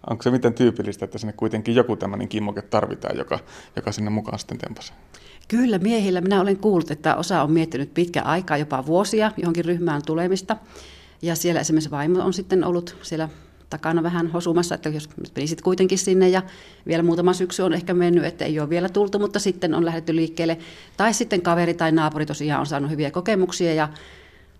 Onko 0.10 0.24
se 0.24 0.32
miten 0.32 0.54
tyypillistä, 0.54 1.06
että 1.06 1.18
sinne 1.18 1.34
kuitenkin 1.34 1.76
joku 1.76 1.96
tämmöinen 1.96 2.28
kimmoke 2.28 2.62
tarvitaan, 2.62 3.18
joka, 3.18 3.40
joka 3.76 3.92
sinne 3.92 4.10
mukaan 4.10 4.40
sitten 4.40 4.58
tempasee? 4.58 4.96
Kyllä, 5.48 5.80
miehillä 5.80 6.22
minä 6.22 6.42
olen 6.42 6.58
kuullut, 6.58 6.92
että 6.92 7.16
osa 7.16 7.44
on 7.44 7.52
miettinyt 7.52 7.94
pitkä 7.94 8.22
aikaa, 8.22 8.58
jopa 8.58 8.86
vuosia 8.86 9.32
johonkin 9.38 9.66
ryhmään 9.66 10.02
tulemista. 10.06 10.58
Ja 11.22 11.36
siellä 11.36 11.62
esimerkiksi 11.62 11.92
vaimo 11.92 12.24
on 12.24 12.34
sitten 12.34 12.64
ollut 12.64 12.98
siellä 13.02 13.30
takana 13.70 14.04
vähän 14.04 14.28
hosumassa, 14.32 14.76
että 14.76 14.90
jos 14.90 15.10
menisit 15.36 15.62
kuitenkin 15.62 15.98
sinne 15.98 16.30
ja 16.30 16.42
vielä 16.88 17.04
muutama 17.04 17.34
syksy 17.34 17.62
on 17.62 17.74
ehkä 17.74 17.94
mennyt, 17.94 18.26
että 18.26 18.46
ei 18.46 18.60
ole 18.60 18.70
vielä 18.70 18.90
tultu, 18.90 19.20
mutta 19.20 19.40
sitten 19.40 19.74
on 19.74 19.86
lähdetty 19.86 20.16
liikkeelle. 20.16 20.58
Tai 20.98 21.14
sitten 21.14 21.42
kaveri 21.42 21.74
tai 21.74 21.92
naapuri 21.92 22.26
tosiaan 22.26 22.60
on 22.60 22.66
saanut 22.66 22.92
hyviä 22.92 23.12
kokemuksia 23.12 23.74
ja 23.74 23.90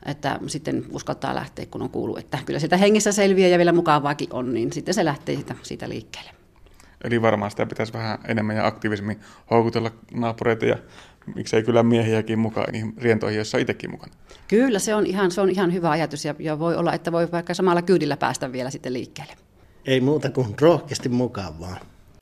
että 0.06 0.40
sitten 0.48 0.86
uskaltaa 0.92 1.36
lähteä, 1.36 1.66
kun 1.66 1.82
on 1.82 1.90
kuullut, 1.90 2.20
että 2.20 2.38
kyllä 2.46 2.60
sitä 2.60 2.78
hengissä 2.78 3.12
selviää 3.12 3.50
ja 3.50 3.58
vielä 3.58 3.72
mukavaakin 3.72 4.28
on, 4.34 4.54
niin 4.54 4.74
sitten 4.74 4.94
se 4.94 5.06
lähtee 5.06 5.36
siitä, 5.36 5.56
siitä 5.62 5.90
liikkeelle. 5.90 6.32
Eli 7.04 7.22
varmaan 7.22 7.52
sitä 7.52 7.66
pitäisi 7.66 7.94
vähän 7.94 8.18
enemmän 8.28 8.56
ja 8.56 8.68
aktiivisemmin 8.68 9.20
houkutella 9.52 9.92
naapureita 10.14 10.66
ja 10.66 10.78
miksei 11.36 11.64
kyllä 11.64 11.84
miehiäkin 11.84 12.40
mukaan 12.40 12.74
niihin 12.74 12.94
rientoihin, 12.98 13.38
joissa 13.38 13.58
itsekin 13.58 13.92
mukana. 13.92 14.14
Kyllä, 14.48 14.80
se 14.80 14.96
on 14.96 15.06
ihan, 15.06 15.32
se 15.32 15.42
on 15.42 15.50
ihan 15.50 15.74
hyvä 15.74 15.90
ajatus 15.90 16.26
ja, 16.26 16.36
ja 16.40 16.60
voi 16.60 16.76
olla, 16.76 16.94
että 16.94 17.12
voi 17.12 17.32
vaikka 17.32 17.54
samalla 17.54 17.82
kyydillä 17.82 18.18
päästä 18.18 18.52
vielä 18.52 18.70
sitten 18.70 18.94
liikkeelle. 18.94 19.34
Ei 19.86 20.02
muuta 20.02 20.30
kuin 20.30 20.56
rohkeasti 20.62 21.10
mukaan 21.10 21.60
vaan. 21.60 21.78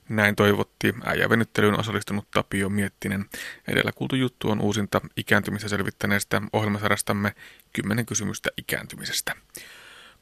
Näin 0.08 0.36
toivotti 0.36 0.94
äijävenyttelyyn 1.04 1.80
osallistunut 1.80 2.30
Tapio 2.30 2.68
Miettinen. 2.68 3.24
Edellä 3.68 3.92
kuultu 3.92 4.16
juttu 4.16 4.50
on 4.50 4.60
uusinta 4.60 5.00
ikääntymistä 5.16 5.68
selvittäneestä 5.68 6.42
ohjelmasarjastamme 6.52 7.34
10 7.72 8.06
kysymystä 8.06 8.50
ikääntymisestä. 8.56 9.34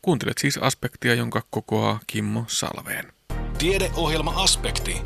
Kuuntelet 0.03 0.39
siis 0.39 0.59
aspektia, 0.59 1.15
jonka 1.15 1.43
kokoaa 1.51 2.01
Kimmo 2.07 2.45
Salveen. 2.47 3.13
Tiedeohjelma 3.59 4.43
Aspekti. 4.43 5.03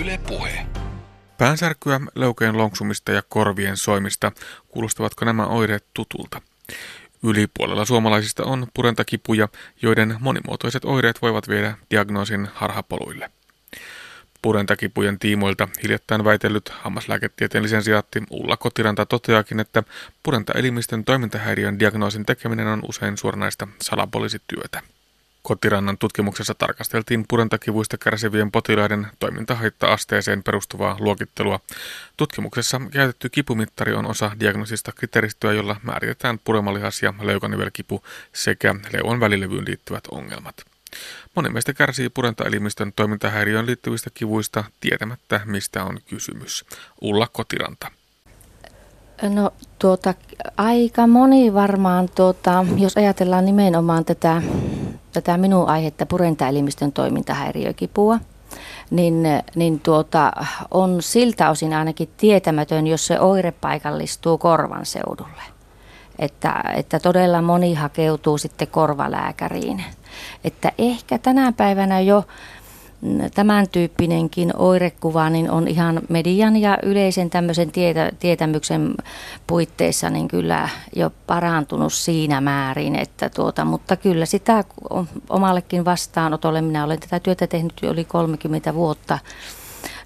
Yle 0.00 0.20
Puhe. 0.28 0.66
Päänsärkyä, 1.38 2.00
leukojen 2.14 2.58
lonksumista 2.58 3.12
ja 3.12 3.22
korvien 3.28 3.76
soimista. 3.76 4.32
Kuulostavatko 4.68 5.24
nämä 5.24 5.46
oireet 5.46 5.86
tutulta? 5.94 6.42
Ylipuolella 7.22 7.84
suomalaisista 7.84 8.44
on 8.44 8.66
purentakipuja, 8.74 9.48
joiden 9.82 10.16
monimuotoiset 10.20 10.84
oireet 10.84 11.22
voivat 11.22 11.48
viedä 11.48 11.76
diagnoosin 11.90 12.48
harhapoluille. 12.54 13.30
Purentakipujen 14.42 15.18
tiimoilta 15.18 15.68
hiljattain 15.82 16.24
väitellyt 16.24 16.68
hammaslääketieteen 16.68 17.64
lisensiaatti 17.64 18.22
Ulla 18.30 18.56
Kotiranta 18.56 19.06
toteakin, 19.06 19.60
että 19.60 19.82
purentaelimistön 20.22 21.04
toimintahäiriön 21.04 21.78
diagnoosin 21.78 22.26
tekeminen 22.26 22.66
on 22.66 22.82
usein 22.88 23.16
suoranaista 23.16 23.68
salapoliisityötä. 23.82 24.82
Kotirannan 25.42 25.98
tutkimuksessa 25.98 26.54
tarkasteltiin 26.54 27.24
purentakivuista 27.28 27.98
kärsivien 27.98 28.50
potilaiden 28.50 29.06
toimintahaitta-asteeseen 29.18 30.42
perustuvaa 30.42 30.96
luokittelua. 31.00 31.60
Tutkimuksessa 32.16 32.80
käytetty 32.90 33.28
kipumittari 33.28 33.92
on 33.92 34.06
osa 34.06 34.30
diagnosista 34.40 34.92
kriteeristöä, 34.92 35.52
jolla 35.52 35.76
määritetään 35.82 36.38
puremalihas- 36.38 37.02
ja 37.02 37.14
leukanivelkipu 37.22 38.02
sekä 38.32 38.74
leuan 38.92 39.20
välilevyyn 39.20 39.64
liittyvät 39.64 40.04
ongelmat. 40.10 40.71
Moni 41.36 41.48
meistä 41.48 41.72
kärsii 41.72 42.08
purentaelimistön 42.08 42.92
toimintahäiriöön 42.96 43.66
liittyvistä 43.66 44.10
kivuista 44.14 44.64
tietämättä, 44.80 45.40
mistä 45.44 45.84
on 45.84 45.98
kysymys. 46.08 46.64
Ulla 47.00 47.28
Kotiranta. 47.32 47.90
No 49.22 49.52
tuota, 49.78 50.14
aika 50.56 51.06
moni 51.06 51.54
varmaan, 51.54 52.08
tuota, 52.14 52.66
jos 52.76 52.96
ajatellaan 52.96 53.44
nimenomaan 53.44 54.04
tätä, 54.04 54.42
tätä 55.12 55.36
minun 55.36 55.68
aihetta 55.68 56.06
purentaelimistön 56.06 56.92
toimintahäiriökipua, 56.92 58.18
niin, 58.90 59.22
niin 59.54 59.80
tuota, 59.80 60.32
on 60.70 61.02
siltä 61.02 61.50
osin 61.50 61.74
ainakin 61.74 62.08
tietämätön, 62.16 62.86
jos 62.86 63.06
se 63.06 63.20
oire 63.20 63.52
paikallistuu 63.52 64.38
korvan 64.38 64.86
seudulle. 64.86 65.42
Että, 66.18 66.62
että 66.76 67.00
todella 67.00 67.42
moni 67.42 67.74
hakeutuu 67.74 68.38
sitten 68.38 68.68
korvalääkäriin. 68.68 69.84
Että 70.44 70.72
ehkä 70.78 71.18
tänä 71.18 71.52
päivänä 71.52 72.00
jo 72.00 72.24
tämän 73.34 73.68
tyyppinenkin 73.68 74.56
oirekuva 74.56 75.30
niin 75.30 75.50
on 75.50 75.68
ihan 75.68 76.00
median 76.08 76.56
ja 76.56 76.78
yleisen 76.82 77.30
tämmöisen 77.30 77.70
tietä, 77.70 78.12
tietämyksen 78.20 78.94
puitteissa 79.46 80.10
niin 80.10 80.28
kyllä 80.28 80.68
jo 80.96 81.12
parantunut 81.26 81.92
siinä 81.92 82.40
määrin, 82.40 82.96
että 82.96 83.30
tuota, 83.30 83.64
mutta 83.64 83.96
kyllä 83.96 84.26
sitä 84.26 84.64
omallekin 85.28 85.84
vastaanotolle, 85.84 86.62
minä 86.62 86.84
olen 86.84 87.00
tätä 87.00 87.20
työtä 87.20 87.46
tehnyt 87.46 87.72
jo 87.82 87.90
yli 87.90 88.04
30 88.04 88.74
vuotta, 88.74 89.18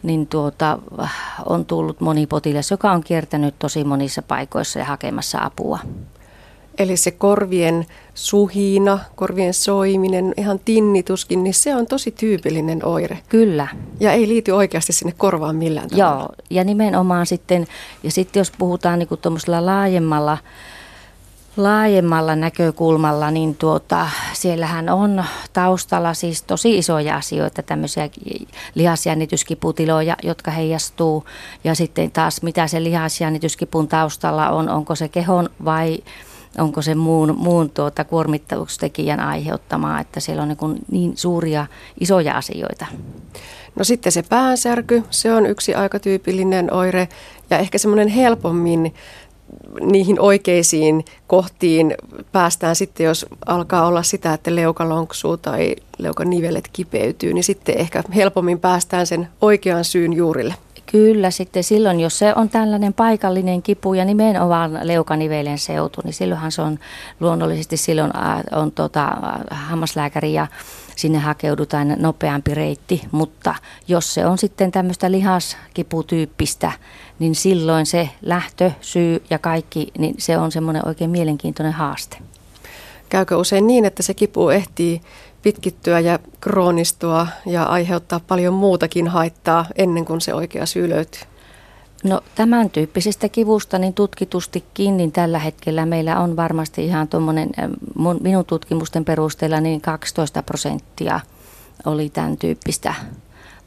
niin 0.02 0.26
tuota, 0.26 0.78
on 1.46 1.64
tullut 1.64 2.00
moni 2.00 2.26
potilas, 2.26 2.70
joka 2.70 2.92
on 2.92 3.04
kiertänyt 3.04 3.54
tosi 3.58 3.84
monissa 3.84 4.22
paikoissa 4.22 4.78
ja 4.78 4.84
hakemassa 4.84 5.38
apua. 5.42 5.78
Eli 6.78 6.96
se 6.96 7.10
korvien 7.10 7.86
suhina, 8.14 8.98
korvien 9.14 9.54
soiminen, 9.54 10.34
ihan 10.36 10.60
tinnituskin, 10.64 11.44
niin 11.44 11.54
se 11.54 11.76
on 11.76 11.86
tosi 11.86 12.10
tyypillinen 12.10 12.84
oire. 12.84 13.18
Kyllä. 13.28 13.68
Ja 14.00 14.12
ei 14.12 14.28
liity 14.28 14.50
oikeasti 14.50 14.92
sinne 14.92 15.14
korvaan 15.18 15.56
millään 15.56 15.88
tavalla. 15.88 16.20
Joo, 16.20 16.28
ja 16.50 16.64
nimenomaan 16.64 17.26
sitten, 17.26 17.66
ja 18.02 18.10
sitten 18.10 18.40
jos 18.40 18.52
puhutaan 18.58 18.98
niin 18.98 19.08
tuommoisella 19.22 19.66
laajemmalla, 19.66 20.38
laajemmalla 21.56 22.36
näkökulmalla, 22.36 23.30
niin 23.30 23.54
tuota, 23.54 24.08
siellähän 24.32 24.88
on 24.88 25.24
taustalla 25.52 26.14
siis 26.14 26.42
tosi 26.42 26.78
isoja 26.78 27.16
asioita, 27.16 27.62
tämmöisiä 27.62 28.08
lihasjännityskiputiloja, 28.74 30.16
jotka 30.22 30.50
heijastuu. 30.50 31.24
Ja 31.64 31.74
sitten 31.74 32.10
taas 32.10 32.42
mitä 32.42 32.66
se 32.66 32.82
lihasjännityskipun 32.82 33.88
taustalla 33.88 34.50
on, 34.50 34.68
onko 34.68 34.94
se 34.94 35.08
kehon 35.08 35.50
vai 35.64 35.98
onko 36.58 36.82
se 36.82 36.94
muun, 36.94 37.34
muun 37.38 37.70
tuota 37.70 38.04
kuormittavuustekijän 38.04 39.20
aiheuttamaa, 39.20 40.00
että 40.00 40.20
siellä 40.20 40.42
on 40.42 40.48
niin, 40.48 40.84
niin 40.90 41.16
suuria, 41.16 41.66
isoja 42.00 42.36
asioita. 42.36 42.86
No 43.76 43.84
sitten 43.84 44.12
se 44.12 44.22
päänsärky, 44.22 45.02
se 45.10 45.32
on 45.32 45.46
yksi 45.46 45.74
aika 45.74 45.98
tyypillinen 45.98 46.72
oire 46.72 47.08
ja 47.50 47.58
ehkä 47.58 47.78
semmoinen 47.78 48.08
helpommin 48.08 48.94
niihin 49.80 50.20
oikeisiin 50.20 51.04
kohtiin 51.26 51.94
päästään 52.32 52.76
sitten, 52.76 53.06
jos 53.06 53.26
alkaa 53.46 53.86
olla 53.86 54.02
sitä, 54.02 54.34
että 54.34 54.54
leuka 54.54 54.88
lonksuu 54.88 55.36
tai 55.36 55.76
leukanivelet 55.98 56.68
kipeytyy, 56.72 57.32
niin 57.32 57.44
sitten 57.44 57.78
ehkä 57.78 58.02
helpommin 58.14 58.60
päästään 58.60 59.06
sen 59.06 59.28
oikean 59.40 59.84
syyn 59.84 60.12
juurille. 60.12 60.54
Kyllä, 60.92 61.30
sitten 61.30 61.64
silloin, 61.64 62.00
jos 62.00 62.18
se 62.18 62.32
on 62.36 62.48
tällainen 62.48 62.94
paikallinen 62.94 63.62
kipu 63.62 63.94
ja 63.94 64.04
nimenomaan 64.04 64.78
leukanivelen 64.82 65.58
seutu, 65.58 66.00
niin 66.04 66.14
silloinhan 66.14 66.52
se 66.52 66.62
on 66.62 66.78
luonnollisesti 67.20 67.76
silloin 67.76 68.12
on 68.52 68.72
tota, 68.72 69.12
hammaslääkäri 69.50 70.32
ja 70.32 70.46
sinne 70.96 71.18
hakeudutaan 71.18 71.96
nopeampi 71.98 72.54
reitti, 72.54 73.02
mutta 73.12 73.54
jos 73.88 74.14
se 74.14 74.26
on 74.26 74.38
sitten 74.38 74.72
tämmöistä 74.72 75.10
lihaskiputyyppistä, 75.10 76.72
niin 77.18 77.34
silloin 77.34 77.86
se 77.86 78.08
lähtö, 78.22 78.70
syy 78.80 79.22
ja 79.30 79.38
kaikki, 79.38 79.92
niin 79.98 80.14
se 80.18 80.38
on 80.38 80.52
semmoinen 80.52 80.88
oikein 80.88 81.10
mielenkiintoinen 81.10 81.72
haaste. 81.72 82.18
Käykö 83.08 83.36
usein 83.36 83.66
niin, 83.66 83.84
että 83.84 84.02
se 84.02 84.14
kipu 84.14 84.48
ehtii 84.48 85.00
pitkittyä 85.46 86.00
ja 86.00 86.18
kroonistua 86.40 87.26
ja 87.46 87.62
aiheuttaa 87.62 88.20
paljon 88.20 88.54
muutakin 88.54 89.08
haittaa 89.08 89.66
ennen 89.76 90.04
kuin 90.04 90.20
se 90.20 90.34
oikea 90.34 90.66
syy 90.66 90.88
löytyy? 90.88 91.20
No 92.04 92.20
tämän 92.34 92.70
tyyppisestä 92.70 93.28
kivusta 93.28 93.78
niin 93.78 93.94
tutkitustikin, 93.94 94.96
niin 94.96 95.12
tällä 95.12 95.38
hetkellä 95.38 95.86
meillä 95.86 96.20
on 96.20 96.36
varmasti 96.36 96.84
ihan 96.84 97.08
tuommoinen, 97.08 97.50
minun 98.20 98.44
tutkimusten 98.44 99.04
perusteella 99.04 99.60
niin 99.60 99.80
12 99.80 100.42
prosenttia 100.42 101.20
oli 101.84 102.10
tämän 102.10 102.36
tyyppistä 102.36 102.94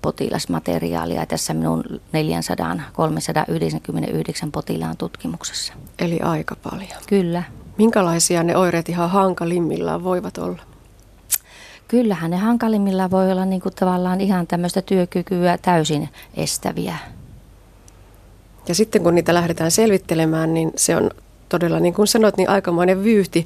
potilasmateriaalia 0.01 1.25
tässä 1.25 1.53
minun 1.53 1.84
400, 2.11 2.80
399 2.93 4.51
potilaan 4.51 4.97
tutkimuksessa. 4.97 5.73
Eli 5.99 6.19
aika 6.19 6.55
paljon. 6.55 7.01
Kyllä. 7.07 7.43
Minkälaisia 7.77 8.43
ne 8.43 8.57
oireet 8.57 8.89
ihan 8.89 9.09
hankalimmillaan 9.09 10.03
voivat 10.03 10.38
olla? 10.38 10.68
Kyllähän 11.89 12.31
ne 12.31 12.37
hankalimmilla 12.37 13.11
voi 13.11 13.31
olla 13.31 13.45
niin 13.45 13.61
kuin 13.61 13.75
tavallaan 13.75 14.21
ihan 14.21 14.47
tämmöistä 14.47 14.81
työkykyä 14.81 15.57
täysin 15.61 16.09
estäviä. 16.33 16.95
Ja 18.67 18.75
sitten 18.75 19.03
kun 19.03 19.15
niitä 19.15 19.33
lähdetään 19.33 19.71
selvittelemään, 19.71 20.53
niin 20.53 20.71
se 20.75 20.95
on 20.95 21.11
todella, 21.49 21.79
niin 21.79 21.93
kuin 21.93 22.07
sanoit, 22.07 22.37
niin 22.37 22.49
aikamoinen 22.49 23.03
vyyhti. 23.03 23.43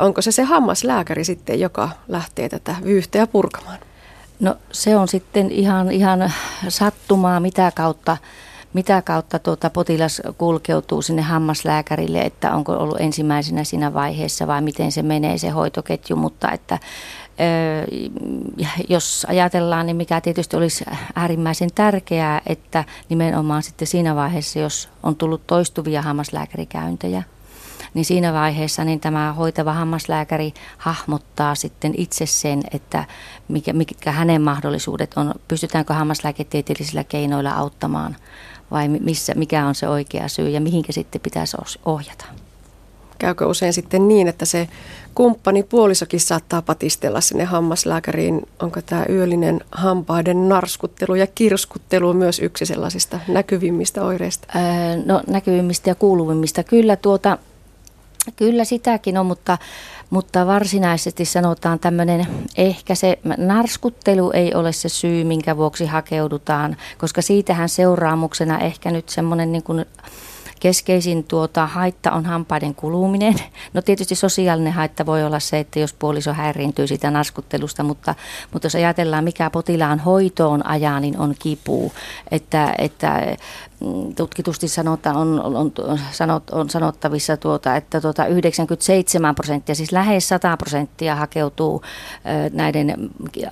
Onko 0.00 0.22
se 0.22 0.32
se 0.32 0.42
hammaslääkäri 0.42 1.24
sitten, 1.24 1.60
joka 1.60 1.90
lähtee 2.08 2.48
tätä 2.48 2.76
vyyhteä 2.84 3.26
purkamaan? 3.26 3.78
No 4.40 4.56
se 4.72 4.96
on 4.96 5.08
sitten 5.08 5.50
ihan, 5.50 5.90
ihan 5.90 6.32
sattumaa, 6.68 7.40
mitä 7.40 7.72
kautta, 7.74 8.16
mitä 8.74 9.02
kautta 9.02 9.38
tuota 9.38 9.70
potilas 9.70 10.22
kulkeutuu 10.38 11.02
sinne 11.02 11.22
hammaslääkärille, 11.22 12.20
että 12.20 12.54
onko 12.54 12.72
ollut 12.72 13.00
ensimmäisenä 13.00 13.64
siinä 13.64 13.94
vaiheessa 13.94 14.46
vai 14.46 14.62
miten 14.62 14.92
se 14.92 15.02
menee 15.02 15.38
se 15.38 15.48
hoitoketju, 15.48 16.16
mutta 16.16 16.52
että 16.52 16.78
jos 18.88 19.26
ajatellaan, 19.28 19.86
niin 19.86 19.96
mikä 19.96 20.20
tietysti 20.20 20.56
olisi 20.56 20.84
äärimmäisen 21.14 21.70
tärkeää, 21.74 22.40
että 22.46 22.84
nimenomaan 23.08 23.62
sitten 23.62 23.88
siinä 23.88 24.14
vaiheessa, 24.14 24.58
jos 24.58 24.88
on 25.02 25.16
tullut 25.16 25.46
toistuvia 25.46 26.02
hammaslääkärikäyntejä, 26.02 27.22
niin 27.94 28.04
siinä 28.04 28.32
vaiheessa 28.32 28.84
niin 28.84 29.00
tämä 29.00 29.32
hoitava 29.32 29.72
hammaslääkäri 29.72 30.54
hahmottaa 30.78 31.54
sitten 31.54 31.94
itse 31.96 32.26
sen, 32.26 32.62
että 32.72 33.04
mikä, 33.48 33.72
mikä 33.72 34.12
hänen 34.12 34.42
mahdollisuudet 34.42 35.14
on, 35.16 35.34
pystytäänkö 35.48 35.94
hammaslääketieteellisillä 35.94 37.04
keinoilla 37.04 37.50
auttamaan 37.50 38.16
vai 38.70 38.88
missä, 38.88 39.32
mikä 39.36 39.66
on 39.66 39.74
se 39.74 39.88
oikea 39.88 40.28
syy 40.28 40.48
ja 40.48 40.60
mihinkä 40.60 40.92
sitten 40.92 41.20
pitäisi 41.20 41.56
ohjata. 41.84 42.24
Käykö 43.18 43.46
usein 43.46 43.72
sitten 43.72 44.08
niin, 44.08 44.28
että 44.28 44.44
se 44.44 44.68
kumppani 45.14 45.62
puolisokin 45.62 46.20
saattaa 46.20 46.62
patistella 46.62 47.20
sinne 47.20 47.44
hammaslääkäriin? 47.44 48.42
Onko 48.62 48.82
tämä 48.82 49.06
yöllinen 49.08 49.60
hampaiden 49.72 50.48
narskuttelu 50.48 51.14
ja 51.14 51.26
kirskuttelu 51.26 52.14
myös 52.14 52.38
yksi 52.38 52.66
sellaisista 52.66 53.20
näkyvimmistä 53.28 54.02
oireista? 54.04 54.48
Öö, 54.56 55.02
no 55.06 55.22
näkyvimmistä 55.26 55.90
ja 55.90 55.94
kuuluvimmista. 55.94 56.62
Kyllä 56.62 56.96
tuota, 56.96 57.38
Kyllä 58.36 58.64
sitäkin 58.64 59.18
on, 59.18 59.26
mutta, 59.26 59.58
mutta 60.14 60.46
varsinaisesti 60.46 61.24
sanotaan 61.24 61.78
tämmöinen, 61.78 62.26
ehkä 62.56 62.94
se 62.94 63.18
narskuttelu 63.36 64.30
ei 64.30 64.54
ole 64.54 64.72
se 64.72 64.88
syy, 64.88 65.24
minkä 65.24 65.56
vuoksi 65.56 65.86
hakeudutaan, 65.86 66.76
koska 66.98 67.22
siitähän 67.22 67.68
seuraamuksena 67.68 68.58
ehkä 68.58 68.90
nyt 68.90 69.08
semmoinen 69.08 69.52
niin 69.52 69.62
kuin 69.62 69.86
keskeisin 70.64 71.24
tuota, 71.24 71.66
haitta 71.66 72.12
on 72.12 72.26
hampaiden 72.26 72.74
kuluminen. 72.74 73.34
No 73.74 73.82
tietysti 73.82 74.14
sosiaalinen 74.14 74.72
haitta 74.72 75.06
voi 75.06 75.24
olla 75.24 75.40
se, 75.40 75.58
että 75.58 75.78
jos 75.78 75.92
puoliso 75.92 76.32
häiriintyy 76.32 76.86
sitä 76.86 77.10
naskuttelusta, 77.10 77.82
mutta, 77.82 78.14
mutta 78.52 78.66
jos 78.66 78.74
ajatellaan 78.74 79.24
mikä 79.24 79.50
potilaan 79.50 79.98
hoitoon 79.98 80.66
ajaa, 80.66 81.00
niin 81.00 81.18
on 81.18 81.34
kipu. 81.38 81.92
Että, 82.30 82.74
että 82.78 83.36
mm, 83.80 84.14
tutkitusti 84.14 84.68
sanotaan, 84.68 85.16
on, 85.16 85.40
on, 85.40 85.72
sanot, 86.10 86.50
on 86.50 86.70
sanottavissa, 86.70 87.36
tuota, 87.36 87.76
että 87.76 88.00
tuota 88.00 88.26
97 88.26 89.34
prosenttia, 89.34 89.74
siis 89.74 89.92
lähes 89.92 90.28
100 90.28 90.56
prosenttia 90.56 91.16
hakeutuu 91.16 91.82
näiden 92.52 93.10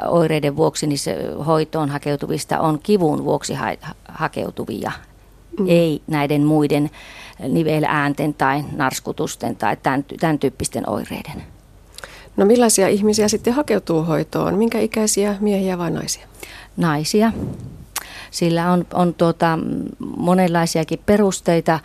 oireiden 0.08 0.56
vuoksi, 0.56 0.86
niin 0.86 0.98
se 0.98 1.16
hoitoon 1.46 1.88
hakeutuvista 1.88 2.60
on 2.60 2.78
kivun 2.82 3.24
vuoksi 3.24 3.54
ha- 3.54 3.94
hakeutuvia 4.08 4.92
mm. 5.58 5.66
ei 5.68 6.02
näiden 6.06 6.44
muiden 6.44 6.90
niveläänten 7.48 8.34
tai 8.34 8.64
narskutusten 8.76 9.56
tai 9.56 9.76
tämän, 9.76 10.04
tämän 10.20 10.38
tyyppisten 10.38 10.88
oireiden. 10.88 11.42
No 12.36 12.44
millaisia 12.44 12.88
ihmisiä 12.88 13.28
sitten 13.28 13.52
hakeutuu 13.52 14.02
hoitoon? 14.02 14.58
Minkä 14.58 14.80
ikäisiä 14.80 15.36
miehiä 15.40 15.78
vai 15.78 15.90
naisia? 15.90 16.26
Naisia. 16.76 17.32
Sillä 18.30 18.72
on, 18.72 18.86
on 18.94 19.14
tuota, 19.14 19.58
monenlaisiakin 20.16 21.00
perusteita 21.06 21.80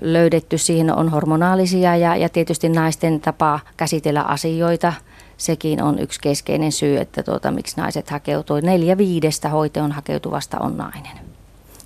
löydetty. 0.00 0.58
Siihen 0.58 0.96
on 0.96 1.08
hormonaalisia 1.08 1.96
ja, 1.96 2.16
ja 2.16 2.28
tietysti 2.28 2.68
naisten 2.68 3.20
tapa 3.20 3.60
käsitellä 3.76 4.22
asioita. 4.22 4.92
Sekin 5.36 5.82
on 5.82 5.98
yksi 5.98 6.20
keskeinen 6.20 6.72
syy, 6.72 6.96
että 6.96 7.22
tuota, 7.22 7.50
miksi 7.50 7.76
naiset 7.76 8.10
hakeutuu. 8.10 8.60
Neljä 8.60 8.98
viidestä 8.98 9.48
hoitoon 9.48 9.92
hakeutuvasta 9.92 10.58
on 10.58 10.76
nainen. 10.76 11.25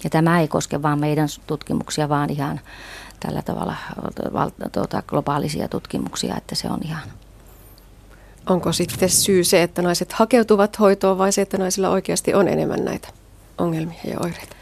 Ja 0.05 0.11
tämä 0.11 0.41
ei 0.41 0.49
koske 0.49 0.83
vain 0.83 0.99
meidän 0.99 1.29
tutkimuksia, 1.47 2.09
vaan 2.09 2.31
ihan 2.31 2.61
tällä 3.21 3.43
tavalla 3.43 3.77
tuota, 4.73 5.03
globaalisia 5.07 5.69
tutkimuksia, 5.69 6.37
että 6.37 6.55
se 6.55 6.69
on 6.69 6.81
ihan 6.85 7.03
Onko 8.47 8.73
sitten 8.73 9.11
syy 9.11 9.45
se, 9.45 9.63
että 9.63 9.83
naiset 9.83 10.13
hakeutuvat 10.13 10.79
hoitoon 10.79 11.19
vai 11.19 11.33
se, 11.33 11.43
että 11.43 11.59
naisilla 11.59 11.89
oikeasti 11.89 12.35
on 12.35 12.49
enemmän 12.49 12.85
näitä 12.85 13.09
ongelmia 13.59 14.01
ja 14.05 14.17
oireita? 14.21 14.57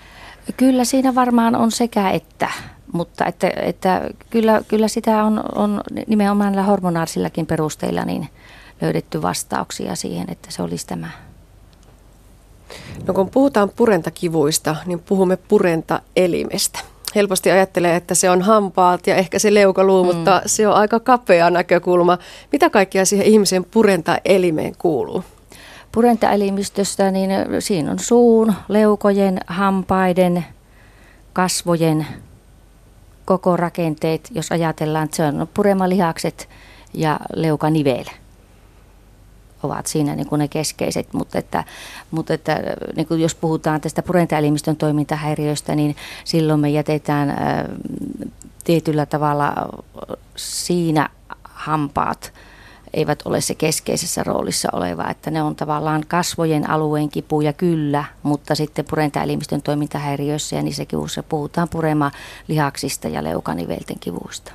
Kyllä 0.57 0.84
siinä 0.84 1.14
varmaan 1.14 1.55
on 1.57 1.70
sekä 1.72 2.11
että, 2.11 2.51
mutta 2.93 3.26
että, 3.26 3.51
että 3.57 4.11
kyllä, 4.30 4.62
kyllä 4.68 4.89
sitä 4.89 5.24
on, 5.24 5.43
on 5.55 5.80
nimenomaan 6.07 6.53
näillä 6.53 6.70
hormonaarisillakin 6.70 7.47
perusteilla 7.47 8.05
niin 8.05 8.28
löydetty 8.80 9.22
vastauksia 9.22 9.97
siihen, 9.97 10.26
että 10.30 10.51
se 10.51 10.62
olisi 10.62 10.86
tämä 10.86 11.09
No 13.06 13.14
kun 13.14 13.30
puhutaan 13.30 13.70
purentakivuista, 13.76 14.76
niin 14.86 15.00
puhumme 15.00 15.36
purentaelimestä. 15.36 16.78
Helposti 17.14 17.50
ajattelee, 17.50 17.96
että 17.96 18.14
se 18.14 18.30
on 18.30 18.42
hampaat 18.42 19.06
ja 19.06 19.16
ehkä 19.16 19.38
se 19.38 19.54
leukaluu, 19.54 20.04
mm. 20.04 20.16
mutta 20.16 20.42
se 20.46 20.68
on 20.68 20.74
aika 20.74 21.00
kapea 21.00 21.50
näkökulma. 21.50 22.18
Mitä 22.52 22.70
kaikkea 22.70 23.04
siihen 23.04 23.26
ihmisen 23.26 23.64
purentaelimeen 23.64 24.74
kuuluu? 24.78 25.24
Purentaelimistöstä, 25.92 27.10
niin 27.10 27.30
siinä 27.58 27.90
on 27.90 27.98
suun, 27.98 28.54
leukojen, 28.68 29.40
hampaiden, 29.46 30.44
kasvojen 31.32 32.06
koko 33.24 33.56
rakenteet, 33.56 34.28
jos 34.34 34.52
ajatellaan, 34.52 35.04
että 35.04 35.16
se 35.16 35.24
on 35.24 35.48
puremalihakset 35.54 36.48
ja 36.94 37.20
leukanivel 37.36 38.04
ovat 39.62 39.86
siinä 39.86 40.14
niin 40.14 40.28
kuin 40.28 40.38
ne 40.38 40.48
keskeiset, 40.48 41.12
mutta, 41.12 41.38
että, 41.38 41.64
mutta 42.11 42.34
että, 42.34 42.61
niin 42.96 43.06
kuin 43.06 43.20
jos 43.20 43.34
puhutaan 43.34 43.80
tästä 43.80 44.02
purentaelimistön 44.02 44.76
toimintahäiriöistä, 44.76 45.74
niin 45.74 45.96
silloin 46.24 46.61
me 46.61 46.70
jätetään 46.70 47.36
tietyllä 48.64 49.06
tavalla 49.06 49.52
siinä 50.36 51.09
hampaat 51.42 52.32
eivät 52.92 53.22
ole 53.24 53.40
se 53.40 53.54
keskeisessä 53.54 54.24
roolissa 54.24 54.68
oleva, 54.72 55.11
että 55.11 55.30
ne 55.30 55.42
on 55.42 55.56
tavallaan 55.56 56.04
kasvojen 56.09 56.70
alueen 56.70 57.09
kipuja 57.09 57.52
kyllä, 57.52 58.04
mutta 58.22 58.54
sitten 58.54 58.84
purentaelimistön 58.90 59.62
toimintahäiriöissä 59.62 60.56
ja 60.56 60.62
niissä 60.62 60.84
kivuissa 60.84 61.22
puhutaan 61.22 61.68
purema 61.68 62.11
lihaksista 62.48 63.09
ja 63.09 63.24
leukanivelten 63.24 63.98
kivuista. 64.00 64.52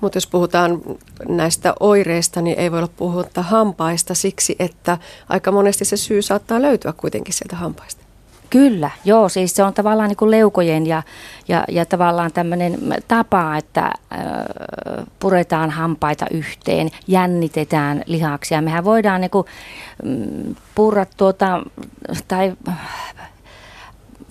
Mutta 0.00 0.16
jos 0.16 0.26
puhutaan 0.26 0.80
näistä 1.28 1.74
oireista, 1.80 2.40
niin 2.40 2.58
ei 2.58 2.70
voi 2.70 2.78
olla 2.78 2.90
puhutta 2.96 3.42
hampaista 3.42 4.14
siksi, 4.14 4.56
että 4.58 4.98
aika 5.28 5.52
monesti 5.52 5.84
se 5.84 5.96
syy 5.96 6.22
saattaa 6.22 6.62
löytyä 6.62 6.92
kuitenkin 6.92 7.34
sieltä 7.34 7.56
hampaista. 7.56 8.08
Kyllä, 8.50 8.90
joo, 9.04 9.28
siis 9.28 9.56
se 9.56 9.62
on 9.62 9.74
tavallaan 9.74 10.08
niin 10.08 10.16
kuin 10.16 10.30
leukojen 10.30 10.86
ja, 10.86 11.02
ja, 11.48 11.64
ja 11.68 11.86
tavallaan 11.86 12.32
tämmöinen 12.32 12.78
tapa, 13.08 13.56
että 13.56 13.84
äh, 13.84 13.92
puretaan 15.20 15.70
hampaita 15.70 16.26
yhteen, 16.30 16.90
jännitetään 17.06 18.02
lihaksia. 18.06 18.62
Mehän 18.62 18.84
voidaan 18.84 19.20
niin 19.20 19.30
kuin, 19.30 19.46
mm, 20.04 20.54
purra 20.74 21.06
tuota, 21.16 21.62
tai 22.28 22.52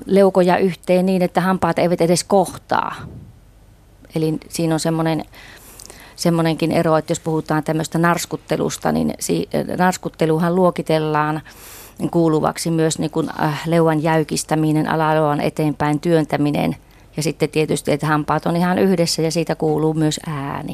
leukoja 0.06 0.58
yhteen 0.58 1.06
niin, 1.06 1.22
että 1.22 1.42
hampaat 1.42 1.80
eivät 1.80 2.02
edes 2.02 2.24
kohtaa. 2.24 2.96
Eli 4.16 4.38
siinä 4.50 4.74
on 4.74 4.80
semmoinen 4.80 5.26
semmoinenkin 6.18 6.72
ero, 6.72 6.98
että 6.98 7.12
jos 7.12 7.20
puhutaan 7.20 7.64
tämmöistä 7.64 7.98
narskuttelusta, 7.98 8.92
niin 8.92 9.14
si- 9.20 9.50
narskutteluhan 9.78 10.56
luokitellaan 10.56 11.42
kuuluvaksi 12.12 12.72
myös 12.72 13.00
niin 13.00 13.12
kuin, 13.12 13.30
äh, 13.44 13.62
leuan 13.66 14.04
jäykistäminen, 14.04 14.90
alaleuan 14.90 15.42
eteenpäin 15.42 16.00
työntäminen 16.00 16.76
ja 17.18 17.24
sitten 17.24 17.50
tietysti, 17.50 17.92
että 17.92 18.08
hampaat 18.08 18.46
on 18.46 18.56
ihan 18.56 18.80
yhdessä 18.80 19.22
ja 19.22 19.32
siitä 19.32 19.56
kuuluu 19.56 19.94
myös 19.94 20.20
ääni. 20.28 20.74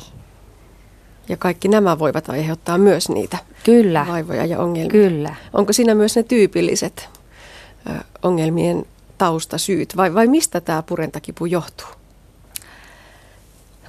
Ja 1.30 1.38
kaikki 1.38 1.68
nämä 1.68 2.00
voivat 2.00 2.30
aiheuttaa 2.30 2.78
myös 2.78 3.10
niitä 3.10 3.38
Kyllä. 3.64 4.06
vaivoja 4.10 4.46
ja 4.46 4.60
ongelmia. 4.60 4.92
Kyllä. 4.92 5.36
Onko 5.54 5.74
siinä 5.74 5.96
myös 5.96 6.16
ne 6.16 6.24
tyypilliset 6.24 7.10
ongelmien 8.24 8.86
taustasyyt 9.18 9.98
vai, 9.98 10.14
vai 10.14 10.28
mistä 10.28 10.62
tämä 10.62 10.84
purentakipu 10.84 11.46
johtuu? 11.46 11.88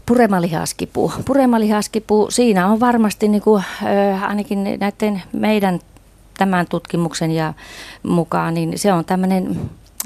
Puremalihaskipu. 0.06 1.12
Puremalihaskipu, 1.24 2.26
siinä 2.30 2.66
on 2.66 2.80
varmasti 2.80 3.28
niin 3.28 3.42
kuin, 3.42 3.64
ainakin 4.26 4.64
näiden 4.80 5.22
meidän 5.32 5.80
tämän 6.38 6.66
tutkimuksen 6.70 7.30
ja 7.30 7.54
mukaan, 8.02 8.54
niin 8.54 8.78
se 8.78 8.92
on 8.92 9.04
tämmöinen 9.04 9.60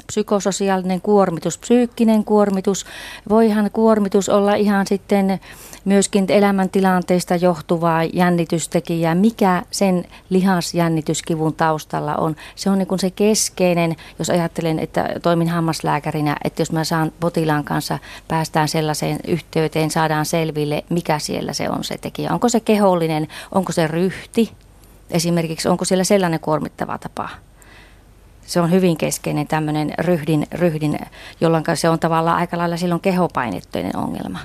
psykososiaalinen 0.09 1.01
kuormitus, 1.01 1.57
psyykkinen 1.57 2.23
kuormitus. 2.23 2.85
Voihan 3.29 3.69
kuormitus 3.73 4.29
olla 4.29 4.55
ihan 4.55 4.87
sitten 4.87 5.39
myöskin 5.85 6.25
elämäntilanteista 6.29 7.35
johtuvaa 7.35 8.03
jännitystekijää. 8.03 9.15
Mikä 9.15 9.63
sen 9.71 10.05
lihasjännityskivun 10.29 11.53
taustalla 11.53 12.15
on? 12.15 12.35
Se 12.55 12.69
on 12.69 12.77
niin 12.77 12.87
kuin 12.87 12.99
se 12.99 13.11
keskeinen, 13.11 13.95
jos 14.19 14.29
ajattelen, 14.29 14.79
että 14.79 15.09
toimin 15.21 15.49
hammaslääkärinä, 15.49 16.37
että 16.43 16.61
jos 16.61 16.71
mä 16.71 16.83
saan 16.83 17.11
potilaan 17.19 17.63
kanssa, 17.63 17.99
päästään 18.27 18.67
sellaiseen 18.67 19.19
yhteyteen, 19.27 19.91
saadaan 19.91 20.25
selville, 20.25 20.83
mikä 20.89 21.19
siellä 21.19 21.53
se 21.53 21.69
on 21.69 21.83
se 21.83 21.97
tekijä. 21.97 22.33
Onko 22.33 22.49
se 22.49 22.59
kehollinen, 22.59 23.27
onko 23.51 23.71
se 23.71 23.87
ryhti, 23.87 24.51
esimerkiksi 25.09 25.69
onko 25.69 25.85
siellä 25.85 26.03
sellainen 26.03 26.39
kuormittava 26.39 26.97
tapa? 26.97 27.29
Se 28.49 28.61
on 28.61 28.71
hyvin 28.71 28.97
keskeinen 28.97 29.47
tämmöinen 29.47 29.93
ryhdin, 29.99 30.47
ryhdin 30.51 30.99
jolloin 31.41 31.63
se 31.73 31.89
on 31.89 31.99
tavallaan 31.99 32.37
aika 32.37 32.57
lailla 32.57 32.77
silloin 32.77 33.01
kehopainettoinen 33.01 33.95
ongelma. 33.95 34.39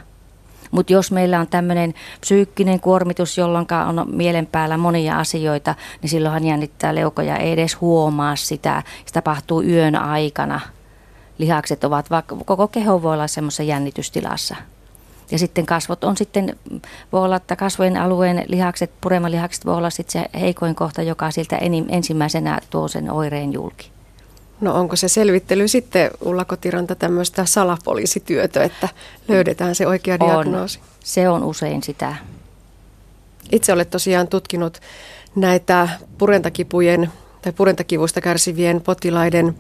Mutta 0.71 0.93
jos 0.93 1.13
meillä 1.13 1.41
on 1.41 1.47
tämmöinen 1.47 1.95
psyykkinen 2.21 2.81
kuormitus, 2.81 3.39
jolloin 3.39 3.67
on 3.87 4.07
mielen 4.13 4.47
päällä 4.47 4.77
monia 4.77 5.19
asioita, 5.19 5.75
niin 6.03 6.11
silloinhan 6.11 6.45
jännittää 6.45 6.95
leukoja, 6.95 7.37
ei 7.37 7.53
edes 7.53 7.81
huomaa 7.81 8.37
sitä. 8.37 8.83
Se 9.07 9.13
tapahtuu 9.13 9.63
yön 9.63 9.97
aikana. 9.97 10.61
Lihakset 11.39 11.85
ovat, 11.85 12.11
vaikka 12.11 12.37
koko 12.45 12.69
keho 12.69 13.03
voi 13.03 13.15
olla 13.15 13.27
semmoisessa 13.27 13.63
jännitystilassa. 13.63 14.57
Ja 15.31 15.39
sitten 15.39 15.67
kasvot 15.67 16.05
on 16.05 16.17
sitten, 16.17 16.57
voi 17.13 17.25
olla, 17.25 17.37
että 17.37 17.57
kasvojen 17.57 17.97
alueen 17.97 18.45
lihakset, 18.47 18.91
puremalihakset 19.01 19.67
voi 19.67 19.75
olla 19.75 19.91
sitten 19.91 20.23
se 20.23 20.39
heikoin 20.39 20.75
kohta, 20.75 21.03
joka 21.03 21.31
siltä 21.31 21.59
ensimmäisenä 21.89 22.59
tuo 22.71 22.89
sen 22.89 23.11
oireen 23.11 23.53
julki. 23.53 23.94
No 24.61 24.75
onko 24.75 24.97
se 24.97 25.09
selvittely 25.09 25.69
sitten, 25.69 26.11
Ulla 26.21 26.45
Kotiranta, 26.45 26.95
tämmöistä 26.95 27.45
salapoliisityötä, 27.45 28.63
että 28.63 28.89
löydetään 29.29 29.75
se 29.75 29.87
oikea 29.87 30.21
diagnoosi? 30.21 30.79
On. 30.79 30.85
Se 31.01 31.29
on 31.29 31.45
usein 31.45 31.83
sitä. 31.83 32.17
Itse 33.53 33.73
olet 33.73 33.91
tosiaan 33.91 34.29
tutkinut 34.29 34.81
näitä 35.37 35.89
purentakipujen 36.19 37.13
tai 37.43 37.53
purentakivusta 37.53 38.21
kärsivien 38.21 38.81
potilaiden 38.81 39.57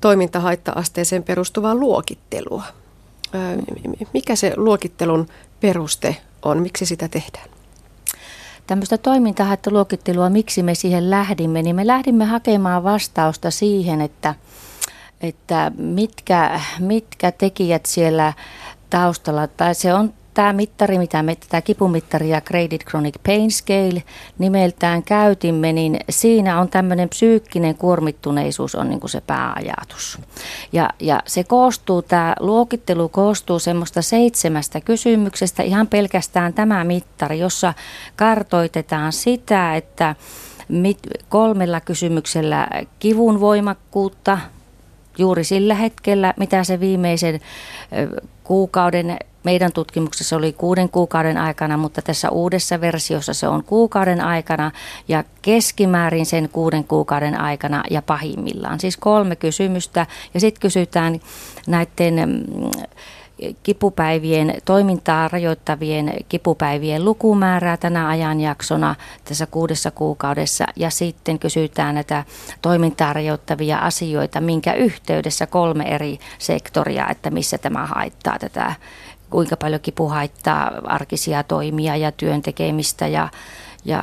toimintahaitta-asteeseen 0.00 1.22
perustuvaa 1.22 1.74
luokittelua. 1.74 2.64
Mikä 4.14 4.36
se 4.36 4.52
luokittelun 4.56 5.28
peruste 5.60 6.16
on? 6.42 6.62
Miksi 6.62 6.86
sitä 6.86 7.08
tehdään? 7.08 7.59
Tämmöistä 8.70 8.98
toimintahattaluokittelua, 8.98 10.30
miksi 10.30 10.62
me 10.62 10.74
siihen 10.74 11.10
lähdimme, 11.10 11.62
niin 11.62 11.76
me 11.76 11.86
lähdimme 11.86 12.24
hakemaan 12.24 12.84
vastausta 12.84 13.50
siihen, 13.50 14.00
että, 14.00 14.34
että 15.20 15.72
mitkä, 15.76 16.60
mitkä 16.78 17.32
tekijät 17.32 17.86
siellä 17.86 18.32
taustalla, 18.90 19.46
tai 19.46 19.74
se 19.74 19.94
on 19.94 20.12
tämä 20.34 20.52
mittari, 20.52 20.98
mitä 20.98 21.22
me 21.22 21.34
tätä 21.34 21.62
kipumittaria 21.62 22.40
Graded 22.40 22.78
Chronic 22.88 23.14
Pain 23.26 23.50
Scale 23.50 24.02
nimeltään 24.38 25.02
käytimme, 25.02 25.72
niin 25.72 25.96
siinä 26.10 26.60
on 26.60 26.68
tämmöinen 26.68 27.08
psyykkinen 27.08 27.74
kuormittuneisuus 27.74 28.74
on 28.74 28.88
niin 28.88 29.00
kuin 29.00 29.10
se 29.10 29.20
pääajatus. 29.20 30.18
Ja, 30.72 30.90
ja 31.00 31.22
se 31.26 31.44
koostuu, 31.44 32.02
tämä 32.02 32.34
luokittelu 32.40 33.08
koostuu 33.08 33.58
semmoista 33.58 34.02
seitsemästä 34.02 34.80
kysymyksestä, 34.80 35.62
ihan 35.62 35.86
pelkästään 35.86 36.54
tämä 36.54 36.84
mittari, 36.84 37.38
jossa 37.38 37.74
kartoitetaan 38.16 39.12
sitä, 39.12 39.76
että 39.76 40.14
mit, 40.68 40.98
kolmella 41.28 41.80
kysymyksellä 41.80 42.68
kivun 42.98 43.40
voimakkuutta, 43.40 44.38
juuri 45.18 45.44
sillä 45.44 45.74
hetkellä, 45.74 46.34
mitä 46.36 46.64
se 46.64 46.80
viimeisen 46.80 47.40
kuukauden 48.44 49.18
meidän 49.44 49.72
tutkimuksessa 49.72 50.36
oli 50.36 50.52
kuuden 50.52 50.88
kuukauden 50.88 51.38
aikana, 51.38 51.76
mutta 51.76 52.02
tässä 52.02 52.30
uudessa 52.30 52.80
versiossa 52.80 53.34
se 53.34 53.48
on 53.48 53.64
kuukauden 53.64 54.20
aikana 54.20 54.70
ja 55.08 55.24
keskimäärin 55.42 56.26
sen 56.26 56.48
kuuden 56.48 56.84
kuukauden 56.84 57.40
aikana 57.40 57.82
ja 57.90 58.02
pahimmillaan. 58.02 58.80
Siis 58.80 58.96
kolme 58.96 59.36
kysymystä 59.36 60.06
ja 60.34 60.40
sitten 60.40 60.60
kysytään 60.60 61.20
näiden 61.66 62.14
mm, 62.14 62.70
kipupäivien, 63.62 64.54
toimintaa 64.64 65.28
rajoittavien 65.28 66.12
kipupäivien 66.28 67.04
lukumäärää 67.04 67.76
tänä 67.76 68.08
ajanjaksona 68.08 68.94
tässä 69.24 69.46
kuudessa 69.46 69.90
kuukaudessa 69.90 70.64
ja 70.76 70.90
sitten 70.90 71.38
kysytään 71.38 71.94
näitä 71.94 72.24
toimintaa 72.62 73.12
rajoittavia 73.12 73.78
asioita, 73.78 74.40
minkä 74.40 74.72
yhteydessä 74.72 75.46
kolme 75.46 75.84
eri 75.84 76.18
sektoria, 76.38 77.08
että 77.08 77.30
missä 77.30 77.58
tämä 77.58 77.86
haittaa 77.86 78.38
tätä 78.38 78.74
kuinka 79.30 79.56
paljon 79.56 79.80
kipu 79.80 80.08
haittaa 80.08 80.72
arkisia 80.84 81.42
toimia 81.42 81.96
ja 81.96 82.12
työn 82.12 82.42
tekemistä 82.42 83.06
ja, 83.06 83.28
ja 83.84 84.02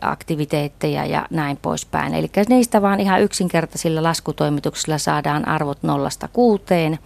aktiviteetteja 0.00 1.04
ja 1.04 1.26
näin 1.30 1.56
poispäin. 1.56 2.14
Eli 2.14 2.30
niistä 2.48 2.82
vaan 2.82 3.00
ihan 3.00 3.22
yksinkertaisilla 3.22 4.02
laskutoimituksilla 4.02 4.98
saadaan 4.98 5.48
arvot 5.48 5.82
nollasta 5.82 6.28
kuuteen 6.32 6.98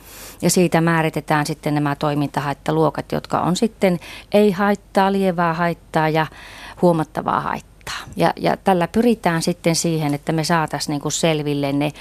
ja 0.43 0.51
siitä 0.51 0.81
määritetään 0.81 1.47
sitten 1.47 1.75
nämä 1.75 1.97
toimintahaittaluokat, 1.97 3.13
jotka 3.13 3.41
on 3.41 3.57
sitten 3.57 3.99
ei 4.33 4.51
haittaa, 4.51 5.13
lievää 5.13 5.55
haittaa 5.55 6.09
ja 6.09 6.27
huomattavaa 6.83 7.41
haittaa. 7.41 7.73
Ja, 8.17 8.33
ja 8.37 8.57
tällä 8.57 8.89
pyritään 8.89 9.43
sitten 9.43 9.77
siihen, 9.77 10.15
että 10.15 10.33
me 10.33 10.45
saataisiin 10.45 11.01
niin 11.03 11.13
selville 11.13 11.73
ne 11.73 11.93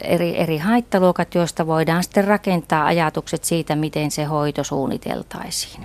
eri, 0.00 0.38
eri 0.38 0.58
haittaluokat, 0.58 1.34
joista 1.34 1.66
voidaan 1.66 2.02
sitten 2.02 2.24
rakentaa 2.24 2.84
ajatukset 2.84 3.44
siitä, 3.44 3.76
miten 3.76 4.10
se 4.10 4.24
hoito 4.24 4.64
suunniteltaisiin. 4.64 5.84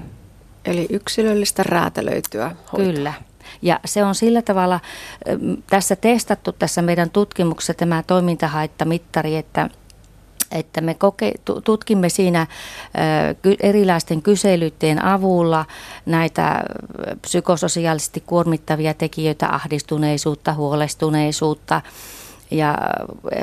Eli 0.66 0.88
yksilöllistä 0.90 1.64
räätälöityä 1.64 2.56
hoitoa. 2.72 2.94
Kyllä. 2.94 3.14
Ja 3.62 3.80
se 3.86 4.04
on 4.04 4.16
sillä 4.16 4.42
tavalla 4.42 4.80
tässä 5.70 5.96
testattu 5.96 6.52
tässä 6.52 6.82
meidän 6.82 7.10
tutkimuksessa 7.10 7.74
tämä 7.74 8.04
toimintahaittamittari, 8.08 9.36
että 9.36 9.70
että 10.52 10.82
me 10.82 10.94
koke, 10.94 11.34
tutkimme 11.64 12.10
siinä 12.10 12.48
erilaisten 13.60 14.22
kyselyiden 14.22 15.06
avulla 15.06 15.66
näitä 16.06 16.64
psykososiaalisesti 17.22 18.24
kuormittavia 18.26 18.94
tekijöitä, 18.94 19.50
ahdistuneisuutta, 19.50 20.54
huolestuneisuutta, 20.54 21.82
ja 22.52 22.78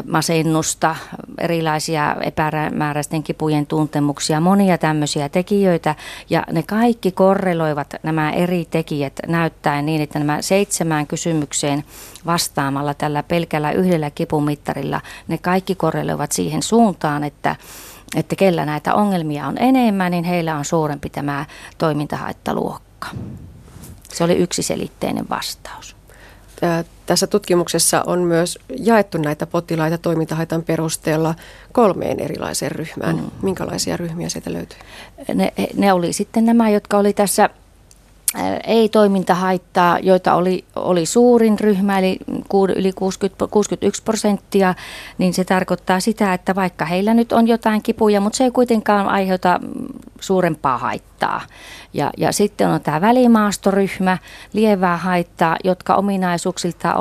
masennusta, 0.06 0.96
erilaisia 1.38 2.16
epämääräisten 2.22 3.22
kipujen 3.22 3.66
tuntemuksia, 3.66 4.40
monia 4.40 4.78
tämmöisiä 4.78 5.28
tekijöitä. 5.28 5.94
Ja 6.30 6.44
ne 6.52 6.62
kaikki 6.62 7.12
korreloivat 7.12 7.94
nämä 8.02 8.30
eri 8.30 8.66
tekijät 8.70 9.12
näyttäen 9.26 9.86
niin, 9.86 10.02
että 10.02 10.18
nämä 10.18 10.42
seitsemään 10.42 11.06
kysymykseen 11.06 11.84
vastaamalla 12.26 12.94
tällä 12.94 13.22
pelkällä 13.22 13.72
yhdellä 13.72 14.10
kipumittarilla, 14.10 15.00
ne 15.28 15.38
kaikki 15.38 15.74
korreloivat 15.74 16.32
siihen 16.32 16.62
suuntaan, 16.62 17.24
että 17.24 17.56
että 18.16 18.36
kellä 18.36 18.66
näitä 18.66 18.94
ongelmia 18.94 19.46
on 19.46 19.58
enemmän, 19.58 20.12
niin 20.12 20.24
heillä 20.24 20.56
on 20.56 20.64
suurempi 20.64 21.10
tämä 21.10 21.44
toimintahaittaluokka. 21.78 23.08
Se 24.12 24.24
oli 24.24 24.36
yksiselitteinen 24.36 25.28
vastaus 25.28 25.97
tässä 27.06 27.26
tutkimuksessa 27.26 28.02
on 28.06 28.18
myös 28.18 28.58
jaettu 28.78 29.18
näitä 29.18 29.46
potilaita 29.46 29.98
toimintahaitan 29.98 30.62
perusteella 30.62 31.34
kolmeen 31.72 32.20
erilaiseen 32.20 32.72
ryhmään. 32.72 33.16
Mm. 33.16 33.30
Minkälaisia 33.42 33.96
ryhmiä 33.96 34.28
sieltä 34.28 34.52
löytyy? 34.52 34.78
Ne, 35.34 35.52
ne 35.76 35.92
oli 35.92 36.12
sitten 36.12 36.46
nämä, 36.46 36.70
jotka 36.70 36.98
oli 36.98 37.12
tässä 37.12 37.50
ei-toimintahaittaa, 38.66 39.98
joita 39.98 40.34
oli, 40.34 40.64
oli 40.76 41.06
suurin 41.06 41.60
ryhmä, 41.60 41.98
eli 41.98 42.18
yli 42.76 42.92
60, 42.92 43.46
61 43.46 44.02
prosenttia, 44.02 44.74
niin 45.18 45.34
se 45.34 45.44
tarkoittaa 45.44 46.00
sitä, 46.00 46.34
että 46.34 46.54
vaikka 46.54 46.84
heillä 46.84 47.14
nyt 47.14 47.32
on 47.32 47.48
jotain 47.48 47.82
kipuja, 47.82 48.20
mutta 48.20 48.36
se 48.36 48.44
ei 48.44 48.50
kuitenkaan 48.50 49.08
aiheuta 49.08 49.60
suurempaa 50.20 50.78
haittaa. 50.78 51.40
Ja, 51.92 52.10
ja 52.16 52.32
sitten 52.32 52.68
on 52.68 52.80
tämä 52.80 53.00
välimaastoryhmä, 53.00 54.18
lievää 54.52 54.96
haittaa, 54.96 55.56
jotka 55.64 55.94
ominaisuuksilta 55.94 56.94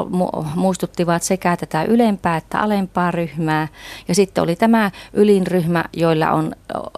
muistuttivat 0.55 1.23
sekä 1.23 1.57
tätä 1.57 1.83
ylempää 1.83 2.37
että 2.37 2.59
alempaa 2.59 3.11
ryhmää. 3.11 3.67
Ja 4.07 4.15
sitten 4.15 4.43
oli 4.43 4.55
tämä 4.55 4.91
ylinryhmä, 5.13 5.85
joilla 5.93 6.31
on 6.31 6.53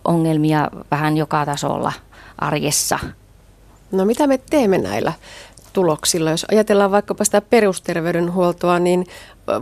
ongelmia 0.06 0.70
vähän 0.92 1.18
joka 1.18 1.46
tasolla 1.46 1.94
arjessa. 2.38 3.00
No 3.92 4.06
mitä 4.06 4.28
me 4.28 4.40
teemme 4.50 4.78
näillä 4.78 5.14
tuloksilla? 5.74 6.32
Jos 6.32 6.46
ajatellaan 6.52 6.92
vaikkapa 6.92 7.24
sitä 7.24 7.42
perusterveydenhuoltoa, 7.42 8.80
niin 8.80 9.06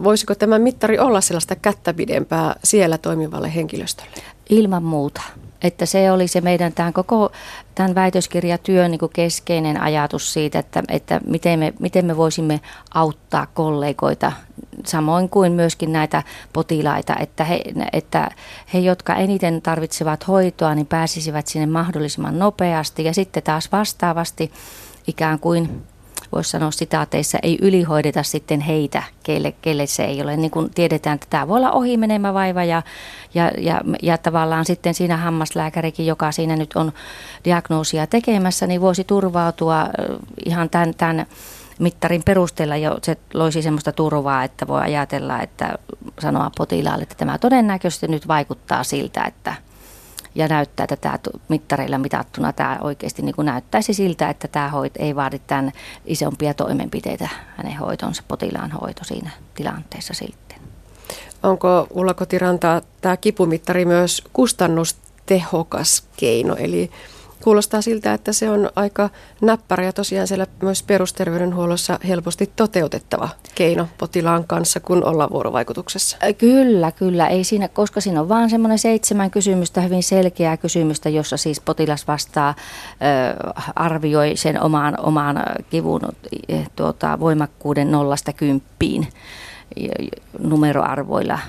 voisiko 0.04 0.36
tämä 0.36 0.60
mittari 0.60 1.00
olla 1.00 1.22
sellaista 1.22 1.56
kättä 1.56 1.94
pidempää 1.94 2.56
siellä 2.64 2.98
toimivalle 2.98 3.56
henkilöstölle? 3.56 4.22
Ilman 4.50 4.84
muuta. 4.84 5.22
Että 5.62 5.86
se 5.86 6.12
oli 6.12 6.28
se 6.28 6.42
meidän 6.42 6.74
tämän 6.74 6.94
koko 6.94 7.32
tämän 7.76 7.96
väitöskirjatyön 7.96 8.92
niin 8.92 9.00
keskeinen 9.14 9.82
ajatus 9.82 10.34
siitä, 10.34 10.60
että, 10.60 10.84
että 10.90 11.22
miten, 11.26 11.60
me, 11.60 11.74
miten 11.80 12.06
me 12.06 12.18
voisimme 12.18 12.62
auttaa 12.94 13.46
kollegoita, 13.46 14.32
samoin 14.86 15.30
kuin 15.30 15.52
myöskin 15.52 15.94
näitä 15.94 16.24
potilaita, 16.54 17.16
että 17.20 17.44
he, 17.44 17.62
että 17.94 18.32
he, 18.74 18.80
jotka 18.80 19.16
eniten 19.16 19.62
tarvitsevat 19.62 20.28
hoitoa, 20.28 20.76
niin 20.76 20.88
pääsisivät 20.88 21.48
sinne 21.48 21.66
mahdollisimman 21.66 22.40
nopeasti 22.40 23.04
ja 23.04 23.14
sitten 23.14 23.44
taas 23.44 23.72
vastaavasti 23.72 24.52
ikään 25.08 25.40
kuin 25.40 25.84
voisi 26.32 26.50
sanoa 26.50 26.72
sitaateissa, 26.72 27.38
ei 27.44 27.58
ylihoideta 27.62 28.24
sitten 28.24 28.60
heitä, 28.60 29.04
keille, 29.24 29.52
keille 29.62 29.88
se 29.88 30.04
ei 30.04 30.22
ole. 30.22 30.38
Niin 30.38 30.52
kuin 30.52 30.70
tiedetään, 30.74 31.16
että 31.16 31.28
tämä 31.30 31.48
voi 31.48 31.58
olla 31.58 31.72
ohimenemä 31.72 32.34
vaiva 32.34 32.64
ja, 32.64 32.82
ja, 33.34 33.52
ja, 33.58 33.82
ja 34.02 34.18
tavallaan 34.18 34.66
sitten 34.66 34.94
siinä 34.94 35.18
hammaslääkärikin, 35.18 36.06
joka 36.06 36.32
siinä 36.32 36.56
nyt 36.56 36.74
on 36.76 36.92
diagnoosia 37.46 38.08
tekemässä, 38.08 38.68
niin 38.68 38.82
voisi 38.82 39.04
turvautua 39.04 39.88
ihan 40.46 40.70
tämän, 40.70 40.94
tämän 40.96 41.26
mittarin 41.80 42.24
perusteella 42.26 42.78
jo 42.78 42.98
se 43.04 43.18
loisi 43.34 43.62
sellaista 43.62 43.92
turvaa, 43.92 44.44
että 44.44 44.68
voi 44.68 44.82
ajatella, 44.82 45.42
että 45.42 45.78
sanoa 46.20 46.52
potilaalle, 46.58 47.04
että 47.04 47.16
tämä 47.16 47.38
todennäköisesti 47.38 48.08
nyt 48.08 48.28
vaikuttaa 48.28 48.84
siltä, 48.84 49.24
että 49.24 49.54
ja 50.36 50.48
näyttää, 50.48 50.84
että 50.84 50.96
tämä 50.96 51.20
mittareilla 51.50 51.98
mitattuna 51.98 52.54
tämä 52.54 52.78
oikeasti 52.82 53.22
niin 53.22 53.36
kuin 53.36 53.46
näyttäisi 53.46 53.94
siltä, 53.94 54.30
että 54.30 54.48
tämä 54.48 54.70
hoit 54.70 54.94
ei 55.00 55.16
vaadi 55.16 55.40
tämän 55.40 55.72
isompia 56.06 56.54
toimenpiteitä 56.54 57.30
hänen 57.58 57.78
hoitonsa, 57.78 58.24
potilaan 58.28 58.72
hoito 58.72 59.04
siinä 59.04 59.30
tilanteessa 59.56 60.14
sitten. 60.14 60.58
Onko 61.44 61.88
Ulla 61.90 62.14
Kotiranta 62.14 62.82
tämä 63.02 63.18
kipumittari 63.18 63.86
myös 63.86 64.24
kustannustehokas 64.34 66.04
keino, 66.18 66.56
eli 66.56 66.92
Kuulostaa 67.44 67.82
siltä, 67.82 68.14
että 68.14 68.34
se 68.34 68.50
on 68.50 68.70
aika 68.76 69.10
näppärä 69.42 69.84
ja 69.84 69.94
tosiaan 69.94 70.28
siellä 70.28 70.48
myös 70.62 70.84
perusterveydenhuollossa 70.84 72.00
helposti 72.08 72.52
toteutettava 72.56 73.30
keino 73.56 73.88
potilaan 73.98 74.44
kanssa, 74.48 74.80
kun 74.80 75.06
ollaan 75.06 75.30
vuorovaikutuksessa. 75.30 76.18
Kyllä, 76.38 76.92
kyllä. 76.92 77.28
Ei 77.28 77.44
siinä, 77.44 77.68
koska 77.68 78.02
siinä 78.02 78.22
on 78.22 78.30
vain 78.30 78.50
semmoinen 78.50 78.80
seitsemän 78.80 79.32
kysymystä, 79.32 79.82
hyvin 79.82 80.04
selkeää 80.04 80.58
kysymystä, 80.58 81.10
jossa 81.10 81.38
siis 81.38 81.62
potilas 81.62 82.08
vastaa, 82.08 82.56
ö, 82.92 83.52
arvioi 83.76 84.36
sen 84.36 84.62
omaan, 84.62 85.00
omaan 85.00 85.44
kivun 85.70 86.02
tuota, 86.76 87.20
voimakkuuden 87.20 87.92
nollasta 87.92 88.34
kymppiin 88.34 89.08
numeroarvoilla 90.40 91.40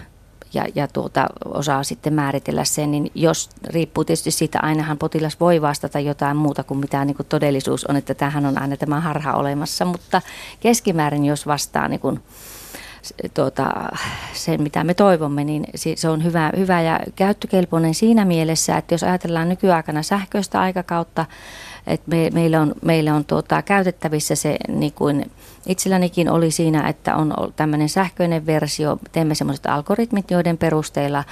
ja, 0.55 0.66
ja 0.74 0.88
tuota, 0.88 1.26
osaa 1.44 1.82
sitten 1.82 2.14
määritellä 2.14 2.64
sen, 2.64 2.90
niin 2.90 3.11
jos 3.14 3.51
riippuu 3.64 4.05
tietysti 4.05 4.30
siitä, 4.30 4.59
ainahan 4.62 4.99
potilas 4.99 5.40
voi 5.40 5.62
vastata 5.62 6.01
jotain 6.01 6.36
muuta 6.36 6.64
kuin 6.64 6.80
mitä 6.80 7.05
niin 7.05 7.16
kuin 7.16 7.26
todellisuus 7.26 7.84
on, 7.84 7.96
että 7.96 8.14
tähän 8.14 8.46
on 8.46 8.62
aina 8.62 8.76
tämä 8.76 9.01
harha 9.01 9.32
olemassa, 9.32 9.84
mutta 9.84 10.22
keskimäärin 10.61 11.24
jos 11.24 11.46
vastaa 11.46 11.88
niin 11.88 12.01
kuin 12.01 12.20
tuota, 13.34 13.70
sen, 14.32 14.62
mitä 14.62 14.84
me 14.84 14.94
toivomme, 14.94 15.44
niin 15.44 15.64
se 15.94 16.09
on 16.09 16.24
hyvä, 16.24 16.53
hyvä 16.57 16.80
ja 16.82 17.01
käyttökelpoinen 17.16 17.94
siinä 17.94 18.24
mielessä, 18.24 18.76
että 18.76 18.94
jos 18.94 19.03
ajatellaan 19.03 19.49
nykyaikana 19.49 20.03
sähköistä 20.03 20.61
aikakautta, 20.61 21.26
että 21.86 22.11
me, 22.11 22.30
meillä 22.32 22.61
on, 22.61 22.74
meillä 22.82 23.14
on 23.14 23.24
tuota, 23.24 23.62
käytettävissä 23.62 24.34
se, 24.34 24.57
niin 24.68 24.92
kuin 24.92 25.30
itsellänikin 25.69 26.31
oli 26.31 26.51
siinä, 26.51 26.89
että 26.89 27.16
on 27.16 27.35
tämmöinen 27.57 27.89
sähköinen 27.89 28.47
versio, 28.47 28.99
teemme 29.12 29.35
semmoiset 29.35 29.66
algoritmit, 29.66 30.31
joiden 30.31 30.59
perusteella 30.59 31.25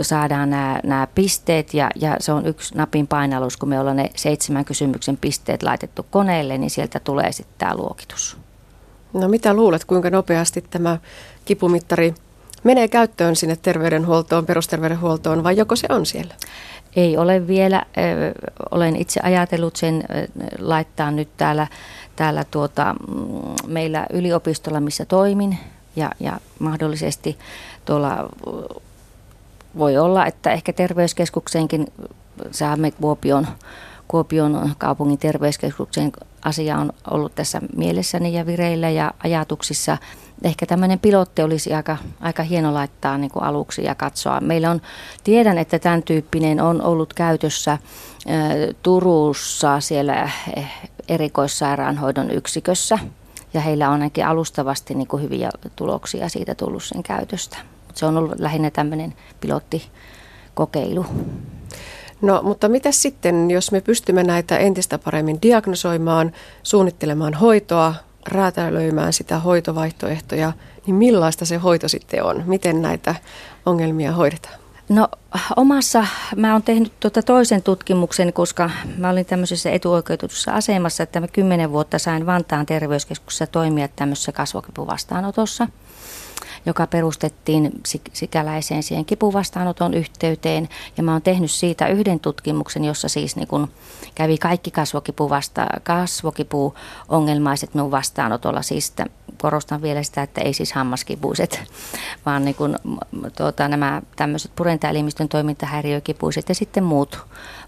saadaan 0.00 0.50
nämä, 0.50 0.80
nämä 0.84 1.08
pisteet 1.14 1.74
ja, 1.74 1.90
ja 1.94 2.16
se 2.20 2.32
on 2.32 2.46
yksi 2.46 2.74
napin 2.74 3.06
painallus, 3.06 3.56
kun 3.56 3.68
me 3.68 3.80
ollaan 3.80 3.96
ne 3.96 4.10
seitsemän 4.16 4.64
kysymyksen 4.64 5.16
pisteet 5.16 5.62
laitettu 5.62 6.06
koneelle, 6.10 6.58
niin 6.58 6.70
sieltä 6.70 7.00
tulee 7.00 7.32
sitten 7.32 7.54
tämä 7.58 7.74
luokitus. 7.74 8.36
No 9.12 9.28
mitä 9.28 9.54
luulet, 9.54 9.84
kuinka 9.84 10.10
nopeasti 10.10 10.64
tämä 10.70 10.98
kipumittari 11.44 12.14
menee 12.64 12.88
käyttöön 12.88 13.36
sinne 13.36 13.56
terveydenhuoltoon, 13.56 14.46
perusterveydenhuoltoon 14.46 15.44
vai 15.44 15.56
joko 15.56 15.76
se 15.76 15.86
on 15.90 16.06
siellä? 16.06 16.34
Ei 16.96 17.16
ole 17.16 17.46
vielä. 17.46 17.82
Olen 18.70 18.96
itse 18.96 19.20
ajatellut 19.22 19.76
sen 19.76 20.04
laittaa 20.58 21.10
nyt 21.10 21.28
täällä, 21.36 21.66
täällä 22.16 22.44
tuota, 22.50 22.94
mm, 22.94 23.26
meillä 23.66 24.06
yliopistolla, 24.12 24.80
missä 24.80 25.04
toimin 25.04 25.58
ja, 25.96 26.10
ja 26.20 26.40
mahdollisesti 26.58 27.38
tuolla 27.84 28.28
voi 29.78 29.96
olla, 29.96 30.26
että 30.26 30.52
ehkä 30.52 30.72
terveyskeskukseenkin 30.72 31.86
saamme 32.50 32.90
Kuopion, 32.90 33.46
Kuopion 34.08 34.74
kaupungin 34.78 35.18
terveyskeskuksen 35.18 36.12
asia 36.44 36.78
on 36.78 36.92
ollut 37.10 37.34
tässä 37.34 37.60
mielessäni 37.76 38.34
ja 38.34 38.46
vireillä 38.46 38.90
ja 38.90 39.14
ajatuksissa 39.24 39.98
ehkä 40.42 40.66
tämmöinen 40.66 40.98
pilotti 40.98 41.42
olisi 41.42 41.74
aika, 41.74 41.96
aika 42.20 42.42
hieno 42.42 42.74
laittaa 42.74 43.18
niin 43.18 43.30
kuin 43.30 43.42
aluksi 43.42 43.84
ja 43.84 43.94
katsoa. 43.94 44.40
Meillä 44.40 44.70
on, 44.70 44.80
tiedän, 45.24 45.58
että 45.58 45.78
tämän 45.78 46.02
tyyppinen 46.02 46.60
on 46.60 46.82
ollut 46.82 47.14
käytössä 47.14 47.78
Turussa 48.82 49.80
siellä 49.80 50.30
eh, 50.56 50.66
erikoissairaanhoidon 51.08 52.30
yksikössä 52.30 52.98
ja 53.54 53.60
heillä 53.60 53.86
on 53.86 53.92
ainakin 53.92 54.26
alustavasti 54.26 54.94
niin 54.94 55.08
kuin 55.08 55.22
hyviä 55.22 55.50
tuloksia 55.76 56.28
siitä 56.28 56.54
tullut 56.54 56.84
sen 56.84 57.02
käytöstä. 57.02 57.56
Se 57.94 58.06
on 58.06 58.16
ollut 58.16 58.40
lähinnä 58.40 58.70
tämmöinen 58.70 59.14
pilottikokeilu. 59.40 61.06
No, 62.22 62.42
mutta 62.42 62.68
mitä 62.68 62.92
sitten, 62.92 63.50
jos 63.50 63.72
me 63.72 63.80
pystymme 63.80 64.22
näitä 64.22 64.58
entistä 64.58 64.98
paremmin 64.98 65.42
diagnosoimaan, 65.42 66.32
suunnittelemaan 66.62 67.34
hoitoa, 67.34 67.94
räätälöimään 68.28 69.12
sitä 69.12 69.38
hoitovaihtoehtoja, 69.38 70.52
niin 70.86 70.94
millaista 70.94 71.44
se 71.44 71.56
hoito 71.56 71.88
sitten 71.88 72.24
on? 72.24 72.42
Miten 72.46 72.82
näitä 72.82 73.14
ongelmia 73.66 74.12
hoidetaan? 74.12 74.60
No 74.88 75.08
omassa, 75.56 76.06
mä 76.36 76.52
oon 76.52 76.62
tehnyt 76.62 76.92
tuota 77.00 77.22
toisen 77.22 77.62
tutkimuksen, 77.62 78.32
koska 78.32 78.70
mä 78.96 79.10
olin 79.10 79.26
tämmöisessä 79.26 79.70
etuoikeutetussa 79.70 80.52
asemassa, 80.52 81.02
että 81.02 81.20
mä 81.20 81.28
kymmenen 81.28 81.72
vuotta 81.72 81.98
sain 81.98 82.26
Vantaan 82.26 82.66
terveyskeskuksessa 82.66 83.46
toimia 83.46 83.88
tämmöisessä 83.88 84.32
kasvokipuvastaanotossa 84.32 85.68
joka 86.66 86.86
perustettiin 86.86 87.80
sikäläiseen 88.12 88.82
siihen 88.82 89.04
kipuvastaanoton 89.04 89.94
yhteyteen. 89.94 90.68
Ja 90.96 91.02
mä 91.02 91.12
oon 91.12 91.22
tehnyt 91.22 91.50
siitä 91.50 91.88
yhden 91.88 92.20
tutkimuksen, 92.20 92.84
jossa 92.84 93.08
siis 93.08 93.36
niin 93.36 93.48
kun 93.48 93.68
kävi 94.14 94.38
kaikki 94.38 94.70
kasvokipu 94.70 95.30
vasta, 95.30 95.66
kasvokipu-ongelmaiset 95.82 97.74
minun 97.74 97.90
vastaanotolla. 97.90 98.62
Siis 98.62 98.94
korostan 99.42 99.82
vielä 99.82 100.02
sitä, 100.02 100.22
että 100.22 100.40
ei 100.40 100.52
siis 100.52 100.72
hammaskipuiset, 100.72 101.62
vaan 102.26 102.44
niin 102.44 102.54
kun, 102.54 102.78
tuota, 103.36 103.68
nämä 103.68 104.02
tämmöiset 104.16 104.50
purentaelimistön 104.56 105.28
toimintahäiriökipuiset 105.28 106.48
ja 106.48 106.54
sitten 106.54 106.84
muut, 106.84 107.18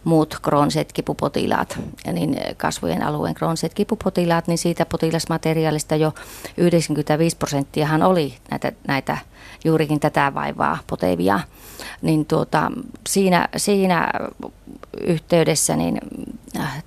muut 0.04 0.38
krooniset 0.42 0.92
kipupotilaat, 0.92 1.78
niin 2.12 2.36
kasvojen 2.56 3.02
alueen 3.02 3.34
krooniset 3.34 3.74
kipupotilaat, 3.74 4.46
niin 4.46 4.58
siitä 4.58 4.86
potilasmateriaalista 4.86 5.96
jo 5.96 6.14
95 6.56 7.36
prosenttiahan 7.36 8.02
oli 8.02 8.34
näitä, 8.50 8.72
näitä 8.88 9.18
juurikin 9.64 10.00
tätä 10.00 10.32
vaivaa 10.34 10.78
potevia. 10.86 11.40
Niin 12.02 12.26
tuota, 12.26 12.72
siinä, 13.08 13.48
siinä 13.56 14.10
yhteydessä 15.00 15.76
niin, 15.76 16.00
äh, 16.60 16.81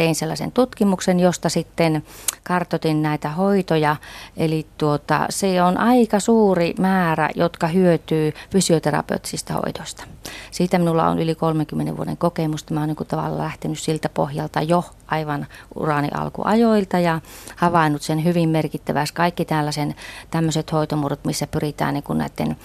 tein 0.00 0.14
sellaisen 0.14 0.52
tutkimuksen, 0.52 1.20
josta 1.20 1.48
sitten 1.48 2.02
kartotin 2.42 3.02
näitä 3.02 3.28
hoitoja. 3.28 3.96
Eli 4.36 4.66
tuota, 4.78 5.26
se 5.30 5.62
on 5.62 5.78
aika 5.78 6.20
suuri 6.20 6.74
määrä, 6.78 7.30
jotka 7.34 7.66
hyötyy 7.66 8.32
fysioterapeuttisista 8.50 9.54
hoidosta. 9.54 10.04
Siitä 10.50 10.78
minulla 10.78 11.08
on 11.08 11.18
yli 11.18 11.34
30 11.34 11.96
vuoden 11.96 12.16
kokemusta. 12.16 12.74
Mä 12.74 12.80
olen 12.80 12.96
niin 12.98 13.08
tavallaan 13.08 13.38
lähtenyt 13.38 13.78
siltä 13.78 14.08
pohjalta 14.08 14.62
jo 14.62 14.84
aivan 15.06 15.46
urani 15.74 16.08
alkuajoilta 16.14 16.98
ja 16.98 17.20
havainnut 17.56 18.02
sen 18.02 18.24
hyvin 18.24 18.48
merkittävästi. 18.48 19.16
Kaikki 19.16 19.44
tällaisen, 19.44 19.94
tämmöiset 20.30 20.72
hoitomuodot, 20.72 21.24
missä 21.24 21.46
pyritään 21.46 21.94
niin 21.94 22.18
näiden 22.18 22.56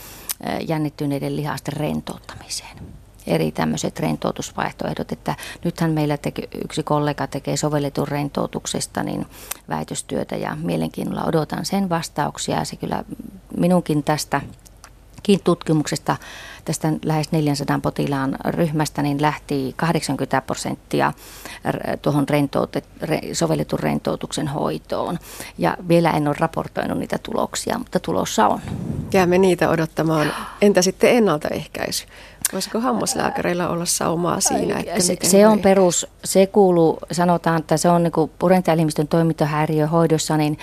jännittyneiden 0.68 1.36
lihasten 1.36 1.74
rentouttamiseen 1.74 3.05
eri 3.28 3.52
tämmöiset 3.52 4.00
rentoutusvaihtoehdot, 4.00 5.12
että 5.12 5.36
nythän 5.64 5.92
meillä 5.92 6.18
teke, 6.18 6.48
yksi 6.64 6.84
kollega 6.84 7.28
tekee 7.28 7.58
sovelletun 7.58 8.08
rentoutuksesta 8.08 9.04
niin 9.04 9.26
väitöstyötä 9.70 10.36
ja 10.36 10.58
mielenkiinnolla 10.62 11.24
odotan 11.24 11.66
sen 11.66 11.90
vastauksia. 11.90 12.66
Se 12.66 12.76
kyllä 12.76 13.04
minunkin 13.58 14.04
tästä 14.04 14.42
tutkimuksesta 15.44 16.16
tästä 16.66 16.94
lähes 17.06 17.32
400 17.32 17.80
potilaan 17.80 18.38
ryhmästä 18.46 19.02
niin 19.02 19.22
lähti 19.22 19.74
80 19.76 20.42
prosenttia 20.42 21.14
tuohon 22.02 22.26
sovelletun 23.34 23.80
rentoutuksen 23.80 24.48
hoitoon. 24.48 25.20
Ja 25.58 25.78
vielä 25.88 26.12
en 26.12 26.28
ole 26.28 26.36
raportoinut 26.40 26.98
niitä 26.98 27.18
tuloksia, 27.24 27.78
mutta 27.78 28.00
tulossa 28.00 28.48
on. 28.48 28.62
Jäämme 29.14 29.38
niitä 29.38 29.70
odottamaan. 29.70 30.34
Entä 30.62 30.82
sitten 30.82 31.10
ennaltaehkäisy? 31.10 32.06
Voisiko 32.54 32.80
hammaslääkäreillä 32.80 33.70
olla 33.70 33.86
saumaa 33.86 34.40
siinä? 34.40 34.80
Että 34.80 35.02
se, 35.02 35.18
se 35.24 35.48
on 35.48 35.60
perus, 35.60 36.08
se 36.24 36.48
kuuluu, 36.48 36.98
sanotaan, 37.12 37.60
että 37.60 37.78
se 37.78 37.90
on 37.90 38.04
niin 38.04 38.32
purentaelimistön 38.40 39.08
toimintahäiriöhoidossa, 39.08 40.38
niin, 40.38 40.58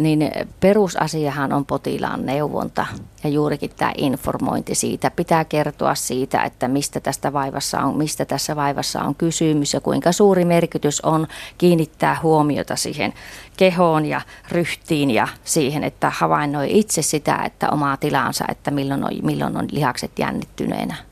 niin 0.00 0.30
perusasiahan 0.60 1.52
on 1.52 1.66
potilaan 1.66 2.26
neuvonta 2.26 2.86
ja 3.24 3.30
juurikin 3.30 3.70
tämä 3.76 3.92
informointi 3.96 4.74
siitä. 4.74 5.10
Pitää 5.10 5.44
kertoa 5.44 5.94
siitä, 5.94 6.42
että 6.42 6.68
mistä, 6.68 7.00
tästä 7.00 7.32
vaivassa 7.32 7.80
on, 7.80 7.96
mistä 7.96 8.24
tässä 8.24 8.56
vaivassa 8.56 9.02
on 9.02 9.14
kysymys 9.14 9.74
ja 9.74 9.80
kuinka 9.80 10.12
suuri 10.12 10.44
merkitys 10.44 11.00
on 11.00 11.26
kiinnittää 11.58 12.16
huomiota 12.22 12.76
siihen 12.76 13.14
kehoon 13.56 14.06
ja 14.06 14.20
ryhtiin 14.48 15.10
ja 15.10 15.28
siihen, 15.44 15.84
että 15.84 16.10
havainnoi 16.10 16.78
itse 16.78 17.02
sitä, 17.02 17.42
että 17.44 17.70
omaa 17.70 17.96
tilansa, 17.96 18.44
että 18.48 18.70
milloin 18.70 19.04
on, 19.04 19.10
milloin 19.22 19.56
on 19.56 19.68
lihakset 19.72 20.18
jännittyneenä 20.18 21.07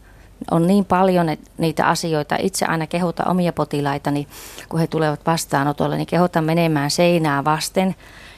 on 0.51 0.67
niin 0.67 0.85
paljon 0.85 1.29
että 1.29 1.51
niitä 1.59 1.87
asioita. 1.87 2.37
Itse 2.41 2.67
aina 2.67 2.87
kehota 2.87 3.25
omia 3.25 3.53
potilaitani, 3.53 4.29
kun 4.69 4.81
he 4.81 4.87
tulevat 4.87 5.27
vastaanotolle, 5.27 5.97
niin 5.97 6.07
kehotan 6.07 6.45
menemään 6.45 6.91
seinää 6.91 7.45
vasten 7.45 7.95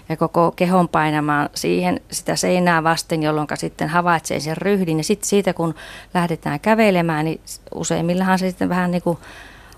ja 0.09 0.17
koko 0.17 0.53
kehon 0.57 0.89
painamaan 0.89 1.49
siihen 1.55 2.01
sitä 2.11 2.37
seinää 2.37 2.83
vasten, 2.83 3.23
jolloin 3.23 3.49
sitten 3.55 3.89
havaitsee 3.89 4.41
sen 4.41 4.57
ryhdin. 4.57 4.99
Ja 4.99 5.05
sitten 5.05 5.29
siitä, 5.29 5.53
kun 5.53 5.75
lähdetään 6.15 6.61
kävelemään, 6.61 7.25
niin 7.25 7.41
useimmillahan 7.75 8.39
se 8.39 8.51
sitten 8.51 8.69
vähän 8.69 8.91
niin 8.91 9.03
kuin 9.03 9.19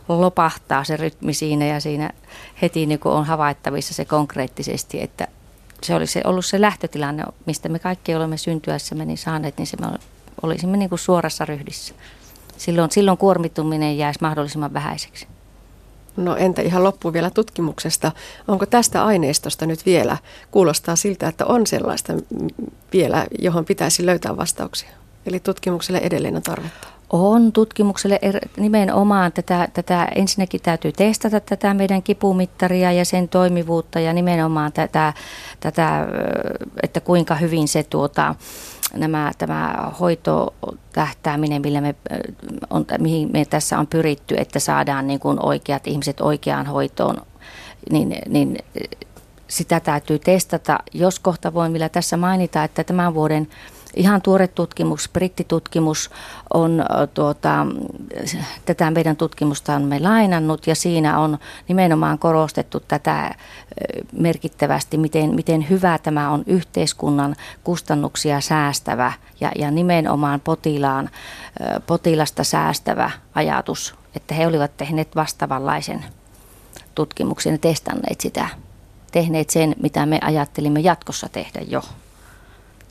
lopahtaa 0.08 0.84
se 0.84 0.96
rytmi 0.96 1.34
siinä 1.34 1.64
ja 1.64 1.80
siinä 1.80 2.10
heti 2.62 2.86
niin 2.86 3.00
kuin 3.00 3.12
on 3.12 3.24
havaittavissa 3.24 3.94
se 3.94 4.04
konkreettisesti, 4.04 5.02
että 5.02 5.28
se 5.82 5.94
olisi 5.94 6.20
ollut 6.24 6.44
se 6.44 6.60
lähtötilanne, 6.60 7.24
mistä 7.46 7.68
me 7.68 7.78
kaikki 7.78 8.14
olemme 8.14 8.36
syntyessämme 8.36 9.04
niin 9.04 9.18
saaneet, 9.18 9.58
niin 9.58 9.66
se 9.66 9.76
me 9.80 9.86
olisimme 10.42 10.76
niin 10.76 10.88
kuin 10.88 10.98
suorassa 10.98 11.44
ryhdissä. 11.44 11.94
Silloin, 12.60 12.90
silloin 12.90 13.18
kuormittuminen 13.18 13.98
jäisi 13.98 14.18
mahdollisimman 14.22 14.72
vähäiseksi. 14.72 15.26
No 16.16 16.36
entä 16.36 16.62
ihan 16.62 16.84
loppu 16.84 17.12
vielä 17.12 17.30
tutkimuksesta? 17.30 18.12
Onko 18.48 18.66
tästä 18.66 19.04
aineistosta 19.04 19.66
nyt 19.66 19.86
vielä, 19.86 20.16
kuulostaa 20.50 20.96
siltä, 20.96 21.28
että 21.28 21.46
on 21.46 21.66
sellaista 21.66 22.12
vielä, 22.92 23.26
johon 23.38 23.64
pitäisi 23.64 24.06
löytää 24.06 24.36
vastauksia? 24.36 24.90
Eli 25.26 25.40
tutkimukselle 25.40 25.98
edelleen 25.98 26.36
on 26.36 26.42
tarvetta. 26.42 26.88
On 27.12 27.52
tutkimukselle 27.52 28.18
er, 28.22 28.38
nimenomaan 28.56 29.32
tätä, 29.32 29.68
tätä, 29.72 30.08
ensinnäkin 30.14 30.60
täytyy 30.60 30.92
testata 30.92 31.40
tätä 31.40 31.74
meidän 31.74 32.02
kipumittaria 32.02 32.92
ja 32.92 33.04
sen 33.04 33.28
toimivuutta 33.28 34.00
ja 34.00 34.12
nimenomaan 34.12 34.72
tätä, 34.72 35.12
tätä 35.60 36.06
että 36.82 37.00
kuinka 37.00 37.34
hyvin 37.34 37.68
se 37.68 37.82
tuota, 37.82 38.34
nämä, 38.94 39.32
tämä 39.38 39.92
hoitotähtääminen, 40.00 41.62
millä 41.62 41.80
me 41.80 41.94
on, 42.70 42.86
mihin 42.98 43.30
me 43.32 43.44
tässä 43.44 43.78
on 43.78 43.86
pyritty, 43.86 44.34
että 44.38 44.58
saadaan 44.58 45.06
niin 45.06 45.20
kuin 45.20 45.46
oikeat 45.46 45.86
ihmiset 45.86 46.20
oikeaan 46.20 46.66
hoitoon, 46.66 47.16
niin, 47.90 48.16
niin 48.28 48.58
sitä 49.48 49.80
täytyy 49.80 50.18
testata. 50.18 50.78
Jos 50.94 51.20
kohta 51.20 51.54
voin 51.54 51.72
vielä 51.72 51.88
tässä 51.88 52.16
mainita, 52.16 52.64
että 52.64 52.84
tämän 52.84 53.14
vuoden 53.14 53.48
ihan 53.96 54.22
tuore 54.22 54.48
tutkimus, 54.48 55.08
brittitutkimus 55.12 56.10
on 56.54 56.84
tuota, 57.14 57.66
tätä 58.64 58.90
meidän 58.90 59.16
tutkimusta 59.16 59.74
on 59.74 59.82
me 59.82 60.00
lainannut 60.00 60.66
ja 60.66 60.74
siinä 60.74 61.18
on 61.18 61.38
nimenomaan 61.68 62.18
korostettu 62.18 62.80
tätä 62.80 63.34
merkittävästi, 64.12 64.98
miten, 64.98 65.34
miten 65.34 65.66
hyvä 65.70 65.98
tämä 65.98 66.30
on 66.30 66.42
yhteiskunnan 66.46 67.36
kustannuksia 67.64 68.40
säästävä 68.40 69.12
ja, 69.40 69.52
ja 69.58 69.70
nimenomaan 69.70 70.40
potilaan, 70.40 71.10
potilasta 71.86 72.44
säästävä 72.44 73.10
ajatus, 73.34 73.94
että 74.16 74.34
he 74.34 74.46
olivat 74.46 74.76
tehneet 74.76 75.16
vastaavanlaisen 75.16 76.04
tutkimuksen 76.94 77.52
ja 77.52 77.58
testanneet 77.58 78.20
sitä, 78.20 78.48
tehneet 79.12 79.50
sen, 79.50 79.74
mitä 79.82 80.06
me 80.06 80.18
ajattelimme 80.22 80.80
jatkossa 80.80 81.28
tehdä 81.28 81.60
jo 81.68 81.82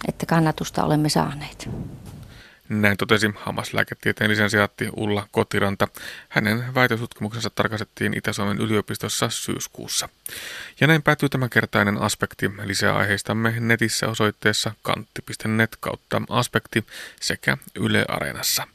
että 0.07 0.25
kannatusta 0.25 0.83
olemme 0.83 1.09
saaneet. 1.09 1.69
Näin 2.69 2.97
totesi 2.97 3.31
hammaslääketieteen 3.35 4.29
lisensiaatti 4.31 4.89
Ulla 4.95 5.27
Kotiranta. 5.31 5.87
Hänen 6.29 6.75
väitötutkimuksensa 6.75 7.49
tarkastettiin 7.49 8.13
Itä-Suomen 8.17 8.57
yliopistossa 8.57 9.29
syyskuussa. 9.29 10.09
Ja 10.79 10.87
näin 10.87 11.03
päättyy 11.03 11.29
tämänkertainen 11.29 11.97
aspekti. 11.97 12.51
Lisää 12.63 12.95
aiheistamme 12.95 13.53
netissä 13.59 14.07
osoitteessa 14.07 14.73
kantti.net 14.81 15.77
kautta 15.79 16.21
aspekti 16.29 16.85
sekä 17.21 17.57
Yle 17.75 18.05
Areenassa. 18.07 18.67